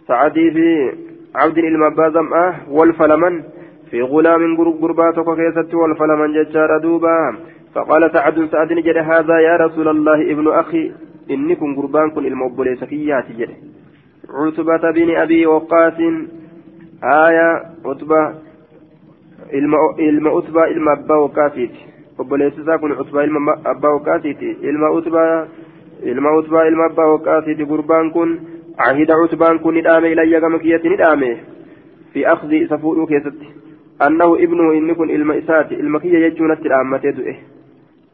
سعدي 0.08 0.52
في 0.52 0.92
عبد 1.36 1.58
المبا 1.58 2.10
زمعة 2.10 2.56
والفلمن 2.72 3.44
في 3.92 4.02
غلام 4.02 4.58
قرباتك 4.82 5.36
كيست 5.36 5.74
والفلمن 5.74 6.34
ججار 6.34 6.78
دوبا 6.78 7.36
فقال 7.76 8.12
سعد 8.14 8.50
سعد 8.52 8.68
جد 8.68 8.98
هذا 8.98 9.40
يا 9.40 9.56
رسول 9.58 9.88
الله 9.88 10.32
ابن 10.32 10.48
أخي 10.48 10.92
إني 11.32 11.56
كن 11.56 11.76
قربان 11.76 12.10
كن 12.10 12.26
المبوليس 12.26 12.84
كيات 12.84 13.32
جد 13.32 13.69
عتبة 14.34 14.92
بن 14.92 15.16
أبي 15.16 15.46
وقاص 15.46 16.00
آية 17.04 17.50
عتبة 17.86 18.34
ilma 19.52 20.34
utbaa 20.34 20.68
ilma 20.68 20.92
abbaa 20.92 21.20
waqaasiiti 21.20 21.86
obboleessi 22.18 22.62
isaa 22.62 22.78
kun 22.78 22.92
utbaa 22.92 23.24
ilma 23.24 23.58
abbaa 23.72 23.92
waqaasiiti 23.94 24.50
ilma 24.62 24.92
utbaa 24.92 25.48
ilma 26.12 26.34
utbaa 26.38 26.66
ilma 26.68 26.86
abbaa 26.86 27.08
waqaasiiti 27.12 27.66
gurbaan 27.66 28.12
kun 28.12 28.40
ahida 28.78 29.18
utbaan 29.24 29.60
kun 29.60 29.74
ni 29.74 29.82
dhaame 29.82 30.12
ilayya 30.12 30.42
gama 30.42 30.60
kiyyatti 30.60 30.90
ni 30.90 30.98
dhaame 30.98 31.30
fi 32.14 32.26
akhzi 32.34 32.62
isa 32.66 32.78
fuudhuu 32.78 33.08
keessatti 33.14 33.54
annahu 34.08 34.36
ibnuhu 34.48 34.74
inni 34.82 34.96
kun 34.96 35.10
ilma 35.10 35.36
isaati 35.42 35.82
ilma 35.86 36.00
kiyya 36.00 36.22
jechuunatti 36.30 36.70
dhaammatee 36.76 37.16
du'e 37.22 37.38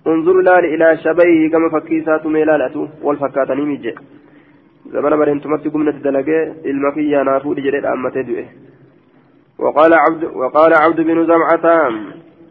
انظر 0.05 0.41
لال 0.41 0.66
إلى 0.66 0.97
شبيه 0.97 1.49
كما 1.49 1.70
فكيسات 1.70 2.26
ميلالة 2.26 2.89
والفكاتني 3.03 3.61
ميجي 3.61 3.95
زمان 4.94 5.14
برهنتمت 5.20 5.68
قمنا 5.74 5.92
تدلقى 5.92 6.40
المكية 6.72 7.24
نافو 7.24 7.54
لجريد 7.54 7.86
أمتي 7.86 8.22
دوئه 8.24 8.48
وقال 9.60 9.94
عبد 9.94 10.24
وقال 10.24 10.72
عبد 10.84 11.00
بن 11.02 11.18
زمعة 11.32 11.66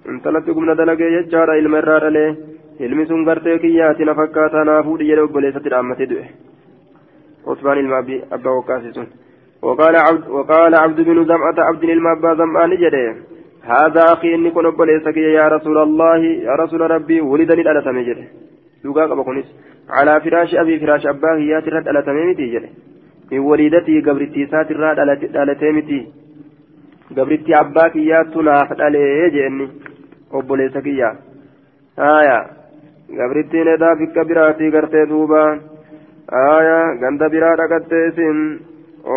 انطلقت 0.09 0.51
قمنا 0.57 0.74
دلقي 0.74 1.09
يجار 1.16 1.51
علم 1.51 1.74
الرار 1.74 2.05
له 2.16 2.37
علم 2.80 2.99
سنغرتي 3.11 3.59
كياتنا 3.59 4.14
فكاتا 4.18 4.62
نافود 4.68 5.01
يلو 5.01 5.26
بليسة 5.26 5.64
العامة 5.66 6.01
دوئه 6.11 6.28
عثمان 7.49 7.78
المابي 7.78 8.16
أبا 8.32 8.51
وكاسس 8.51 8.99
وقال 9.62 9.97
عبد 9.97 10.28
وقال 10.28 10.74
عبد 10.74 11.01
بن 11.01 11.24
زمعة 11.24 11.59
عبد 11.68 11.85
المابا 11.85 12.35
زمان 12.35 12.70
جده 12.82 13.16
هذا 13.62 14.03
أخي 14.12 14.35
إني 14.35 14.51
كن 14.51 14.70
بليسك 14.70 15.16
يا 15.16 15.49
رسول 15.49 15.78
الله 15.78 16.18
يا 16.49 16.55
رسول 16.62 16.80
ربي 16.91 17.20
ولدني 17.20 17.62
الألتم 17.62 17.99
جده 18.09 18.26
دوقا 18.85 19.03
قبقنس 19.11 19.47
على 19.91 20.20
فراش 20.20 20.55
أبي 20.55 20.78
فراش 20.80 21.07
أباه 21.07 21.37
يا 21.37 21.61
ترد 21.61 21.89
ألتم 21.89 22.16
متي 22.28 22.47
جده 22.53 22.68
من 23.32 23.39
وليدتي 23.39 24.01
قبرتي 24.01 24.47
ساتر 24.47 24.93
ألتم 25.43 25.76
متي 25.76 26.01
gabritti 27.16 27.55
abbaa 27.55 27.91
kiyyaattu 27.95 28.43
naaf 28.43 28.70
dhalee 28.78 29.30
jeenni 29.35 29.66
obboleessa 30.39 30.80
kiyya 30.87 31.11
haaya 32.03 32.39
gabrittiin 33.18 33.68
edaa 33.74 33.97
bikka 34.01 34.24
biraatii 34.30 34.70
gartee 34.76 35.05
duuba 35.11 35.43
haaya 36.37 36.78
ganda 37.03 37.28
biraa 37.35 37.57
dhaqattee 37.61 38.07
isin 38.09 38.41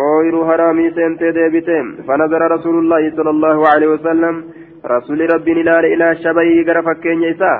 ooyiruu 0.02 0.44
haraamii 0.50 0.90
seentee 0.98 1.32
deebite 1.38 1.78
fanazara 2.10 2.48
rasuulullaahi 2.54 3.10
sala 3.16 3.34
allahu 3.36 3.64
alaihi 3.72 3.92
wasallam 3.96 4.42
rasuli 4.94 5.30
rabbiin 5.34 5.62
ilaale 5.64 5.92
ilaa 5.96 6.14
shabayii 6.24 6.64
gara 6.64 6.82
fakkeenya 6.90 7.34
isaa 7.36 7.58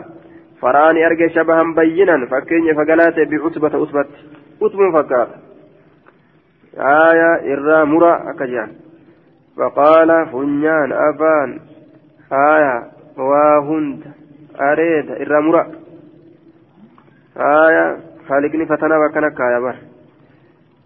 arge 0.62 1.28
shabahan 1.34 1.74
bayyinan 1.74 2.26
fakkeenya 2.28 2.74
fagalaate 2.74 3.26
bicutbata 3.26 3.78
utbatti 3.78 4.18
utbun 4.60 4.92
fakkaata. 4.92 5.36
Haaya 6.76 7.30
irraa 7.44 7.86
mura 7.86 8.12
akka 8.30 8.46
jedhan 8.46 8.88
فقال 9.58 10.26
فنيان 10.32 10.92
أفان 10.92 11.60
آية 12.32 12.90
واهند 13.18 14.00
أريد 14.60 15.10
الرمرة 15.10 15.72
آية 17.36 17.96
خالقني 18.28 18.66
فتنا 18.66 18.98
وكان 18.98 19.28
كايا 19.28 19.74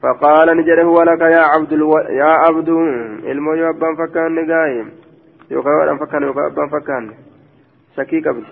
فقال 0.03 0.57
نجره 0.57 0.87
ولك 0.87 1.21
يا 1.21 1.41
عبد 1.41 1.73
ألو... 1.73 1.99
يا 1.99 2.25
عبد 2.25 2.69
المو 2.69 3.53
يوبان 3.55 3.97
فكان 3.97 4.35
نقايم 4.35 4.91
يوكا 5.51 5.97
فكان 5.97 6.23
يوكا 6.23 6.47
أبان 6.47 6.69
فكان 6.69 7.11
شكي 7.97 8.21
قبل 8.21 8.45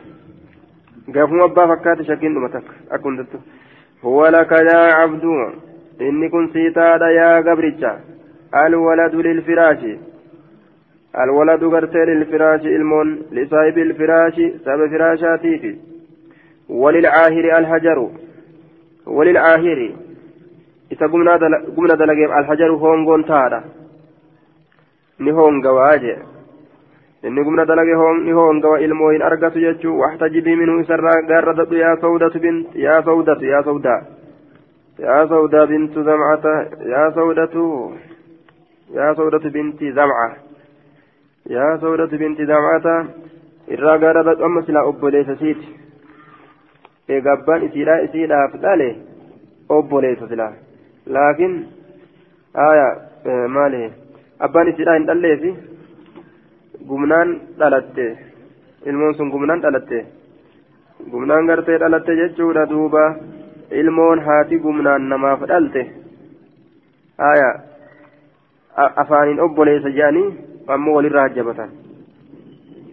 قافوا 1.15 1.45
أبا 1.45 1.67
فكات 1.67 2.03
شكين 2.03 2.35
دمتك 2.35 2.63
أكون 2.91 3.27
هو 4.05 4.27
لك 4.27 4.53
يا 4.53 4.79
عبد 4.79 5.25
إني 6.01 6.29
كن 6.29 6.49
سيتا 6.53 7.09
يا 7.19 7.41
قبرتشا 7.47 8.01
الولد 8.55 9.15
للفراش 9.15 9.83
الولد 11.19 11.65
غرتي 11.65 11.99
للفراش 11.99 12.61
المون 12.61 13.09
لصاحب 13.33 13.79
الفراش 13.79 14.35
سبب 14.65 14.91
فراشاتيف 14.91 15.77
وللعاهر 16.69 17.59
الحجر 17.59 18.11
وللعاهر 19.07 19.81
إذا 20.93 21.07
قمنا 21.77 21.95
دلقيم 21.95 22.33
الحجر 22.39 22.71
هونغون 22.71 23.25
تارا 23.25 23.65
نهونغ 25.19 25.69
واجه 25.69 26.17
inni 27.23 27.45
gumna 27.45 27.65
dalage 27.65 27.95
ni 28.25 28.33
hoongawa 28.33 28.81
ilmoo 28.81 29.11
hin 29.11 29.23
argatu 29.23 29.61
jechuu 29.61 29.99
waxtajibii 30.03 30.57
minuu 30.57 30.81
isarraa 30.81 31.23
gaarradadhu 31.31 31.83
yaa 31.83 31.97
sawdatu 32.05 32.41
bint 32.41 32.75
yaa 32.75 33.03
sawdatu 33.03 33.45
yaa 33.45 33.63
sawdaa 33.63 34.01
yaa 35.07 35.27
sawdaa 35.33 35.67
bintu 35.67 36.05
zamcata 36.05 36.55
yaa 36.93 37.11
sawdatu 37.19 37.65
yaa 38.95 39.15
sawdatu 39.15 39.51
binti 39.51 39.93
zamca 39.93 40.29
yaa 41.57 41.79
sawdatu 41.83 42.19
binti 42.19 42.47
zamcata 42.47 42.95
irraa 43.77 43.99
gaarradadhu 43.99 44.45
amma 44.45 44.63
silaa 44.63 44.89
obboleessa 44.93 45.37
siiti 45.43 45.69
eega 47.09 47.33
abbaan 47.33 47.67
isiidhaa 47.69 47.99
isiidhaaf 48.07 48.57
dhale 48.65 48.89
obboleessa 49.77 50.29
silaa 50.33 50.53
laakiin 51.17 51.55
aya 52.67 52.89
maali 53.57 53.83
abbaan 54.49 54.73
isiidhaa 54.73 54.97
hin 54.99 55.07
dhalleefi 55.13 55.53
gumnaan 56.90 57.30
dhalatte 57.60 58.06
ilmoon 58.86 59.14
sun 59.18 59.32
gumnaan 59.34 59.62
dhalatte 59.62 60.00
gumnaan 61.12 61.48
gartee 61.50 61.80
dhalatte 61.84 62.18
jechuudha 62.22 62.70
duuba 62.72 63.06
ilmoon 63.82 64.20
haati 64.28 64.60
gumnaan 64.66 65.10
namaaf 65.14 65.48
dhalte 65.52 65.82
haya 67.24 67.50
afaaniin 69.04 69.44
obboleessa 69.48 69.96
jedhanii 69.98 70.28
ammoo 70.68 70.96
walirraa 70.98 71.28
hajjabatan 71.28 71.74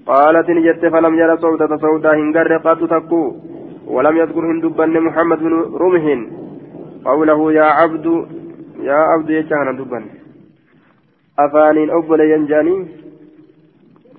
قالت 0.07 0.51
نجت 0.51 0.83
فلم 0.95 1.15
يرى 1.15 1.37
سودة 1.37 1.77
سودة 1.77 2.11
هنجر 2.15 2.57
قد 2.67 2.81
تكو 2.93 3.23
ولم 3.95 4.17
يذكر 4.17 4.45
هندبن 4.51 5.01
محمد 5.01 5.39
بن 5.39 5.55
رمح 5.83 6.05
قوله 7.05 7.41
يا 7.53 7.67
عبد 7.79 8.07
يا 8.89 8.99
عبد 9.11 9.31
يجعل 9.31 9.69
دبن 9.79 10.05
أفانين 11.39 11.91
أبل 11.91 12.21
ينجاني 12.21 12.77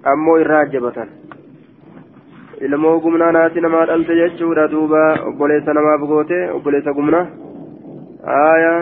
ammoo 0.04 0.38
irraa 0.38 0.60
ajjabatan 0.66 1.08
ilmoo 2.60 3.00
gumnaa 3.00 3.32
naati 3.32 3.60
namaa 3.60 3.86
dhalte 3.86 4.16
jechuudha 4.20 4.68
duuba 4.70 5.00
obboleessa 5.28 5.74
namaaf 5.74 6.00
goote 6.10 6.38
obboleessa 6.56 6.92
gumna 6.92 7.20
aya 8.38 8.72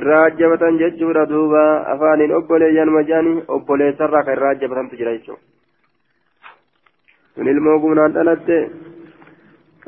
irraa 0.00 0.24
ajjabatan 0.24 0.78
jechuudha 0.82 1.26
duuba 1.32 1.62
afaaniin 1.94 2.36
obboleeyyan 2.40 2.92
majaani 2.96 3.32
obboleessarraa 3.56 4.22
kan 4.22 4.36
irraa 4.38 4.50
ajjabatantu 4.56 5.00
jira 5.00 5.16
jechuudha 5.16 5.42
sun 7.34 7.48
ilmoo 7.54 7.78
gumnaan 7.78 8.12
dhalatte 8.12 8.58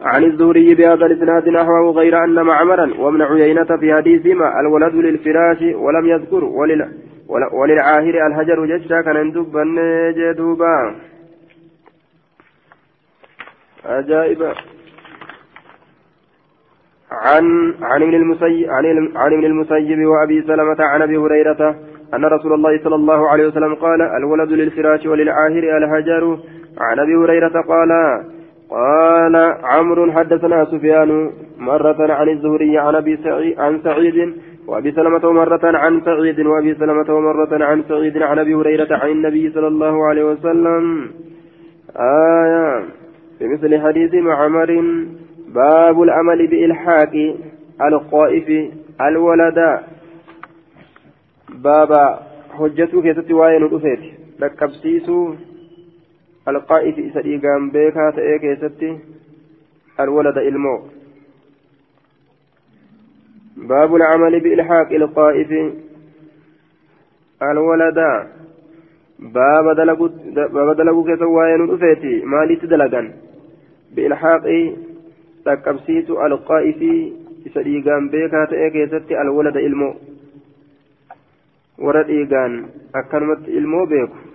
عن 0.02 0.24
الزهري 0.24 0.74
بهذا 0.74 1.06
الاسناد 1.06 1.48
نحوه 1.48 1.90
غير 1.92 2.24
ان 2.24 2.42
معمرا 2.42 2.94
وابن 2.98 3.22
عيينة 3.22 3.76
في 3.80 3.94
حديثهما 3.94 4.60
الولد 4.60 4.94
للفراش 4.94 5.62
ولم 5.62 6.06
يذكر 6.06 6.44
ولل 6.44 6.80
وللعاهر 7.52 8.26
الهجر 8.26 8.58
ججا 8.66 9.00
كان 9.00 9.32
دبن 9.32 9.76
جدوبا 10.16 10.94
عجائب. 13.84 14.40
عن 17.10 17.74
عن 17.82 18.02
ابن 18.02 18.14
المسيب 18.14 18.70
عن, 19.16 19.32
ابن 19.32 19.44
المسيب 19.44 20.06
وأبي 20.06 20.42
سلمة 20.42 20.76
عن 20.80 21.02
أبي 21.02 21.16
هريرة 21.16 21.76
أن 22.14 22.24
رسول 22.24 22.52
الله 22.52 22.78
صلى 22.84 22.94
الله 22.94 23.28
عليه 23.28 23.46
وسلم 23.46 23.74
قال 23.74 24.02
الولد 24.02 24.50
للفراش 24.52 25.06
وللعاهر 25.06 25.64
الهجر. 25.78 26.38
عن 26.78 26.98
أبي 26.98 27.14
هريرة 27.14 27.60
قال 27.60 27.90
قال 28.70 29.36
عمرو 29.62 30.12
حدثنا 30.12 30.64
سفيان 30.64 31.32
مرة 31.58 32.12
عن 32.12 32.28
الزهري 32.28 32.78
عن 32.78 32.94
أبي 32.94 33.16
سعيد 33.16 33.60
عن 33.60 33.80
سعيد 33.82 34.36
وأبي 34.70 34.92
سلمة 34.92 35.32
مرة 35.32 35.60
عن 35.64 36.00
سعيد 36.00 36.40
وأبي 36.40 36.74
سلمة 36.74 37.20
مرة 37.20 37.64
عن 37.64 37.82
سعيد 37.88 38.22
عن 38.22 38.38
أبي 38.38 38.54
هريرة 38.54 38.96
عن 38.96 39.10
النبي 39.10 39.50
صلى 39.50 39.66
الله 39.66 40.06
عليه 40.06 40.24
وسلم. 40.24 41.10
آية 41.96 42.84
بمثل 43.40 43.80
حديث 43.82 44.14
معمر 44.14 44.70
باب 45.54 46.02
العمل 46.02 46.46
بإلحاق 46.46 47.14
القائف 47.82 48.48
الولد. 49.00 49.58
بابا 51.48 52.20
حجته 52.58 53.02
كيست 53.02 53.30
وين 53.30 53.62
الأفيت 53.62 54.00
لكبسيسو 54.40 55.34
القائف 56.48 56.96
قام 57.44 57.70
بيكا 57.70 58.10
تأي 58.10 58.38
كيستي 58.38 58.98
الولد 60.00 60.38
إلمو. 60.38 60.99
باب 63.56 63.94
العمل 63.94 64.40
بإلحاق 64.40 64.92
القائف. 64.92 65.50
الولد. 67.42 67.98
باب 69.18 69.76
دلقو 69.76 70.08
باب 70.54 70.76
دلقو 70.76 71.04
كيس 71.04 71.22
وين 71.22 71.64
الأفيتي 71.64 72.24
مالي 72.24 72.56
تدلقا 72.56 73.12
بإلحاق 73.94 74.44
تكبسيس 75.44 76.10
القائف. 76.10 76.80
إسدي 77.46 77.80
قام 77.80 78.08
بيكا 78.08 78.44
تأي 78.44 78.70
كيستي 78.70 79.20
الولد 79.20 79.56
إلمو. 79.56 79.94
ورد 81.78 82.08
إيقان. 82.10 82.52
أكرمت 82.94 83.48
إلمو 83.48 83.84
بيكو. 83.86 84.30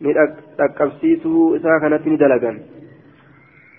ni 0.00 0.12
dhaqqabsiisuu 0.12 1.56
isaa 1.56 1.80
kanatti 1.80 2.10
ni 2.10 2.18
dalagan 2.20 2.56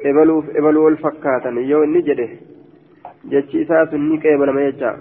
ebaluuf 0.09 0.45
ebaluu 0.59 0.85
wal 0.85 0.97
fakkaatan 1.03 1.59
yoo 1.71 1.83
inni 1.85 2.01
jedhe 2.07 2.25
jechi 3.32 3.61
isaa 3.63 3.86
sun 3.91 4.09
ni 4.09 4.17
qeebalama 4.23 4.65
jecha. 4.67 4.91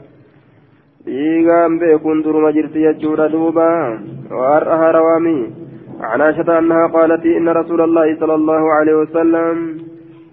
Dhiigaan 1.06 1.78
beekuun 1.80 2.22
duruma 2.24 2.52
jirti 2.52 2.86
jechuudha 2.86 3.32
duuba. 3.32 3.66
وأرأها 4.30 4.90
روامي 4.90 5.40
عن 6.00 6.20
عائشة 6.20 6.58
أنها 6.58 6.86
قالت 6.86 7.26
إن 7.26 7.48
رسول 7.48 7.80
الله 7.80 8.16
صلى 8.20 8.34
الله 8.34 8.62
عليه 8.72 8.94
وسلم 8.94 9.54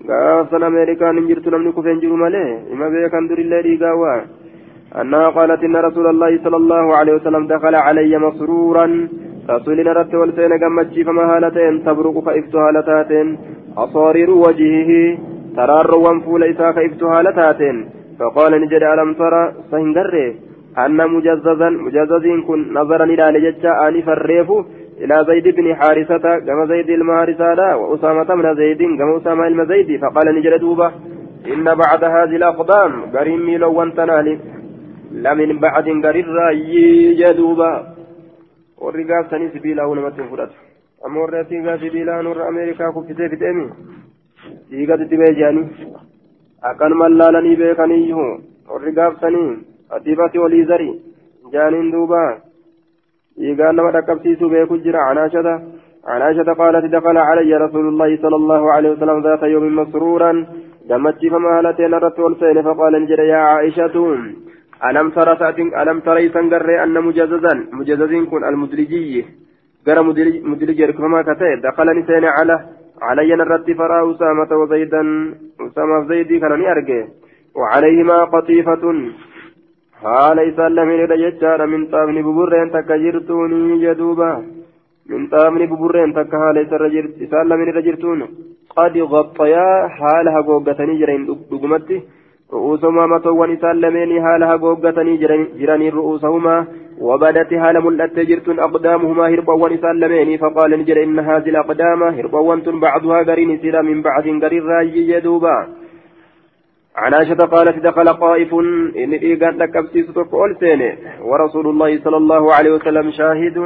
قافنا 0.09 0.67
أمريكا 0.67 1.11
نجرت 1.11 1.47
لم 1.47 1.61
نكف 1.67 1.85
ينجر 1.85 2.13
مليه 2.23 2.49
إما 2.73 2.89
بيكا 2.89 3.19
ندر 3.19 3.39
الله 3.43 3.59
ريقاوا 3.67 4.15
أنها 5.01 5.29
قالت 5.37 5.63
إن 5.67 5.75
رسول 5.87 6.07
الله 6.13 6.31
صلى 6.43 6.57
الله 6.61 6.85
عليه 6.97 7.13
وسلم 7.17 7.43
دخل 7.53 7.75
علي 7.75 8.13
مسرورا 8.25 8.85
رسولنا 9.49 9.93
رت 9.97 10.13
والسين 10.21 10.53
قمتشي 10.61 11.03
فما 11.07 11.23
هالتين 11.31 11.75
تبرق 11.85 12.15
فإفت 12.25 12.55
هالتاتين 12.55 13.27
أصارير 13.83 14.29
وجهه 14.45 14.91
ترار 15.55 15.95
وانفول 15.95 16.43
إساء 16.43 16.71
فإفت 16.71 17.03
هالتاتين 17.03 17.89
فقال 18.19 18.61
نجد 18.61 18.83
ألم 18.83 19.13
ترى 19.13 19.53
سهنجره 19.71 20.33
أن 20.77 20.99
مجززا 21.13 21.69
مجززين 21.69 22.41
كن 22.47 22.73
نظرا 22.73 23.03
إلى 23.03 23.25
لججة 23.33 23.87
آنف 23.87 24.09
الريف 24.09 24.49
إلى 25.01 25.25
زيد 25.29 25.55
بن 25.55 25.75
حارثة 25.75 26.39
كما 26.39 26.65
زيد 26.65 26.89
المهارسة 26.89 27.77
وأسامة 27.77 28.35
من 28.35 28.55
زيد 28.55 28.81
كما 28.99 29.17
أسامة 29.17 29.47
المزيد 29.47 30.01
فقال 30.01 30.35
نجد 30.35 30.59
دوبة 30.59 30.91
إن 31.53 31.63
بعد 31.63 32.03
هذه 32.03 32.35
الأقدام 32.35 32.91
قريم 33.15 33.45
ميلو 33.45 33.73
وانتنالي 33.73 34.39
لمن 35.11 35.59
بعد 35.59 35.85
قرير 36.05 36.27
رأيي 36.27 37.13
جدوبة 37.13 37.93
gaafsanii 38.83 39.49
sibiilaa 39.53 39.95
namatti 39.95 40.21
hin 40.21 40.29
fudhatu 40.29 40.55
amma 41.05 41.19
warri 41.21 41.37
asii 41.37 41.61
gaa 41.61 41.77
sibiilaan 41.77 42.27
warra 42.27 42.47
ameerikaa 42.47 42.91
kuffisee 44.43 44.61
fixeemi 44.61 44.69
dhiigatti 44.69 45.17
bee 45.17 45.33
jedhanii 45.33 45.93
akkanumaan 46.61 47.17
laalanii 47.17 47.55
beekaniyyuu 47.55 48.41
warri 48.69 48.91
gaafsanii 48.91 49.57
addiifatti 49.89 50.39
olii 50.39 50.65
zari. 50.65 51.01
Jaaniin 51.51 51.91
duuba. 51.91 52.37
Dhiigaan 53.39 53.75
nama 53.75 53.91
dhaqqabsiisuu 53.91 54.49
beeku 54.49 54.77
jira. 54.77 55.07
Canaashata 55.07 55.61
عائشة 56.05 56.53
قالت 56.53 56.85
دخل 56.85 57.17
علي 57.17 57.53
رسول 57.57 57.87
الله 57.87 58.17
صلى 58.17 58.35
الله 58.35 58.71
عليه 58.71 58.89
وسلم 58.89 59.23
ذات 59.23 59.43
يوم 59.43 59.75
مسرورا 59.75 60.45
دمتي 60.89 61.29
فما 61.29 61.59
هلتين 61.59 61.93
الرسول 61.93 62.35
سين 62.39 62.61
فقال 62.61 62.95
انجل 62.95 63.19
يا 63.19 63.37
عائشة 63.37 63.95
ألم 64.89 65.09
ترى 65.09 65.35
ساتين 65.39 65.75
ألم 65.81 65.99
ترى 65.99 66.29
سنجر 66.29 66.83
أن 66.83 66.93
مجززا 67.07 67.53
مجززين 67.71 68.25
كن 68.25 68.43
المدلجي 68.43 69.25
غير 69.87 70.03
مدلج 70.51 70.81
ركما 70.81 71.21
كتئ 71.21 71.55
دخل 71.63 71.87
نسين 71.99 72.25
على 72.25 72.55
علي 73.07 73.35
نرد 73.35 73.67
فرا 73.79 73.99
أسامة 74.11 74.51
وزيدا. 74.61 75.01
أسامة 75.67 75.97
زيدي 76.09 76.39
كان 76.39 76.51
أرجع 76.73 77.01
وعليهما 77.59 78.17
قطيفة. 78.33 78.83
حال 80.01 80.37
إسلام 80.49 80.89
رججار 81.11 81.59
من 81.73 81.81
طابن 81.93 82.17
ببرين 82.27 82.67
تكجرتوني 82.75 83.83
يدوبا. 83.85 84.31
من 85.09 85.21
طابن 85.33 85.61
ببرين 85.71 86.09
تك 86.17 86.33
حال 86.41 86.57
إسلام 87.25 87.61
رجرتون 87.77 88.21
قد 88.77 88.95
غطيا 89.13 89.67
حالها 89.97 90.39
قوقتني 90.47 90.93
جرين 90.99 91.21
دقمتي. 91.51 91.97
رؤوسهما 92.51 93.07
متوان 93.07 93.51
إسان 93.53 93.75
لمين 93.81 94.11
هالها 94.25 94.55
قوقتني 94.55 95.17
جراني 95.59 95.89
رؤوسهما 95.89 96.65
وبدت 97.01 97.53
هال 97.53 97.85
ملأت 97.85 98.19
جرت 98.19 98.49
أقدامهما 98.49 99.27
هربوان 99.27 99.73
إسان 99.73 99.99
لمين 99.99 100.37
فقال 100.37 100.71
نجر 100.79 101.03
إن 101.03 101.19
هذه 101.19 101.49
الأقدام 101.49 102.03
هربوان 102.03 102.79
بعضها 102.79 103.23
قرين 103.23 103.59
سيرا 103.61 103.81
من 103.81 104.01
بعض 104.01 104.23
قرين 104.43 104.63
راجي 104.63 105.11
يدوبا 105.13 105.67
عن 106.95 107.13
عائشة 107.13 107.41
قالت 107.53 107.77
دخل 107.87 108.07
قائف 108.09 108.53
إن 109.03 109.11
إيقان 109.13 109.57
لكبسيس 109.57 110.07
تقول 110.13 110.57
سيني 110.59 110.97
ورسول 111.21 111.67
الله 111.67 111.99
صلى 112.03 112.17
الله 112.17 112.53
عليه 112.55 112.71
وسلم 112.71 113.11
شاهد 113.11 113.57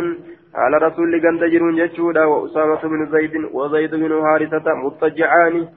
على 0.56 0.78
رسول 0.78 1.22
قند 1.24 1.44
جرون 1.52 1.76
جتشودا 1.76 2.26
وأسامة 2.26 2.82
بن 2.82 3.06
زيد 3.12 3.34
وزيد 3.54 3.96
بن 3.96 4.22
حارثة 4.24 4.74
مضطجعان 4.84 5.68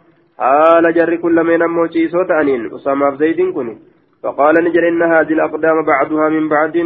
حال 0.41 0.85
جر 0.95 1.13
كل 1.25 1.37
من 1.49 1.63
موشي 1.77 2.09
صوت 2.09 2.31
أنين 2.41 2.63
أسامة 2.75 3.17
زيد 3.21 3.41
كن 3.57 3.69
فقال 4.23 4.55
نجر 4.67 4.89
إن 4.89 5.03
هذه 5.03 5.33
الأقدام 5.39 5.77
بعضها 5.93 6.29
من 6.37 6.49
بعد 6.55 6.77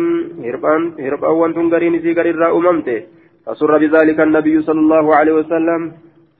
هربان 0.47 0.83
هربان 1.05 1.31
وأنتم 1.41 1.67
قرين 1.73 1.95
في 2.05 2.11
قرين 2.19 2.43
أممته 2.43 2.99
فسر 3.47 3.73
بذلك 3.83 4.19
النبي 4.21 4.55
صلى 4.69 4.81
الله 4.85 5.15
عليه 5.19 5.35
وسلم 5.41 5.81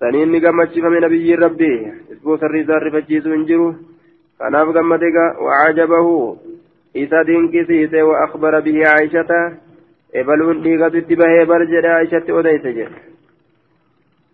سنين 0.01 0.33
نقمت 0.33 0.75
من 0.79 1.01
نبي 1.07 1.35
ربي 1.35 1.73
أسبوع 2.13 2.39
الرزار 2.49 2.83
فجيز 2.95 3.27
انجرو 3.27 3.69
كناف 4.39 4.69
قمتك 4.77 5.17
وعجبه 5.45 6.07
إذا 7.03 7.23
دينكسيت 7.23 7.95
وأخبر 8.09 8.61
به 8.67 8.77
عائشة 8.93 9.31
إبلون 10.15 10.63
ديغة 10.63 10.95
اتباه 11.01 11.45
برجل 11.51 11.87
عائشة 11.87 12.27
أديت 12.39 12.67
جل 12.79 13.14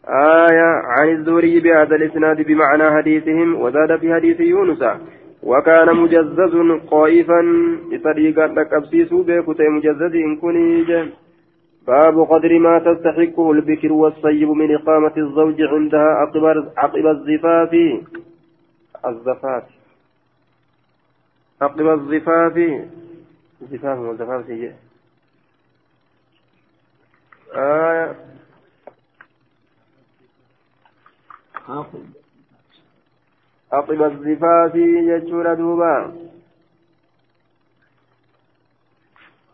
آية 0.09 0.71
عن 0.85 1.09
الزهري 1.09 1.61
بهذا 1.61 1.97
الإسناد 1.97 2.41
بمعنى 2.41 2.91
حديثهم 2.97 3.55
وزاد 3.55 4.01
في 4.01 4.15
حديث 4.15 4.41
يونس 4.41 4.83
وكان 5.43 5.97
مجزز 5.97 6.55
قائفا 6.91 7.41
بطريقة 7.93 8.47
لكبسيس 8.47 9.13
بكتي 9.13 9.69
مجزز 9.69 10.15
إن 10.15 10.37
كنيج. 10.37 11.09
باب 11.87 12.21
قدر 12.21 12.59
ما 12.59 12.79
تستحقه 12.79 13.53
البكر 13.53 13.93
والصيب 13.93 14.49
من 14.49 14.75
إقامة 14.75 15.13
الزوج 15.17 15.63
عندها 15.63 16.09
عقب 16.21 16.45
عقب 16.77 17.07
الزفاف. 17.07 17.73
الزفاف. 19.07 19.65
عقب 21.63 21.87
الزفاف. 21.89 22.57
زفاف 23.61 23.99
والزفاف 23.99 24.47
سيئ 24.47 24.73
آية 27.55 28.10
عقب 33.73 34.03
الزفاف 34.03 34.75
يجور 34.75 35.55
دوبا. 35.55 36.13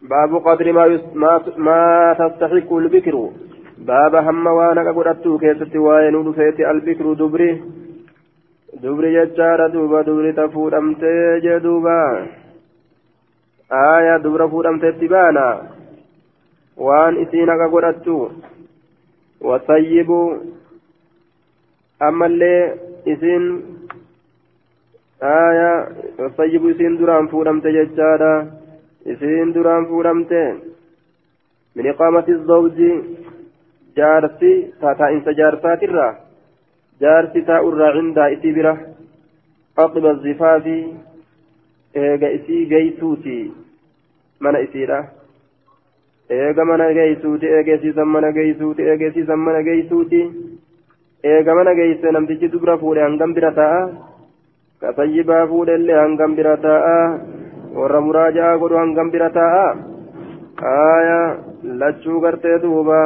باب 0.02 0.36
قدر 0.46 0.72
ما 0.72 0.86
يس 0.86 1.00
ما, 1.14 1.32
ما 1.56 2.14
تستحق 2.18 2.72
البكر. 2.72 3.30
باب 3.78 4.14
هم 4.14 4.46
وأنا 4.46 4.90
قدرت 4.90 5.24
كيست 5.40 5.76
وين 5.76 6.32
فيت 6.32 6.60
البكر 6.60 7.12
دبري. 7.12 7.62
دبري 8.82 9.14
يجار 9.14 9.68
دوبا 9.68 10.02
دبري 10.02 10.32
تفور 10.32 10.78
أمتي 10.78 11.40
جدوبا. 11.44 12.26
آية 13.72 14.16
دبر 14.16 14.48
فور 14.48 14.68
أمتي 14.68 14.92
تبانا 14.92 15.48
وان 16.76 17.22
اسينك 17.22 17.60
قدرت 17.72 18.06
وطيب 19.40 20.10
ammallee 22.00 22.62
isin 23.06 23.44
aya 25.20 25.72
sayyibu 26.36 26.70
isin 26.70 26.98
duraan 26.98 27.28
fuudhamte 27.28 27.72
jechaadha 27.72 28.32
isin 29.12 29.54
duraan 29.54 29.86
fuudhamte 29.90 30.42
إقامة 31.76 32.24
الزوج 32.28 32.78
جارسي 33.96 34.52
تاتا 34.80 35.06
إنس 35.14 35.28
جارسات 35.28 35.82
الرا 35.82 36.08
جارسي 37.00 37.40
تاؤرا 37.40 37.88
عند 37.96 38.18
إتبرة 38.18 38.74
عقب 39.78 40.06
الزفاف 40.06 40.66
إيغا 41.96 42.28
إسي 42.34 42.64
جيسوتي 42.64 43.52
من 44.40 44.56
إسيرا 44.56 45.00
eega 46.30 46.64
mana 46.64 46.90
geeysuuti 46.92 47.46
eegeesiisan 47.46 48.08
mana 48.08 48.30
geeysuuti 48.32 48.82
eegeesiisan 48.82 49.38
mana 49.38 49.60
geeysuuti 49.62 50.20
eega 51.30 51.54
mana 51.58 51.74
geeyse 51.78 52.08
namtichi 52.16 52.52
dubra 52.54 52.74
fuudhe 52.82 53.00
hangam 53.06 53.34
bira 53.36 53.50
taa'a 53.58 53.80
ka 54.80 54.88
sayyibaa 54.98 55.46
fuudhellee 55.50 55.98
hangam 56.02 56.36
bira 56.38 56.54
taa'a 56.66 56.98
warra 57.78 58.00
muraaja'aa 58.08 58.58
godhu 58.62 58.80
hangam 58.82 59.10
bira 59.14 59.28
taa'a 59.38 59.66
aya 60.74 61.20
lachuu 61.82 62.20
gartee 62.24 62.58
duuba 62.64 63.00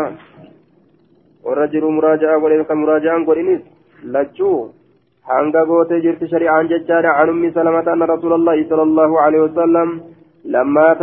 warra 1.46 1.66
jiru 1.72 1.90
muraaja'aa 1.96 2.42
godhe 2.42 2.64
ka 2.70 2.80
muraaja'aan 2.82 3.26
godhinis 3.28 3.62
lachuu 4.14 4.58
hanga 5.32 5.66
gootee 5.70 6.00
jirti 6.06 6.30
shari'aan 6.32 6.70
jechaadha 6.72 7.18
an 7.22 7.34
ummi 7.34 7.54
salamata 7.58 7.92
anna 7.94 8.12
rasuulallahi 8.14 8.68
sala 8.70 8.88
allahu 8.88 9.22
alaihi 9.26 9.46
wasallam 9.48 9.90
لما 10.44 10.94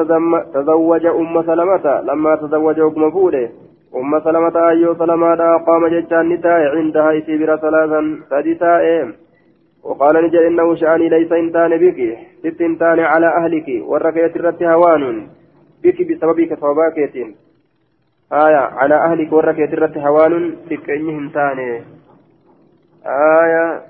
تزوج 0.54 1.06
أم 1.06 1.42
سلمة 1.42 2.02
لما 2.02 2.36
تزوج 2.36 2.80
أم 2.80 3.12
فوده 3.12 3.50
أم 3.96 4.20
سلمة 4.20 4.70
أيو 4.70 4.96
سلمة 4.96 5.58
قام 5.58 5.88
جتان 5.88 6.30
نتاء 6.30 6.78
عندها 6.78 7.18
إسيبر 7.18 7.58
ثلاثا 7.58 8.02
سدساء 8.30 9.12
وقال 9.84 10.16
نجل 10.26 10.44
إنه 10.44 10.76
شأني 10.76 11.10
ليس 11.10 11.32
إنتان 11.32 11.78
بك 11.78 12.18
ست 12.44 12.62
إنتان 12.62 13.00
على 13.00 13.28
أهلك 13.28 13.68
والركية 13.90 14.34
الرت 14.36 14.64
هوان 14.64 15.28
بك 15.84 16.02
بسببك 16.02 16.60
صوباكيت 16.60 17.16
آية 18.34 18.64
على 18.80 18.96
أهلك 18.96 19.34
والركية 19.34 19.72
الرت 19.74 19.98
هوان 19.98 20.56
بك 20.70 20.90
إنهم 20.90 21.30
تاني 21.30 21.82
آية 23.06 23.82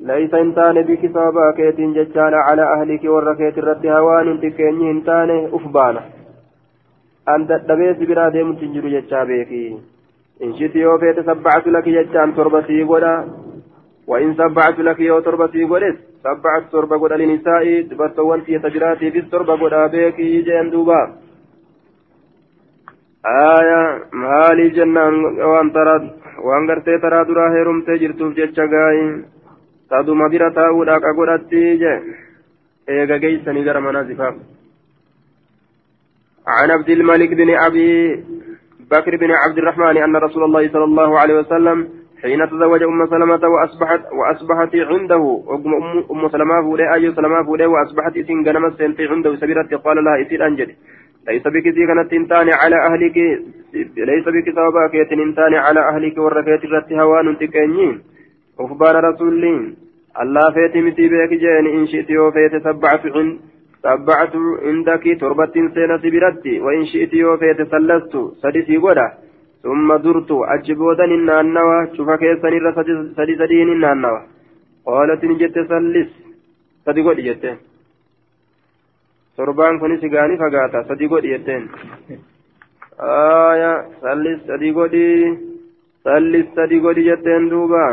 ليس 0.00 0.34
انتان 0.34 0.82
بك 0.82 1.06
سببا 1.06 1.50
كيتين 1.56 1.92
ججانا 1.92 2.36
على 2.36 2.62
أهلك 2.62 3.04
وركيت 3.04 3.58
الرد 3.58 3.86
هوان 3.86 4.40
أنت 7.34 7.50
دبيت 7.68 8.00
برا 8.08 8.28
ديم 8.34 8.52
تنجر 8.60 8.84
ججا 8.94 9.24
بيكي 9.28 9.64
إن 10.44 10.50
شئت 10.58 10.74
يوفيت 10.76 11.18
سبعت 11.28 11.66
لك 11.74 11.86
ججان 11.96 12.34
تربتي 12.36 12.82
قدا 12.90 13.14
وإن 14.10 14.30
سبعت 14.40 14.78
لك 14.86 15.00
يو 15.00 15.20
تربتي 15.26 15.64
قدس 15.70 15.96
سبعت 16.24 16.64
تربة 16.72 16.96
قدا 17.02 17.16
لنساء 17.16 17.64
دبرتوان 17.90 18.40
في 18.40 18.58
تجراتي 18.58 19.10
في 19.10 19.18
التربة 19.18 19.54
قدا 19.62 19.86
بيكي 19.92 20.42
جين 20.46 20.70
دوبا 20.70 21.00
آية 23.26 23.82
مالي 24.12 24.68
جنان 24.76 25.14
وان 25.50 25.72
ترى 25.72 25.96
وان 26.46 26.62
قرتي 26.70 26.98
ترى 27.02 27.24
درا 27.28 27.44
هيرمتي 27.54 27.96
جرتوف 28.00 28.32
ججا 28.38 28.64
قاين 28.72 29.24
تادوما 29.90 30.28
برا 30.32 30.48
تاودا 30.56 30.98
كغورتي 30.98 31.76
جه 31.82 31.94
ايغا 32.88 33.16
جيسني 33.16 33.62
غير 33.66 33.80
منازفا 33.80 34.28
عن 36.48 36.70
عبد 36.70 36.88
الملك 36.88 37.28
بن 37.34 37.50
أبي 37.50 38.16
بكر 38.90 39.16
بن 39.16 39.30
عبد 39.30 39.58
الرحمن 39.58 39.96
أن 39.96 40.16
رسول 40.16 40.44
الله 40.44 40.68
صلى 40.68 40.84
الله 40.84 41.18
عليه 41.18 41.34
وسلم 41.38 41.88
حين 42.22 42.50
تزوج 42.50 42.82
أم 42.82 43.06
سلمة 43.06 43.48
واصبحت 43.48 44.00
وأصبحت 44.12 44.76
عنده 44.76 45.42
ام 46.10 46.28
سلمة 46.28 46.62
فولي 46.62 46.94
أي 46.94 47.12
سلمة 47.12 47.42
فولي 47.46 47.66
وأصبحت 47.66 48.16
اسين 48.16 48.48
غنم 48.48 48.70
سنتي 48.70 49.06
عنده 49.06 49.36
سبيرت 49.36 49.74
قال 49.74 50.04
لها 50.04 50.22
اسير 50.22 50.46
انجلي 50.46 50.74
ليس 51.28 51.42
بك 51.42 51.66
كانت 51.88 52.12
انتان 52.12 52.48
على 52.52 52.76
أهلك 52.88 53.16
ليس 54.10 54.24
بك 54.34 54.46
سببك 54.56 54.94
انتان 55.12 55.54
على 55.54 55.80
أهلك 55.80 56.18
وركيت 56.18 56.64
رت 56.72 56.92
هوان 56.92 57.38
تكنين 57.38 58.00
أخبار 58.60 58.94
رسول 59.04 59.44
الله 60.22 60.50
فيت 60.54 60.76
متي 60.84 61.08
بيك 61.08 61.32
جين 61.42 61.66
إن 61.76 61.86
شئت 61.86 62.10
يوفيت 62.10 62.54
سبعة 62.64 63.02
عند 63.16 63.38
سبعة 63.82 64.34
عندك 64.66 65.04
تربة 65.20 65.54
سنة 65.74 65.96
سبرتي 66.04 66.54
وإن 66.64 66.82
شئت 66.92 67.12
يوفيت 67.14 67.60
سلست 67.72 68.14
سدسي 68.42 68.76
غدا 68.84 69.06
ثم 69.62 69.88
درت 70.04 70.30
أجبودا 70.54 71.04
النانوى 71.04 71.78
شوف 71.96 72.10
كيسا 72.10 72.48
نرى 73.94 74.22
قالت 74.86 75.24
نجت 75.24 75.56
سلس. 75.70 76.10
سدي 76.86 77.02
غد 77.06 77.20
جتين 77.28 77.56
torbaan 79.40 79.78
kunis 79.80 80.02
gaanii 80.14 80.36
fagaata 80.36 80.84
sadi 80.88 81.06
godhi 81.08 81.32
jetteen 81.32 81.62
aya 83.10 83.72
sallis 84.02 84.40
sadi 84.48 84.70
godhi 84.78 85.06
sallis 86.08 86.48
sadi 86.56 86.80
godhi 86.86 87.08
jetteen 87.10 87.48
duuba 87.52 87.86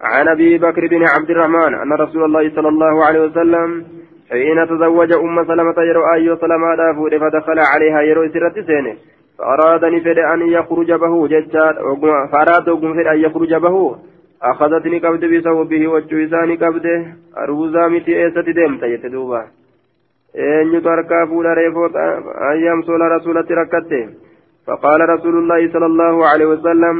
عن 0.00 0.28
أبي 0.28 0.58
بكر 0.58 0.86
بن 0.86 1.02
عبد 1.08 1.30
الرحمن 1.30 1.72
أن 1.74 1.92
رسول 1.92 2.24
الله 2.24 2.44
صلى 2.56 2.68
الله 2.68 2.94
عليه 3.04 3.20
وسلم 3.20 3.68
حين 4.30 4.66
تزوج 4.66 5.12
أم 5.12 5.44
سلمة 5.44 5.78
يرو 5.90 6.02
آيو 6.14 6.36
سلمة 6.36 6.74
دافود 6.76 7.16
فدخل 7.16 7.58
عليها 7.58 8.00
يرو 8.00 8.28
سرت 8.28 8.58
سينه 8.68 8.94
فاراد 9.38 9.84
نفد 9.84 10.18
أن 10.18 10.40
يخرج 10.56 10.92
به 10.92 11.28
ججاد 11.28 11.74
فأراد 12.32 12.66
فد 12.80 13.06
أن 13.06 13.18
يخرج 13.26 13.54
به. 13.54 13.96
أخذتني 14.42 14.98
قبض 14.98 15.24
بثوبه 15.24 15.88
وجوزاني 15.88 16.56
قبض 16.56 16.86
أروزا 17.38 17.88
متي 17.88 18.12
ايست 18.24 18.48
ديمت 18.48 18.82
يتدوبا 18.82 19.42
eenyutu 20.36 20.88
harkaa 20.88 21.26
fuudha 21.26 21.54
reefoota 21.54 22.00
ayyaam 22.50 22.82
sola 22.82 23.08
rasulatti 23.08 23.54
rakkatte 23.54 24.00
رسول 25.14 25.34
الله 25.38 25.72
صلى 25.72 25.86
الله 25.86 26.26
عليه 26.26 26.46
وسلم 26.46 26.96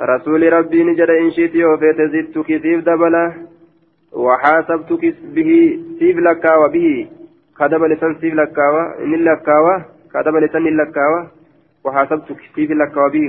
رسول 0.00 0.52
ربي 0.52 0.84
نجد 0.84 1.10
إن 1.10 1.30
شئت 1.30 1.56
وفيت 1.56 2.00
زدتك 2.00 2.48
سيف 2.62 2.80
دبلا. 2.84 3.49
وحاسبتك 4.12 5.14
به 5.34 5.50
سيف 5.98 6.16
لكاوى 6.16 6.68
به 6.74 7.08
كدب 7.58 7.82
لسان 7.84 8.14
سيف 8.20 8.34
لكاوى 8.34 8.82
إن 9.04 9.24
لكاوى 9.24 9.74
كدب 10.14 10.36
لسان 10.36 10.64
لكاوى 10.76 11.20
وحاسبتك 11.84 12.40
سيف 12.54 12.70
لكاوى 12.70 13.10
به 13.10 13.24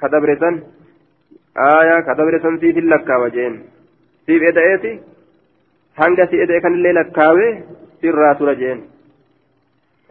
كدب 0.00 0.24
لسان 0.24 0.54
آية 1.56 2.00
كدب 2.00 2.28
لسان 2.34 2.58
سيف 2.58 2.76
لكاوى 2.76 3.30
جين. 3.30 3.54
سيف 4.26 4.42
إدعيتي 4.42 5.00
hanga 6.00 6.26
si 6.30 6.36
edee 6.42 6.60
kanillee 6.64 6.92
lakkaawe 6.98 7.46
sirraa 8.00 8.34
tura 8.38 8.54
jeen 8.60 8.78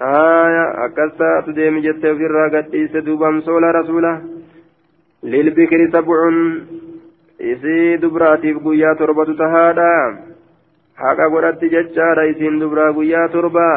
aya 0.09 0.65
akkasaatu 0.85 1.55
deemi 1.59 1.81
jettee 1.85 2.11
ofirraa 2.15 2.49
gadhiise 2.55 3.05
duubam 3.07 3.41
soola 3.47 3.71
rasuula 3.79 4.13
للبكر 5.23 5.89
سبع 5.93 6.19
isii 7.39 7.97
dubraatiif 8.01 8.57
guyyaa 8.63 8.95
torbatu 8.95 9.33
tahaadha. 9.35 10.17
Haqa 10.95 11.29
godhatti 11.31 11.69
jechaadha 11.71 12.25
isiin 12.31 12.59
dubraa 12.59 12.91
guyyaa 12.93 13.27
torba. 13.29 13.67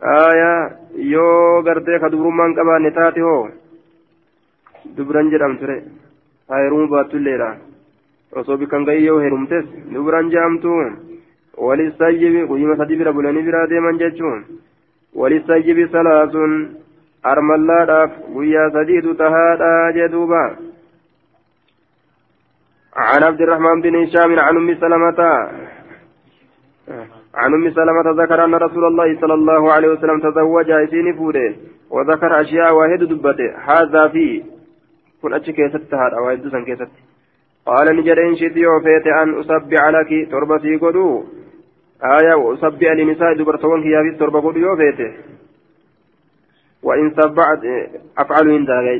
Aya 0.00 0.70
yoo 0.94 1.62
gartee 1.62 1.98
ka 1.98 2.08
dubrummaan 2.10 2.54
qabaanne 2.54 2.90
taate 2.94 3.20
hoo? 3.20 3.48
Dubran 4.96 5.30
jedhamture 5.30 5.82
haa 6.48 6.60
heerumuu 6.62 6.88
baattulleedha 6.92 7.48
osoo 8.36 8.56
bikkan 8.56 8.84
ga'ii 8.84 9.06
yoo 9.06 9.18
heerumtes. 9.20 9.64
Dubran 9.94 10.30
jedhamtu 10.30 10.70
walisayyibi 11.58 12.46
guyyuma 12.46 12.76
sadi 12.76 12.96
bira 12.96 13.12
bulanii 13.12 13.42
biraa 13.42 13.66
deeman 13.66 13.98
jechuun. 13.98 14.44
Walisayyibi 15.14 15.88
salaasun 15.88 16.76
armallaadhaaf 17.22 18.10
guyyaa 18.34 18.70
sadiitu 18.70 19.14
tahaadha 19.14 19.92
jee 19.98 20.08
عن 22.96 23.22
عبد 23.22 23.40
الرحمن 23.40 23.80
بن 23.80 23.96
هشام 24.02 24.38
عن 24.38 24.56
أم 24.56 24.74
سلمة. 24.74 25.20
عن 27.34 27.54
أم 27.54 27.70
سلمة 27.70 28.22
ذكر 28.22 28.44
أن 28.44 28.54
رسول 28.54 28.84
الله 28.84 29.20
صلى 29.20 29.34
الله 29.34 29.72
عليه 29.72 29.88
وسلم 29.88 30.20
تزوج 30.20 30.70
ايسين 30.70 31.16
فوده 31.16 31.54
وذكر 31.90 32.40
أشياء 32.40 32.74
واحد 32.74 32.98
دبته. 32.98 33.50
هذا 33.68 34.08
في 34.08 34.42
كن 35.22 35.34
اتش 35.34 35.50
كيست 35.50 35.94
هذا 35.94 36.16
واحد 36.24 36.48
سن 36.48 36.64
كيست. 36.64 36.88
قال 37.66 37.96
نجد 37.96 38.18
إن 38.18 38.36
شئت 38.36 38.56
وفيت 38.72 39.06
أن 39.06 39.40
اسبع 39.40 39.90
لك. 39.90 40.30
تربتي 40.30 40.76
قدو. 40.76 41.24
آية 42.04 42.34
واسبع 42.34 42.92
لنساء 42.92 43.34
دبرتون 43.34 43.82
كيابي 43.82 44.10
تربة 44.18 44.40
قدو 44.40 44.58
يوفيته 44.60 45.12
وإن 46.82 47.10
سبعت 47.10 47.62
أفعل 48.18 48.46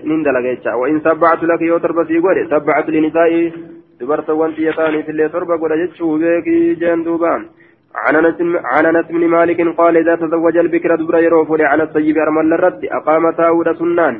من 0.04 0.22
دلقيتها 0.22 0.74
وإن 0.74 1.00
سبعت 1.00 1.42
لك 1.42 1.62
يو 1.62 1.78
تربة 1.78 2.04
سيقول 2.04 2.50
سبعت 2.50 2.88
لنسائي 2.88 3.52
يتاني 4.58 5.02
في 5.02 5.10
اللي 5.10 5.28
تربة 5.28 5.56
قد 5.62 5.72
جتشو 5.80 6.18
بيكي 6.18 6.74
جان 6.74 7.02
دوبان 7.04 7.42
عن 7.94 8.86
أنس 8.86 9.06
بن 9.06 9.28
مالك 9.28 9.76
قال 9.78 9.96
إذا 9.96 10.14
تزوج 10.16 10.56
البكر 10.56 10.96
دبر 10.96 11.18
يروف 11.18 11.48
على 11.60 11.82
الطيب 11.82 12.18
أرمل 12.18 12.52
الرد 12.52 12.84
أقام 12.84 13.30
تاود 13.30 13.68
سنان 13.78 14.14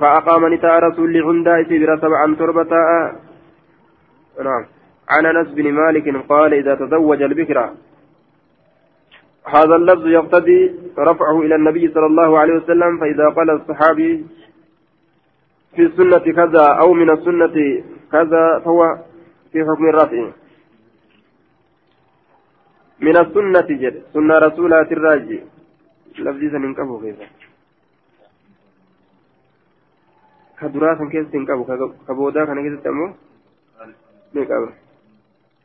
فأقام 0.00 0.54
نتاء 0.54 0.74
رسول 0.86 1.22
عند 1.22 1.48
إسبر 1.48 1.90
سبعا 2.04 2.34
تربة 2.38 2.72
نعم 4.46 4.64
عن 5.08 5.26
أنس 5.26 5.48
بن 5.48 5.72
مالك 5.72 6.06
قال 6.28 6.54
إذا 6.54 6.74
تزوج 6.74 7.22
البكر 7.22 7.58
هذا 9.46 9.76
اللفظ 9.76 10.06
يقتضي 10.06 10.74
رفعه 10.98 11.40
إلى 11.40 11.54
النبي 11.54 11.88
صلى 11.94 12.06
الله 12.06 12.38
عليه 12.38 12.54
وسلم 12.54 12.98
فإذا 13.00 13.28
قال 13.28 13.50
الصحابي 13.50 14.26
في 15.76 15.82
السنة 15.82 16.18
كذا 16.18 16.66
أو 16.80 16.92
من 16.92 17.10
السنة 17.10 17.82
كذا 18.14 18.44
فهو 18.64 18.80
في 19.52 19.58
حكم 19.64 19.84
الرفع 19.92 20.22
من 23.00 23.16
السنة 23.16 23.68
جد. 23.82 23.96
سنة 24.14 24.34
رسولات 24.38 24.92
الراجي 24.92 25.40
لفظي 26.18 26.46
سنين 26.50 26.74
كفو 26.74 27.00
كيف؟ 27.02 27.18
كدراسة 30.60 31.08
كيف 31.12 31.30
تنكبو 31.32 31.64
كبودا 32.08 32.44
كان 32.44 32.58
كيف 32.64 32.84
تمو 32.84 33.06
نكبو 34.34 34.68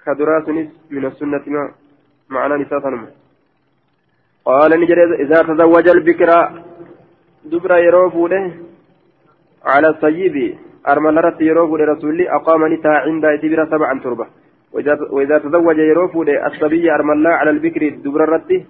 كدراسة 0.06 0.58
من 0.96 1.06
السنة 1.06 1.44
ما 1.48 1.64
معنى 2.30 2.56
نساء 2.64 2.82
قال 4.46 4.72
نجري 4.82 5.04
إذا 5.24 5.42
تزوج 5.42 5.88
البكرة 5.90 6.40
دبر 7.46 7.72
يروفوله 7.78 8.44
على 9.66 9.88
الصيب 10.90 10.98
أرملرت 10.98 11.42
يروفوله 11.42 11.86
رسولي 11.86 12.30
أقام 12.30 12.62
نتا 12.74 12.88
عند 12.88 13.26
إتبرا 13.26 13.66
سبعا 13.66 14.00
تربة. 14.04 14.26
وإذا 15.12 15.38
تزوج 15.38 15.78
يروفوله 15.78 16.48
الصبي 16.48 16.92
أرملا 16.92 17.30
على 17.30 17.50
البكر 17.50 17.90
دبر 17.90 18.24
الرتي 18.24 18.66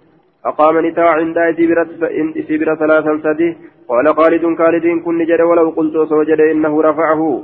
أقام 0.45 0.85
نتا 0.85 1.01
عند 1.01 1.37
إتبرا 1.37 2.75
ثلاثا 2.75 3.19
سدي. 3.23 3.57
قال 3.89 4.07
خالد 4.15 4.43
خالد 4.57 4.85
كن 5.05 5.17
نجري 5.17 5.43
ولو 5.43 5.69
قلت 5.69 5.95
سوجد 6.09 6.41
إنه 6.41 6.81
رفعه. 6.81 7.43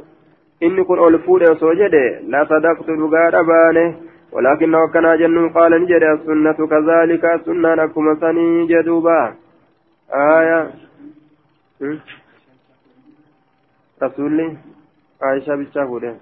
إن 0.64 0.84
كن 0.84 1.00
ألفوله 1.08 1.54
سوجد 1.56 1.96
لا 2.28 2.44
صدقت 2.46 2.90
لقاد 2.90 3.36
أبانه. 3.36 3.96
ولكن 4.36 4.76
وكنا 4.76 5.16
جن 5.16 5.50
قال 5.50 5.72
نجد 5.82 6.04
السنة 6.04 6.68
كذلك 6.68 7.26
السنة 7.26 7.76
لكم 7.76 8.16
سني 8.22 8.68
جدوبا 8.68 9.34
آية 10.14 10.70
رسولي 14.04 14.48
عائشة 15.22 15.56
بالشهودة 15.56 16.16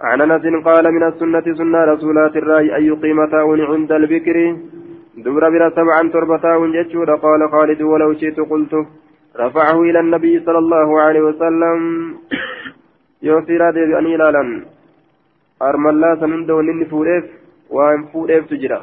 عن 0.00 0.20
أنس 0.20 0.44
قال 0.68 0.84
من 0.96 1.02
السنة 1.10 1.46
سنة 1.60 1.84
رسولات 1.92 2.36
الرأي 2.36 2.76
أن 2.76 2.82
يقيم 2.90 3.18
تاون 3.30 3.60
عند 3.60 3.92
البكر. 3.92 4.36
دبر 5.24 5.44
بلا 5.52 5.68
سبعا 5.78 6.02
تربتاون 6.12 6.72
جتشود. 6.72 7.10
قال 7.10 7.40
خالد 7.52 7.82
ولو 7.82 8.12
شئت 8.20 8.40
قلت 8.40 8.72
رفعه 9.42 9.82
إلى 9.88 10.00
النبي 10.00 10.34
صلى 10.46 10.58
الله 10.58 11.00
عليه 11.00 11.20
وسلم. 11.28 11.78
يوصي 13.28 13.56
رادي 13.56 13.98
أن 13.98 14.06
لا 14.20 14.30
armallaa 15.60 16.16
san 16.20 16.32
hunda 16.32 16.54
wanni 16.56 16.72
inni 16.72 16.86
fuudheef 16.90 17.24
waan 17.78 18.04
fuudheeftu 18.12 18.58
jira 18.62 18.78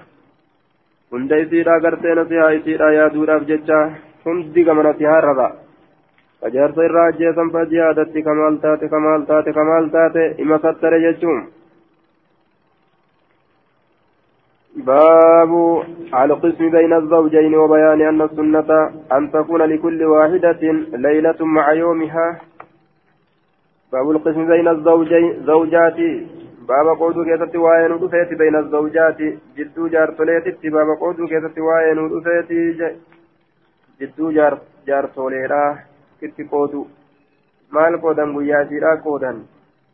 hunda 1.13 1.39
isiidha 1.43 1.79
gartee 1.85 2.13
nasihaa 2.19 2.51
isiidha 2.57 2.89
yaaduudhaaf 2.95 3.47
jecha 3.51 3.79
hundi 4.25 4.65
gama 4.67 4.83
nasihaa 4.87 5.15
irraba 5.21 5.47
kajaarsa 5.47 5.66
irraa 6.45 7.05
ajjeesan 7.11 7.51
fa 7.51 7.65
jihaadatti 7.65 8.23
kamaal 8.23 8.57
taate 8.57 8.89
kamaal 8.89 9.21
taate 9.25 9.53
kamaal 9.53 9.89
taate 9.89 10.35
ima 10.37 10.59
kattare 10.59 10.99
jechuun. 11.01 11.47
باب 14.77 15.51
القسم 16.13 16.69
بين 16.69 16.93
الزوجين 16.93 17.55
وبيان 17.55 18.01
أن 18.01 18.21
السنة 18.21 18.91
أن 19.11 19.31
تكون 19.31 19.61
لكل 19.61 20.03
واحدة 20.03 20.61
ليلة 20.93 21.45
مع 21.45 21.73
يومها 21.73 22.41
باب 23.93 24.11
القسم 24.11 24.47
بين 24.47 24.67
الزوجين 24.67 25.45
زوجات 25.45 25.97
بابا 26.67 26.93
قودو 26.99 27.23
كيستي 27.23 27.57
واين 27.57 27.91
ودفيتي 27.91 28.35
بين 28.35 28.55
الزوجات 28.55 29.17
جدو 29.57 29.87
جار 29.87 30.11
توليتي 30.11 30.69
بابا 30.69 30.95
قودو 31.01 31.27
كيستي 31.27 31.61
واين 31.61 31.99
ودفيتي 31.99 32.93
جدو 34.01 34.31
جار 34.31 34.57
جار 34.87 35.05
توليرا 36.21 36.33
كتي 36.33 36.43
قودو 36.43 36.87
مال 37.71 38.01
قودن 38.01 38.37
قياسيرا 38.37 38.95
قودن 38.95 39.45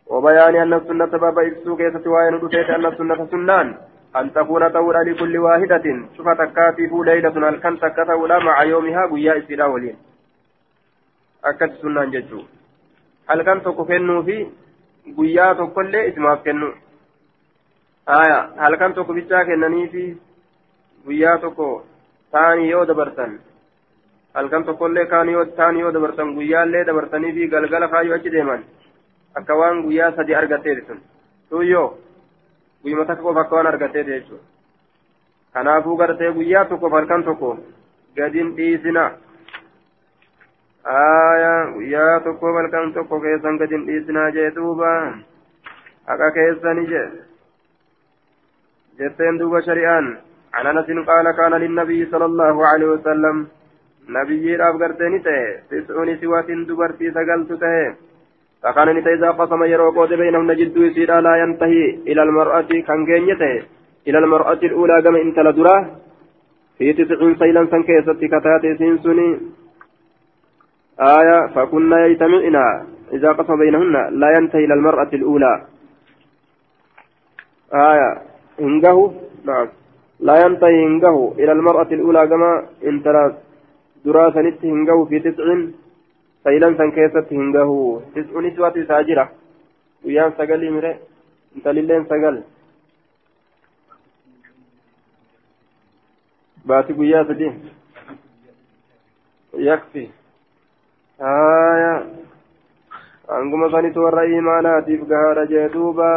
وبيان 0.08 0.56
أن 0.56 0.74
السنة 0.74 1.06
بابا 1.06 1.48
إبسو 1.48 1.76
كيستي 1.78 2.10
واين 2.10 2.34
ودفيتي 2.34 2.76
أن 2.76 2.86
السنة 2.86 3.26
سنان 3.32 3.76
أن 4.16 4.34
تكون 4.34 4.74
تولى 4.74 5.12
لكل 5.12 5.38
واحدة 5.38 5.86
شوف 6.18 6.30
تكاتي 6.30 6.90
ليلة 7.06 7.50
الكن 7.50 7.80
تكتولى 7.80 8.40
مع 8.40 8.64
يومها 8.64 9.06
قيا 9.12 9.38
إسيرا 9.38 9.66
ولين 9.66 9.98
أكد 11.46 11.72
سنان 11.82 12.12
ججو 12.12 12.42
halkan 13.28 13.62
tokko 13.62 13.86
kennuu 13.86 14.24
fi 14.24 14.54
guyyaa 15.16 15.56
tokkollee 15.56 16.08
isimaaf 16.08 16.44
kennu. 16.44 16.74
Aya 18.06 18.50
halkan 18.58 18.94
tokko 18.94 19.14
bichaa 19.14 19.46
kennaniifi 19.46 20.22
guyyaa 21.06 21.38
tokko 21.38 21.86
taanii 22.32 22.70
yoo 22.70 22.88
dabartan 22.88 23.40
halkan 24.34 24.64
tokkollee 24.70 25.06
taanii 25.06 25.82
yoo 25.82 25.94
dabartan 25.94 26.34
guyyaallee 26.38 26.86
dabartaniifi 26.86 27.48
galgala 27.48 27.88
kaayyoo 27.88 28.16
achi 28.16 28.32
deeman 28.38 28.64
akka 29.36 29.60
waan 29.62 29.84
guyyaa 29.84 30.12
sadi 30.16 30.36
argatteeti 30.36 30.88
sun 30.88 31.02
tuyyoo 31.50 31.88
guyyuma 32.84 33.06
takka 33.06 33.24
qofa 33.24 33.42
akka 33.42 33.56
waan 33.56 33.68
argatteeti 33.74 34.12
jechuudha 34.12 34.44
kanaafuu 35.54 35.98
gartee 35.98 36.32
guyyaa 36.40 36.66
tokkoof 36.66 36.94
halkan 37.00 37.24
tokko 37.24 37.58
gadin 38.18 38.56
dhiisina 38.58 39.04
aayaa 40.86 41.72
guyyaa 41.74 42.20
tokko 42.20 42.54
balkan 42.54 42.94
tokko 42.94 43.20
keessan 43.26 43.58
gadi 43.58 43.76
hin 43.76 43.88
dhiisinaa 43.88 44.32
jee 44.38 44.50
duuba 44.56 44.90
haqa 46.08 46.32
keessani 46.38 46.86
je 46.92 47.04
jetteen 49.00 49.40
duuba 49.40 49.62
shari'aan 49.70 50.16
عن 50.54 50.68
انس 50.68 50.90
قال 51.10 51.32
كان 51.38 51.54
للنبي 51.54 52.06
صلى 52.12 52.26
الله 52.26 52.68
عليه 52.68 52.88
وسلم 52.88 53.48
نبي 54.10 54.56
راب 54.56 54.76
غرتني 54.82 55.20
ته 55.20 55.38
تسعون 55.70 56.18
سوات 56.22 56.52
دبرتي 56.52 57.12
سقلت 57.12 57.52
ته. 57.62 57.96
فكان 58.64 58.90
نتا 58.96 59.14
إذا 59.14 59.30
قسم 59.32 59.64
يرو 59.64 59.92
قود 59.92 60.14
بينهم 60.14 60.52
نجد 60.52 60.78
يسير 60.78 61.20
لا 61.20 61.34
ينتهي. 61.42 61.84
إلى 62.08 62.24
المرأة 62.24 62.72
كان 62.88 63.06
جنيته. 63.06 63.54
إلى 64.08 64.18
المرأة 64.18 64.62
الأولى 64.70 65.02
كما 65.02 65.22
انت 65.22 65.40
لدراه 65.40 65.86
في 66.78 66.94
تسعين 66.94 67.36
سيلا 67.36 67.68
سنكيست 67.72 68.20
كتات 68.32 68.64
سنسني 68.80 69.30
آية 71.00 71.48
فكنا 71.56 72.06
يجتمعنا. 72.06 72.86
إذا 73.14 73.32
قسم 73.32 73.56
بينهن 73.60 73.96
لا 74.20 74.30
ينتهي 74.38 74.66
إلى 74.66 74.74
المرأة 74.74 75.12
الأولى. 75.14 75.54
آية 77.74 78.10
إنجه 78.62 79.12
نعم. 79.46 79.68
لا 80.20 80.36
ينتهي 80.46 80.84
إنجه 80.84 81.32
إلى 81.40 81.52
المرأة 81.52 81.90
الأولى 81.92 82.28
كما 82.28 82.52
دراسة 84.06 84.42
نت 84.42 84.66
هنجه 84.66 85.06
في 85.10 85.20
تسع 85.20 85.44
سيلا 86.44 86.78
سنكيست 86.78 87.34
هنجه 87.34 87.70
تسع 88.16 88.40
نسوة 88.40 88.86
ساجرة 88.88 89.26
ويان 90.06 90.32
سقل 90.38 90.72
مري 90.72 91.00
انت 91.56 91.68
للين 91.68 92.04
سقل 92.06 92.44
باتي 96.66 96.94
قياسة 96.94 97.34
دي 97.34 97.52
يكفي 99.54 100.08
آية 101.22 101.96
أنكم 103.32 103.72
سنت 103.72 103.98
ورى 103.98 104.22
إيماناتيف 104.22 105.02
قهار 105.10 105.46
جدوبا 105.46 106.14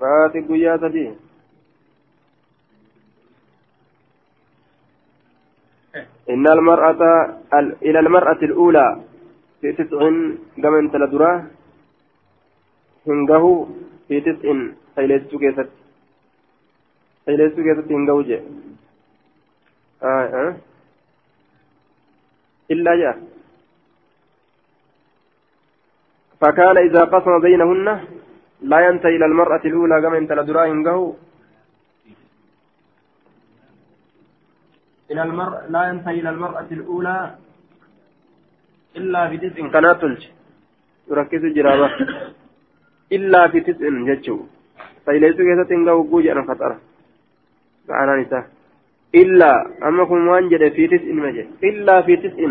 فاتي 0.00 0.40
قيا 0.40 0.76
سدي 0.76 1.06
إن 6.32 6.46
المرأة 6.46 7.02
إلى 7.82 7.98
المرأة 8.00 8.40
الأولى 8.48 8.88
في 9.60 9.72
تسع 9.72 10.00
كما 10.62 10.78
انت 10.78 10.94
لدراه 10.96 11.44
هنجه 13.06 13.44
في 14.08 14.20
تسع 14.20 14.48
سيلسو 14.96 15.38
كيست 15.38 15.70
سيلسو 17.26 17.60
كيست 17.66 17.86
هنجه 17.92 18.22
جي 18.28 18.38
آه 20.02 20.26
آه. 20.40 20.56
إلا 22.70 22.92
جاء. 22.96 23.16
فكان 26.40 26.76
إذا 26.78 27.02
قسم 27.04 27.38
بينهن 27.40 27.86
لا 28.62 28.78
ينتهي 28.86 29.16
إلى 29.16 29.26
المرأة 29.26 29.60
الأولى 29.64 30.02
كما 30.02 30.18
انت 30.18 30.32
لدراهم 30.32 30.82
إلى 35.12 35.22
المرأة 35.22 35.60
لا 35.74 35.82
ينتهي 35.88 36.20
إلى 36.20 36.30
المرأة 36.34 36.68
الأولى 36.78 37.16
إلا 38.96 39.20
في 39.28 39.36
تسع 39.42 39.68
كانت 39.74 40.02
يركز 41.10 41.44
جرابة. 41.56 41.88
إلا 43.16 43.48
في 43.48 43.60
تسع 43.60 43.88
جتشو. 44.08 44.38
فإليس 45.06 45.36
كيسة 45.36 45.64
تنقو 45.68 46.02
قوجة 46.10 46.32
أنا 46.32 46.42
خطر 46.48 46.72
معنا 47.88 48.16
نساء 48.20 48.44
إلا 49.14 49.52
أما 49.88 50.04
كن 50.04 50.28
وانجد 50.28 50.62
في 50.76 50.84
تسع 50.92 51.12
مجد. 51.24 51.46
إلا 51.64 52.02
في 52.06 52.16
تسع 52.16 52.42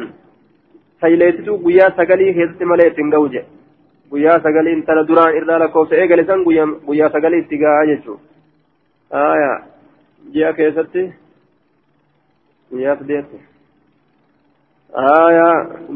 فإليس 0.99 1.35
قويا 1.49 1.85
سقلي 1.97 2.33
كيسة 2.37 2.65
مليت 2.65 2.97
تنقو 2.97 3.27
جد 3.33 3.47
guyyaa 4.11 4.39
sagalii 4.43 4.73
intala 4.75 5.07
duraan 5.07 5.35
irraa 5.39 5.59
lakkoofsa 5.61 5.95
eegale 5.95 6.23
san 6.29 6.41
guyyaa 6.43 7.09
sagalii 7.11 7.37
itti 7.43 7.59
gahaa 7.61 7.85
jechuudha 7.89 9.51
ji'a 10.33 10.53
keessatti 10.57 11.03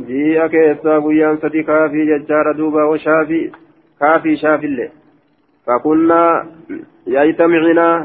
ji'a 0.10 0.49
keessaa 0.56 0.99
guyyaan 1.06 1.41
sadi 1.45 1.64
kaafii 1.72 2.06
jechaadha 2.11 2.57
duuba 2.60 2.85
shaafii 3.06 3.52
kaafii 4.03 4.38
shaafillee 4.43 4.91
fakunnaa 5.65 6.45
yaytamicinaa 7.15 7.95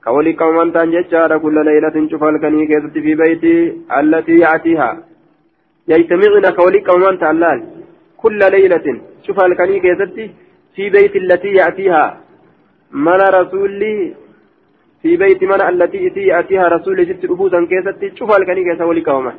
ka 0.00 0.12
wali 0.16 0.34
qabaman 0.40 0.72
ta'an 0.76 0.92
jechaadha 0.96 1.38
kulla 1.44 1.64
laylatin 1.70 2.08
cufa 2.12 2.26
halkanii 2.30 2.66
keessatti 2.72 3.02
fi 3.06 3.16
beeytii 3.22 3.62
allatii 4.00 4.40
yaatiihaa 4.40 4.94
yaytamicina 5.92 6.52
ka 6.58 6.62
wali 6.68 6.80
qabaman 6.88 7.18
ta'an 7.24 7.40
laal 7.44 7.60
kulla 8.22 8.50
laylatin 8.56 9.02
cufa 9.26 9.42
halkanii 9.46 9.80
keessatti 9.86 10.30
fi 10.78 10.90
beeyti 10.94 11.18
allatii 11.24 11.56
yaatiihaa 11.56 12.08
mana 13.06 13.30
rasuulli 13.38 13.92
في 15.02 15.16
بيت 15.16 15.42
من 15.44 15.60
التي 15.60 15.98
يأتيها 16.32 16.68
رسول 16.68 17.06
ست 17.08 17.24
رفوسا 17.30 17.66
كيست 17.70 18.18
شوف 18.18 18.30
الكني 18.36 18.62
كيسا 18.64 18.84
ولي 18.84 19.00
كوما 19.00 19.32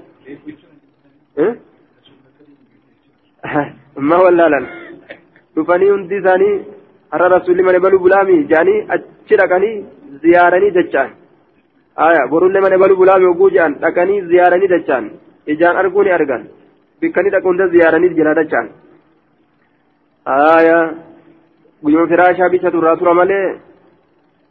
ما 4.10 4.18
ولا 4.18 4.49
لن 4.53 4.65
isaanii 5.60 6.80
har'a 7.11 7.30
rasuulli 7.36 7.64
mana 7.68 7.80
baluu 7.86 7.99
bulaami 8.06 8.36
jedhanii 8.49 8.86
achi 8.95 9.36
dhaqanii 9.41 9.76
ziyaaranii 10.23 10.76
dachaan 10.77 11.10
aya 12.07 12.27
borullee 12.34 12.61
mana 12.65 12.77
baluu 12.84 12.99
bulaami 13.02 13.26
oguu 13.31 13.49
jedhan 13.56 13.73
dhaqanii 13.84 14.26
ziyaaranii 14.31 14.69
dachaan 14.76 15.06
ijaan 15.53 15.80
arguu 15.81 16.03
ni 16.03 16.11
argan 16.18 16.44
bikkanii 17.02 17.34
dhaqu 17.36 17.48
hunda 17.52 17.68
ziyaaranii 17.76 18.15
jira 18.19 18.36
dachaan 18.40 18.68
aya 20.36 20.77
guyyuma 21.84 22.11
firaashaa 22.11 22.53
bicha 22.53 22.73
turraa 22.76 22.99
tura 23.02 23.14
malee 23.22 23.45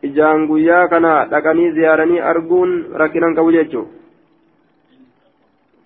ijaan 0.02 0.46
guyyaa 0.46 0.88
kana 0.88 1.12
dhaqanii 1.30 1.70
ziyaaranii 1.70 2.26
arguun 2.32 2.74
rakkinan 2.94 3.34
qabu 3.34 3.52
jechuudha. 3.52 3.98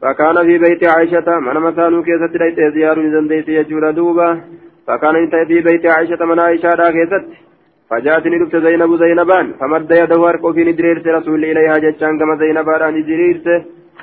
فكان 0.03 0.37
في 0.47 0.59
بيت 0.59 0.85
عائشة 0.85 1.39
من 1.47 1.57
مسانو 1.61 2.03
كيست 2.03 2.37
ليت 2.37 2.59
زيار 2.75 2.99
زنديت 3.15 3.49
يجور 3.49 3.91
دوبا 3.91 4.41
فكان 4.87 5.15
في 5.49 5.61
بيت 5.61 5.87
عائشة 5.87 6.25
من 6.25 6.41
عائشة 6.41 6.91
كيست 6.97 7.25
فجاءتني 7.91 8.37
رفت 8.37 8.57
زينب 8.57 8.97
زينبان 9.03 9.47
فمد 9.61 9.91
يده 9.91 10.29
أرقو 10.29 10.53
في 10.53 10.65
ندريرس 10.65 11.07
رسول 11.07 11.45
إليها 11.45 11.79
جتشان 11.85 12.19
كما 12.19 12.35
زينبان 12.43 12.83
ندريرس 12.97 13.47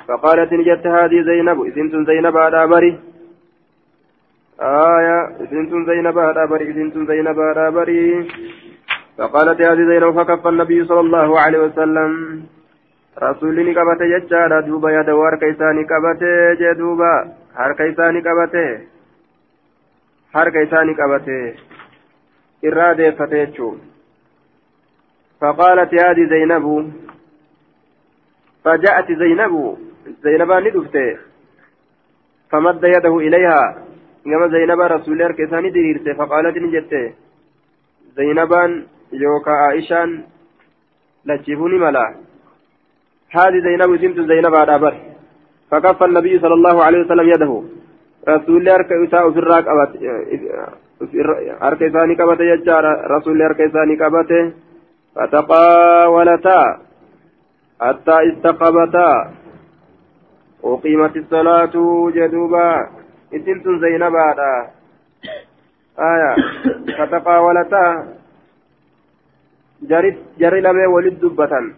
فقالت 0.08 0.52
نجت 0.52 0.86
هذه 0.86 1.18
زينب 1.30 1.58
إذنت 1.68 1.94
زينب 2.10 2.36
على 2.44 2.66
بري 2.72 2.92
آية 4.60 5.18
إذنت 5.44 5.72
زينب 5.88 6.18
على 6.18 6.42
بري 6.50 6.64
إذنت 6.70 6.94
زينب 7.10 7.38
على 7.48 7.70
بري 7.76 8.00
فقالت 9.20 9.60
هذه 9.60 9.84
زينب 9.88 10.16
فكف 10.18 10.46
النبي 10.46 10.84
صلى 10.84 11.00
الله 11.00 11.40
عليه 11.40 11.58
وسلم 11.58 12.10
harka 15.20 15.46
isaa 15.46 15.72
ni 15.72 15.84
qabate 15.84 16.56
jee 16.60 16.74
duuba 16.74 17.10
harka 17.54 17.86
isaa 17.86 18.12
ni 18.12 18.22
qabate 18.22 18.64
harka 20.34 20.62
isaa 20.66 20.84
ni 20.84 20.94
qabate 20.94 21.38
irraa 22.62 22.94
deeffate 22.94 23.38
jechuun 23.46 23.78
فقالت 25.40 25.94
هذه 25.94 26.24
زينب 26.28 26.92
فجاءت 28.64 29.12
زينب 29.12 29.54
زينب 30.24 30.52
ندفت 30.52 30.96
فمد 32.50 32.84
يده 32.84 33.14
إليها 33.18 33.62
كما 34.24 34.48
زينب 34.48 34.80
رسول 34.80 35.12
الله 35.12 35.32
كيساني 35.32 35.70
ديرت 35.70 36.08
فقالت 36.18 36.56
نجت 36.56 36.92
زينبان 38.16 38.70
يوكا 39.12 39.50
عائشان 39.50 40.22
لتشيفوني 41.24 41.78
ملا 41.78 42.14
هذه 43.30 43.58
زينب 43.66 43.96
سمت 43.96 44.20
زينب 44.30 44.54
على 44.54 44.78
بر 44.78 44.94
فكف 45.70 46.02
النبي 46.02 46.38
صلى 46.38 46.54
الله 46.54 46.84
عليه 46.84 47.00
وسلم 47.04 47.28
يده 47.28 47.62
رسول 48.28 48.56
الله 48.56 48.74
أركا 48.74 49.30
في 49.32 49.38
الراك 49.38 49.64
أبت 49.68 49.92
أركا 51.62 51.86
إساني 51.86 52.14
كبت 52.14 52.40
يجار 52.40 52.84
رسول 53.10 53.32
الله 53.32 53.46
أركا 53.46 53.66
إساني 53.66 53.96
كبت 53.96 54.54
فتقاولتا 55.16 56.60
حتى 57.80 58.16
استقبتا 58.28 59.10
وقيمت 60.62 61.16
الصلاة 61.16 61.74
جدوبا 62.14 62.88
إسمت 63.34 63.66
زينب 63.82 64.14
آية 65.98 66.34
فتقاولتا 66.98 67.84
جري 69.82 70.18
جري 70.38 70.60
لمي 70.60 70.86
ولد 70.86 71.20
دبة 71.20 71.74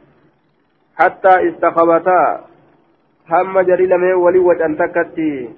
حتى 0.97 1.49
استخبتا. 1.49 2.47
هم 3.31 3.61
جري 3.61 3.87
لمي 3.87 4.13
ولي 4.13 4.39
وجن 4.39 4.77
تكتي 4.77 5.51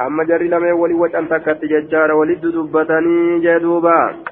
هم 0.00 0.22
جري 0.22 0.48
لمي 0.48 0.72
ولي 0.72 0.94
وجن 0.94 1.28
تكتي 1.28 1.66
ججار 1.66 2.12
ولد 2.12 2.46
دبتني 2.46 3.40
جدوبا. 3.40 4.24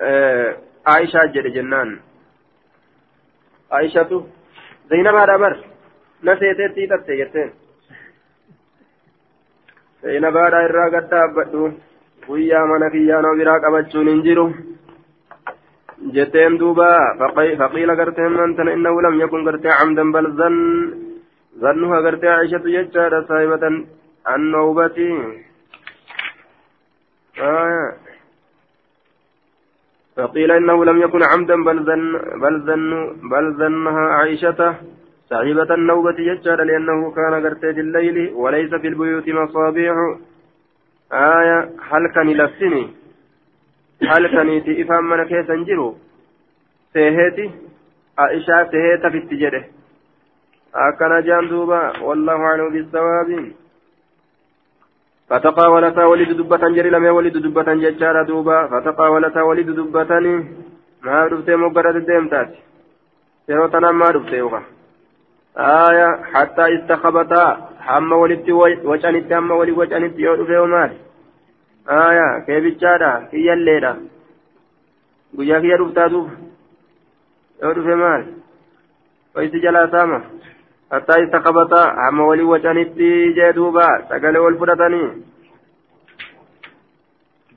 آه 0.00 0.56
عائشة 0.86 1.24
جد 1.26 1.46
جنان. 1.46 2.00
عائشة 3.72 4.26
زينب 4.90 5.14
هذا 5.14 5.36
بر 5.36 5.64
نسيتي 6.24 6.86
تتي 6.86 7.16
جتين 7.20 7.50
زينب 10.02 10.36
هذا 10.36 10.58
الراقة 10.66 11.00
تابدو 11.00 11.70
ويا 12.28 12.60
من 12.70 12.88
كيانو 12.88 13.36
براق 13.38 13.64
أبتشون 13.64 14.08
إنجرو. 14.08 14.52
جتين 16.02 16.58
دوبا 16.58 16.96
فقيل 17.58 17.90
قرتهم 18.00 18.40
أنت 18.40 18.60
إنه 18.60 19.02
لم 19.02 19.20
يكن 19.20 19.48
قرتي 19.48 19.68
عمدا 19.68 20.12
بل 20.12 20.26
ظن 20.32 20.58
ظنها 21.60 22.00
قرتي 22.00 22.28
عائشة 22.28 22.62
يجار 22.66 23.24
صاحبة 23.28 23.84
النوبة 24.34 24.98
آه. 27.40 27.92
فقيل 30.16 30.50
إنه 30.50 30.84
لم 30.84 31.02
يكن 31.02 31.22
عمدا 31.22 31.56
بل 31.64 31.84
ظن 31.84 32.12
بل 32.42 32.60
ظن 32.66 32.90
بل 33.30 33.52
ظنها 33.52 34.00
عائشة 34.18 34.74
صاحبة 35.30 35.74
النوبة 35.74 36.18
يجار 36.18 36.62
لأنه 36.62 37.10
كان 37.10 37.46
قرتي 37.46 37.70
الليل 37.70 38.32
وليس 38.34 38.74
في 38.74 38.88
البيوت 38.88 39.28
مصابيح. 39.28 39.94
آية 41.12 41.58
هل 41.90 42.02
كان 42.14 42.28
لسني 44.02 44.10
halkaniiti 44.10 44.80
ifaan 44.80 45.04
mana 45.04 45.24
keessa 45.24 45.52
hin 45.52 45.64
jiru 45.66 45.86
seeheeti? 46.92 47.52
Aishaa 48.16 48.64
seheeta 48.70 49.10
fitti 49.10 49.40
jedhe. 49.42 49.60
Akkana 50.72 51.22
jaan 51.22 51.48
duuba 51.50 51.80
wallahu 52.02 52.46
aclamu 52.50 52.70
bisawaabi 52.70 53.56
فتقاولتا 55.28 56.04
ولد 56.04 56.30
دبة 56.36 56.68
جري 56.68 56.90
لم 56.90 57.04
ولد 57.04 57.36
دبة 57.36 57.74
ججارة 57.74 58.22
دوبا 58.22 58.66
فتقاولتا 58.66 59.42
ولد 59.42 59.70
دبة 59.70 60.12
ما 61.02 61.28
دبتي 61.28 61.56
مقرد 61.56 61.96
الديمتات 61.96 62.50
يروتنا 63.48 63.90
ما 63.92 64.10
دبتي 64.10 64.36
يوغا 64.36 64.62
آية 65.58 66.08
حتى 66.32 66.64
استخبتا 66.74 67.44
حما 67.80 68.16
ولدت 68.16 68.50
وجانت 68.84 69.32
حما 69.32 69.54
ولد 69.54 69.78
وجانت 69.78 70.18
يوغا 70.18 70.90
aya 71.88 72.40
keebichaadha 72.46 73.10
kiyyalleedha 73.30 73.96
guyyaa 75.36 75.60
kiyya 75.60 75.78
dhuftaatuuf 75.80 76.28
yoo 77.62 77.72
dhufe 77.74 77.94
maal 78.02 78.24
hoysi 79.34 79.60
jalaa 79.60 79.88
saama 79.94 80.20
hattaa 80.90 81.18
isa 81.24 81.40
qabataa 81.40 81.86
hamma 82.02 82.26
walii 82.30 82.50
wacanitti 82.52 83.32
jee 83.40 83.52
duuba 83.52 83.88
sagalee 84.08 84.44
wal 84.46 84.58
fudhatanii 84.62 85.08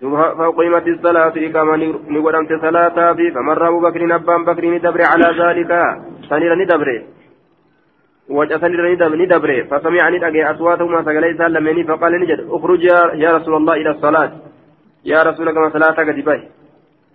فقيمت 0.01 0.87
الصلاة 0.87 1.33
إقامة 1.37 1.75
نقدمت 2.09 2.51
صلاة 2.61 3.13
في 3.13 3.31
فمر 3.31 3.67
أبو 3.67 3.79
بكر 3.79 4.15
أبان 4.15 4.45
بكر 4.45 4.65
ندبر 4.65 5.01
على 5.11 5.27
ذلك 5.41 5.71
سنير 8.31 8.91
ندبر 8.91 9.11
وجسن 9.11 9.21
ندبر 9.21 9.51
فسمعني 9.71 10.27
أجي 10.27 10.51
أصواتهما 10.51 11.03
سقلي 11.03 11.37
سالمني 11.37 11.83
فقال 11.83 12.13
نجد 12.21 12.39
أخرج 12.49 12.83
يا 13.23 13.29
رسول 13.37 13.55
الله 13.55 13.73
إلى 13.73 13.89
الصلاة. 13.89 14.31
يا 15.05 15.23
رسول 15.23 15.49
الله 15.49 15.69
صلاة 15.69 15.91
قد 15.91 16.19
باي 16.25 16.41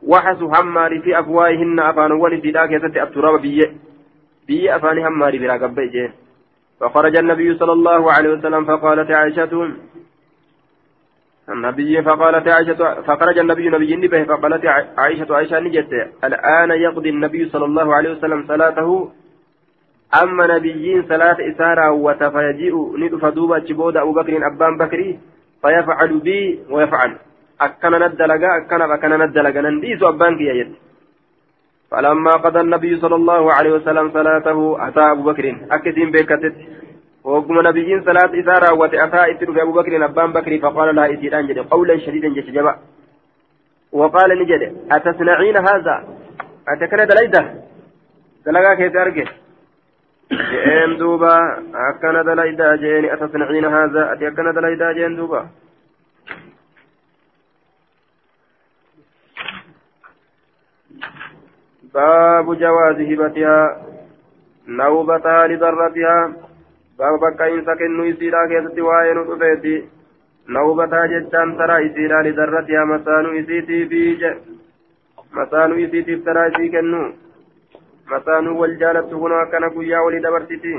وحسوا 0.03 0.51
هماري 0.57 1.01
في 1.01 1.19
أفواههن 1.21 1.81
أفان 1.81 2.13
ولد 2.13 2.47
ذاك 2.47 2.71
يسد 2.71 2.99
التراب 2.99 3.41
بي 3.41 3.61
بي 4.47 4.77
أفان 4.77 4.99
هماري 4.99 5.39
بلا 5.39 5.55
قبي 5.55 6.11
فخرج 6.81 7.17
النبي 7.17 7.55
صلى 7.55 7.73
الله 7.73 8.13
عليه 8.13 8.31
وسلم 8.31 8.65
فقالت 8.65 9.11
عائشة 9.11 9.53
النبي 11.49 12.03
فقالت 12.03 12.49
عائشة 12.49 13.03
فخرج 13.07 13.39
النبي 13.39 13.69
نبي 13.69 14.09
به 14.09 14.25
فقالت 14.25 14.67
عائشة 14.99 15.35
عائشة 15.37 15.61
نجت 15.61 15.93
الآن 16.25 16.71
يقضي 16.71 17.11
النبي 17.11 17.49
صلى 17.49 17.65
الله 17.65 17.95
عليه 17.95 18.11
وسلم 18.11 18.45
صلاته 18.49 19.11
أما 20.15 20.47
نبيين 20.57 21.03
صلاة 21.09 21.37
إسارة 21.51 21.91
وتفيجيء 21.91 22.97
ندف 22.99 23.25
دوبا 23.25 23.59
جبود 23.59 23.97
أبو 23.97 24.13
بكر 24.13 24.47
أبان 24.47 24.77
بكري 24.79 25.19
فيفعل 25.63 26.19
بي 26.19 26.61
ويفعل. 26.71 27.17
أكنا 27.61 28.09
ندلقا 28.09 28.57
أكنا 28.57 28.95
أكنا 28.95 29.17
ندلقا 29.27 29.61
ننديس 29.61 30.03
أبان 30.03 30.39
كي 30.39 30.73
فلما 31.91 32.31
قضى 32.31 32.61
النبي 32.61 32.97
صلى 32.97 33.15
الله 33.15 33.53
عليه 33.53 33.71
وسلم 33.71 34.11
صلاته 34.11 34.89
أتى 34.89 35.01
أبو 35.01 35.23
بكر. 35.23 35.57
أكسين 35.71 36.11
بكتت 36.11 36.57
وقم 37.25 37.69
نبيين 37.69 38.05
صلاة 38.05 38.31
إثارة 38.41 38.75
وتأتى 38.75 39.31
إتر 39.31 39.63
أبو 39.63 39.73
بكر 39.73 40.05
أبان 40.05 40.33
بكر 40.33 40.59
فقال 40.59 40.95
لها 40.97 41.13
إتيران 41.13 41.47
جد. 41.47 41.59
قولا 41.59 41.99
شديدا 41.99 42.29
جش 42.29 42.51
جبا 42.51 42.75
وقال 43.93 44.31
نجد 44.43 44.63
أتصنعين 44.93 45.57
هذا؟ 45.57 45.97
أتكن 46.69 47.07
دليده? 47.07 47.43
دلقا 48.47 48.75
كيف 48.75 48.97
أرجع؟ 48.97 49.25
جئين 50.33 50.97
دوبا 50.99 51.37
أكن 51.75 52.25
دليدا 52.27 52.77
جئين 52.77 53.05
أتصنعين 53.05 53.65
هذا 53.65 54.13
أتكن 54.13 54.53
دليدا 54.53 54.93
جئين 54.93 55.17
دوبا 55.17 55.47
باب 61.95 62.59
جواز 62.59 62.99
هبتها 63.11 63.87
نوبتها 64.69 65.47
لضرتها 65.47 66.33
باب 66.99 67.21
بكا 67.21 67.49
إنسا 67.55 67.75
كنو 67.75 68.05
يسيرا 68.05 68.47
كيستي 68.47 68.81
وائن 68.81 69.19
رفيتي 69.19 69.77
نوبتها 70.49 71.07
جتان 71.07 71.57
ترى 71.59 71.77
يسيرا 71.87 72.23
لضرتها 72.23 72.85
مسانو 72.85 73.33
يسيتي 73.33 73.85
بيج 73.85 74.23
مسانو 75.33 75.75
يسيتي 75.75 76.17
ترى 76.17 76.43
يسي 76.47 76.69
كنو 76.69 77.26
مسانو 78.11 78.61
والجالة 78.61 79.11
هنا 79.13 79.45
كان 79.53 79.65
قيا 79.71 79.99
ولدبرتتي 79.99 80.75